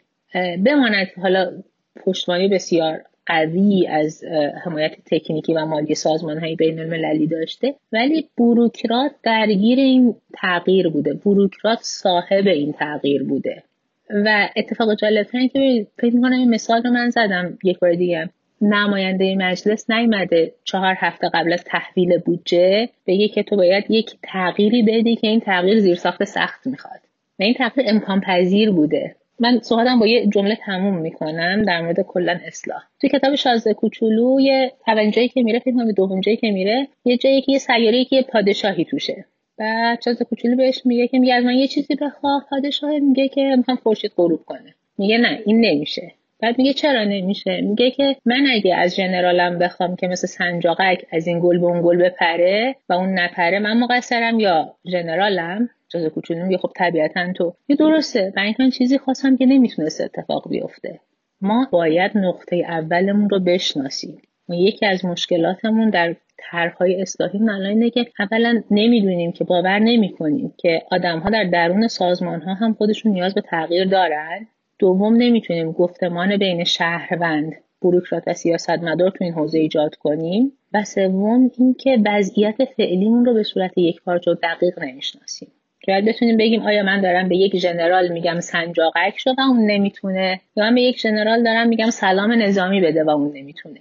بماند 0.65 1.07
حالا 1.23 1.63
پشتوانه 2.05 2.49
بسیار 2.49 3.03
قوی 3.27 3.87
از 3.87 4.25
حمایت 4.65 4.93
تکنیکی 5.07 5.55
و 5.55 5.67
مالی 5.67 5.95
سازمان 5.95 6.39
های 6.39 6.57
بین 6.57 6.81
المللی 6.81 7.27
داشته. 7.27 7.75
ولی 7.93 8.29
بروکرات 8.39 9.13
درگیر 9.23 9.79
این 9.79 10.15
تغییر 10.35 10.89
بوده. 10.89 11.15
بروکرات 11.15 11.79
صاحب 11.83 12.47
این 12.47 12.73
تغییر 12.73 13.25
بوده. 13.25 13.63
و 14.11 14.49
اتفاق 14.57 14.95
جالب 14.95 15.27
که 15.53 15.87
فکر 15.99 16.15
می‌کنم 16.15 16.39
این 16.39 16.51
مثال 16.51 16.83
رو 16.83 16.91
من 16.91 17.11
زدم 17.11 17.59
یک 17.65 17.79
بار 17.79 17.93
دیگه 17.93 18.31
نماینده 18.61 19.37
مجلس 19.37 19.91
نیمده 19.91 20.53
چهار 20.65 20.95
هفته 20.99 21.29
قبل 21.35 21.53
از 21.53 21.65
تحویل 21.65 22.19
بودجه 22.19 22.89
بگه 23.07 23.29
که 23.29 23.43
تو 23.43 23.57
باید 23.57 23.85
یک 23.89 24.11
تغییری 24.23 24.83
بدی 24.83 25.17
که 25.17 25.27
این 25.29 25.41
تغییر 25.41 25.81
زیرساخت 25.81 26.25
سخت 26.25 26.67
می‌خواد. 26.67 27.01
و 27.39 27.43
این 27.43 27.55
تغییر 27.55 27.87
امکان 27.91 28.21
پذیر 28.21 28.71
بوده. 28.71 29.17
من 29.41 29.61
صحبتم 29.63 29.99
با 29.99 30.07
یه 30.07 30.27
جمله 30.27 30.57
تموم 30.57 30.97
می‌کنم 30.97 31.63
در 31.63 31.81
مورد 31.83 32.01
کلا 32.01 32.41
اصلاح. 32.47 32.83
توی 33.01 33.11
کتاب 33.11 33.35
شازده 33.35 33.75
کوچولو 33.75 34.41
یه 34.41 34.73
اولین 34.89 35.11
جایی 35.11 35.29
که 35.29 35.43
میره 35.43 35.59
فکر 35.59 35.75
کنم 35.75 35.93
دوم 35.93 36.21
جایی 36.21 36.37
که 36.37 36.51
میره 36.51 36.89
یه 37.05 37.17
جایی 37.17 37.43
که 37.43 37.53
یه 37.53 37.59
سیاره 37.59 38.05
که 38.05 38.23
پادشاهی 38.23 38.85
توشه. 38.85 39.25
و 39.59 39.97
شازده 40.05 40.25
کوچولو 40.25 40.57
بهش 40.57 40.83
میگه 40.85 41.09
که 41.09 41.19
میگه 41.19 41.35
از 41.35 41.45
من 41.45 41.55
یه 41.55 41.67
چیزی 41.67 41.95
بخواه. 41.95 42.47
پادشاه 42.51 42.99
میگه 42.99 43.29
که 43.29 43.55
می‌خوام 43.57 43.77
خورشید 43.77 44.13
غروب 44.17 44.41
کنه. 44.45 44.75
میگه 44.99 45.19
نه 45.19 45.39
این 45.47 45.61
نمیشه. 45.61 46.13
بعد 46.43 46.59
میگه 46.59 46.73
چرا 46.73 47.05
نمیشه؟ 47.05 47.61
میگه 47.61 47.91
که 47.91 48.17
من 48.25 48.47
اگه 48.55 48.77
از 48.77 48.97
جنرالم 48.97 49.59
بخوام 49.59 49.97
که 49.97 50.07
مثل 50.07 50.27
سنجاقک 50.27 51.07
از 51.13 51.27
این 51.27 51.41
گل 51.41 51.59
به 51.59 51.67
اون 51.67 51.83
گل 51.83 51.97
بپره 51.97 52.77
و 52.89 52.93
اون 52.93 53.19
نپره 53.19 53.59
من 53.59 53.79
مقصرم 53.79 54.41
یا 54.41 54.75
جنرالم؟ 54.85 55.69
جز 55.89 56.07
کوچولو 56.07 56.45
میگه 56.45 56.59
خب 56.59 56.71
طبیعتا 56.77 57.33
تو. 57.33 57.55
یه 57.69 57.77
درسته 57.77 58.33
و 58.37 58.41
این 58.59 58.71
چیزی 58.71 58.99
خواستم 58.99 59.37
که 59.37 59.47
نمی‌تونست 59.47 60.01
اتفاق 60.01 60.49
بیفته. 60.51 61.01
ما 61.41 61.69
باید 61.71 62.11
نقطه 62.15 62.57
اولمون 62.57 63.31
رو 63.31 63.41
بشناسیم. 63.41 64.23
یکی 64.49 64.87
از 64.87 65.05
مشکلاتمون 65.05 65.91
در 65.91 66.17
طرحهای 66.39 67.03
اصلاحی 67.03 67.39
الان 67.39 67.67
اینه 67.67 67.91
که 67.91 68.07
اولا 68.19 68.63
نمی‌دونیم 68.71 69.33
که 69.33 69.45
باور 69.45 69.79
نمی‌کنیم 69.79 70.55
که 70.59 70.83
آدمها 70.91 71.31
در 71.31 71.45
درون 71.45 71.89
سازمان 71.89 72.41
ها 72.41 72.55
هم 72.55 72.75
خودشون 72.75 73.13
نیاز 73.13 73.35
به 73.35 73.41
تغییر 73.41 73.85
دارن. 73.85 74.47
دوم 74.81 75.17
نمی‌تونیم 75.17 75.73
گفتمان 75.73 76.37
بین 76.37 76.65
شهروند 76.65 77.53
بروکرات 77.83 78.23
و 78.27 78.35
سیاستمدار 78.35 79.11
تو 79.11 79.25
این 79.25 79.33
حوزه 79.33 79.59
ایجاد 79.59 79.95
کنیم 79.95 80.53
و 80.75 80.85
سوم 80.85 81.51
اینکه 81.59 81.99
وضعیت 82.07 82.65
فعلیمون 82.77 83.25
رو 83.25 83.35
به 83.35 83.43
صورت 83.43 83.79
یک 83.79 84.03
پارچه 84.03 84.31
و 84.31 84.35
دقیق 84.43 84.79
نمی‌شناسیم. 84.79 85.49
که 85.83 85.93
باید 85.93 86.05
بتونیم 86.05 86.37
بگیم 86.37 86.63
آیا 86.63 86.83
من 86.83 87.01
دارم 87.01 87.29
به 87.29 87.37
یک 87.37 87.57
ژنرال 87.57 88.13
میگم 88.13 88.41
سنجاقک 88.41 89.15
شد 89.19 89.35
و 89.39 89.43
اون 89.43 89.71
نمی‌تونه 89.71 90.41
یا 90.57 90.65
من 90.65 90.75
به 90.75 90.81
یک 90.81 90.99
ژنرال 90.99 91.43
دارم 91.43 91.69
میگم 91.69 91.91
سلام 91.91 92.33
نظامی 92.33 92.81
بده 92.81 93.05
و 93.05 93.11
اون 93.11 93.33
نمی‌تونه. 93.37 93.81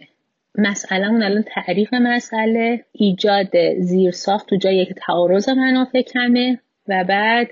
مسئله 0.55 1.05
الان 1.07 1.43
تعریف 1.43 1.93
مسئله 1.93 2.85
ایجاد 2.91 3.79
زیرساخت 3.79 4.49
تو 4.49 4.55
جای 4.55 4.75
یک 4.75 4.93
تعارض 5.07 5.49
منافع 5.49 6.01
کمه. 6.01 6.59
و 6.89 7.03
بعد 7.03 7.47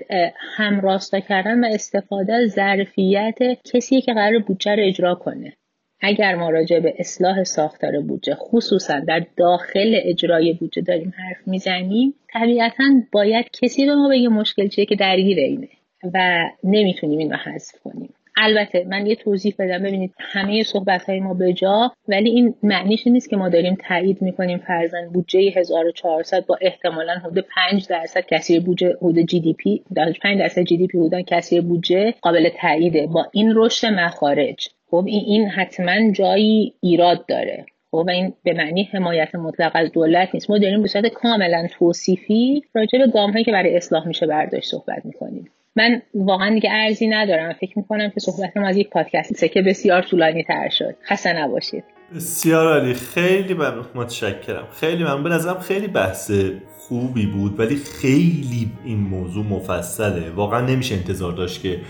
همراستا 0.56 1.20
کردن 1.20 1.64
و 1.64 1.66
استفاده 1.66 2.34
از 2.34 2.50
ظرفیت 2.50 3.38
کسی 3.64 4.00
که 4.00 4.12
قرار 4.12 4.38
بودجه 4.38 4.74
رو 4.74 4.82
اجرا 4.86 5.14
کنه. 5.14 5.52
اگر 6.00 6.34
ما 6.34 6.50
راجع 6.50 6.80
به 6.80 6.94
اصلاح 6.98 7.44
ساختار 7.44 8.00
بودجه 8.00 8.34
خصوصا 8.34 9.00
در 9.00 9.26
داخل 9.36 10.00
اجرای 10.04 10.52
بودجه 10.52 10.82
داریم 10.82 11.14
حرف 11.16 11.48
می‌زنیم 11.48 12.14
طبیعتا 12.32 12.84
باید 13.12 13.46
کسی 13.62 13.86
به 13.86 13.94
ما 13.94 14.08
بگه 14.08 14.28
مشکل 14.28 14.68
چیه 14.68 14.86
که 14.86 14.96
درگیر 14.96 15.38
اینه 15.38 15.68
و 16.14 16.44
نمی‌تونیم 16.64 17.18
این 17.18 17.30
رو 17.30 17.36
حذف 17.36 17.78
کنیم. 17.84 18.14
البته 18.40 18.84
من 18.84 19.06
یه 19.06 19.14
توضیح 19.14 19.54
بدم. 19.58 19.82
ببینید 19.82 20.14
همه 20.18 20.62
صحبت 20.62 21.04
های 21.04 21.20
ما 21.20 21.52
جا 21.52 21.92
ولی 22.08 22.30
این 22.30 22.54
معنیش 22.62 23.06
نیست 23.06 23.30
که 23.30 23.36
ما 23.36 23.48
داریم 23.48 23.76
تایید 23.88 24.22
می‌کنیم 24.22 24.58
فرزن 24.58 25.08
بودجه 25.12 25.40
1400 25.40 26.46
با 26.46 26.58
احتمالا 26.60 27.12
حدود 27.12 27.44
5 27.70 27.86
درصد 27.86 28.20
کسری 28.20 28.60
بودجه 28.60 28.96
حدود 29.02 29.20
جی 29.20 29.40
دی 29.40 29.52
پی 29.52 29.82
5 30.22 30.38
درصد 30.38 30.62
جی 30.62 30.76
دی 30.76 30.86
پی 30.86 30.98
بودن 30.98 31.22
کسری 31.22 31.60
بودجه 31.60 32.14
قابل 32.22 32.48
تاییده. 32.60 33.06
با 33.06 33.26
این 33.32 33.52
رشد 33.56 33.86
مخارج 33.86 34.68
خب 34.90 35.04
این, 35.06 35.24
این 35.26 35.48
حتما 35.48 36.12
جایی 36.12 36.74
ایراد 36.80 37.26
داره. 37.26 37.66
خب 37.90 38.04
و 38.06 38.10
این 38.10 38.32
به 38.44 38.52
معنی 38.52 38.82
حمایت 38.82 39.34
مطلق 39.34 39.72
از 39.74 39.92
دولت 39.92 40.28
نیست. 40.34 40.50
ما 40.50 40.58
داریم 40.58 40.82
به 40.82 40.88
صورت 40.88 41.06
کاملا 41.06 41.66
توصیفی 41.78 42.62
راجع 42.74 42.98
به 42.98 43.06
گام 43.06 43.30
هایی 43.30 43.44
که 43.44 43.52
برای 43.52 43.76
اصلاح 43.76 44.08
میشه 44.08 44.26
برداشت 44.26 44.70
صحبت 44.70 45.04
می‌کنیم. 45.04 45.50
من 45.76 46.02
واقعا 46.14 46.54
دیگه 46.54 46.70
ارزی 46.72 47.06
ندارم. 47.06 47.52
فکر 47.52 47.78
می‌کنم 47.78 48.10
که 48.10 48.20
صحبتم 48.20 48.64
از 48.64 48.76
یک 48.76 48.90
پادکست 48.90 49.44
که 49.44 49.62
بسیار 49.62 50.02
طولانی 50.02 50.44
تر 50.44 50.68
شد. 50.68 50.96
خسته 51.04 51.32
نباشید. 51.32 51.97
بسیار 52.14 52.72
عالی. 52.72 52.94
خیلی 52.94 53.54
متشکرم. 53.94 54.64
خیلی 54.80 55.04
من 55.04 55.22
به 55.22 55.28
نظرم 55.28 55.58
خیلی 55.60 55.86
بحث 55.86 56.30
خوبی 56.78 57.26
بود 57.26 57.60
ولی 57.60 57.76
خیلی 57.76 58.70
این 58.84 58.98
موضوع 58.98 59.44
مفصله. 59.44 60.30
واقعا 60.30 60.60
نمیشه 60.60 60.94
انتظار 60.94 61.32
داشت 61.32 61.62
که 61.62 61.80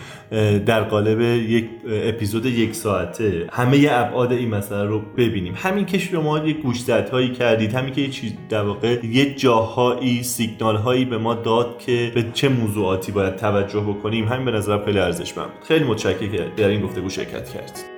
در 0.67 0.83
قالب 0.83 1.21
یک 1.21 1.69
اپیزود 1.89 2.47
یک 2.47 2.75
ساعته 2.75 3.47
همه 3.53 3.87
ابعاد 3.91 4.33
این 4.33 4.49
مسئله 4.49 4.85
رو 4.85 5.03
ببینیم. 5.17 5.55
همین 5.57 5.87
که 5.87 5.99
شما 5.99 6.39
یک 6.39 6.57
هایی 7.13 7.33
کردید 7.33 7.75
همین 7.75 7.95
که 7.95 8.01
یه 8.01 8.09
چیز 8.09 8.33
در 8.49 8.63
واقع 8.63 9.07
یه 9.07 9.35
جاهایی 9.35 10.23
سیگنال 10.23 10.77
هایی 10.77 11.05
به 11.05 11.19
ما 11.19 11.35
داد 11.35 11.79
که 11.79 12.13
به 12.15 12.25
چه 12.35 12.49
موضوعاتی 12.49 13.13
باید 13.13 13.37
توجه 13.37 13.81
بکنیم 13.81 14.29
همین 14.29 14.45
به 14.45 14.51
نظر 14.51 14.85
خیلی 14.85 14.99
ارزشمند 14.99 15.47
بود. 15.47 15.65
خیلی 15.69 15.85
متشکرم 15.85 16.53
در 16.57 16.69
این 16.69 16.81
گفتگو 16.81 17.09
شرکت 17.11 17.49
کردید. 17.51 17.98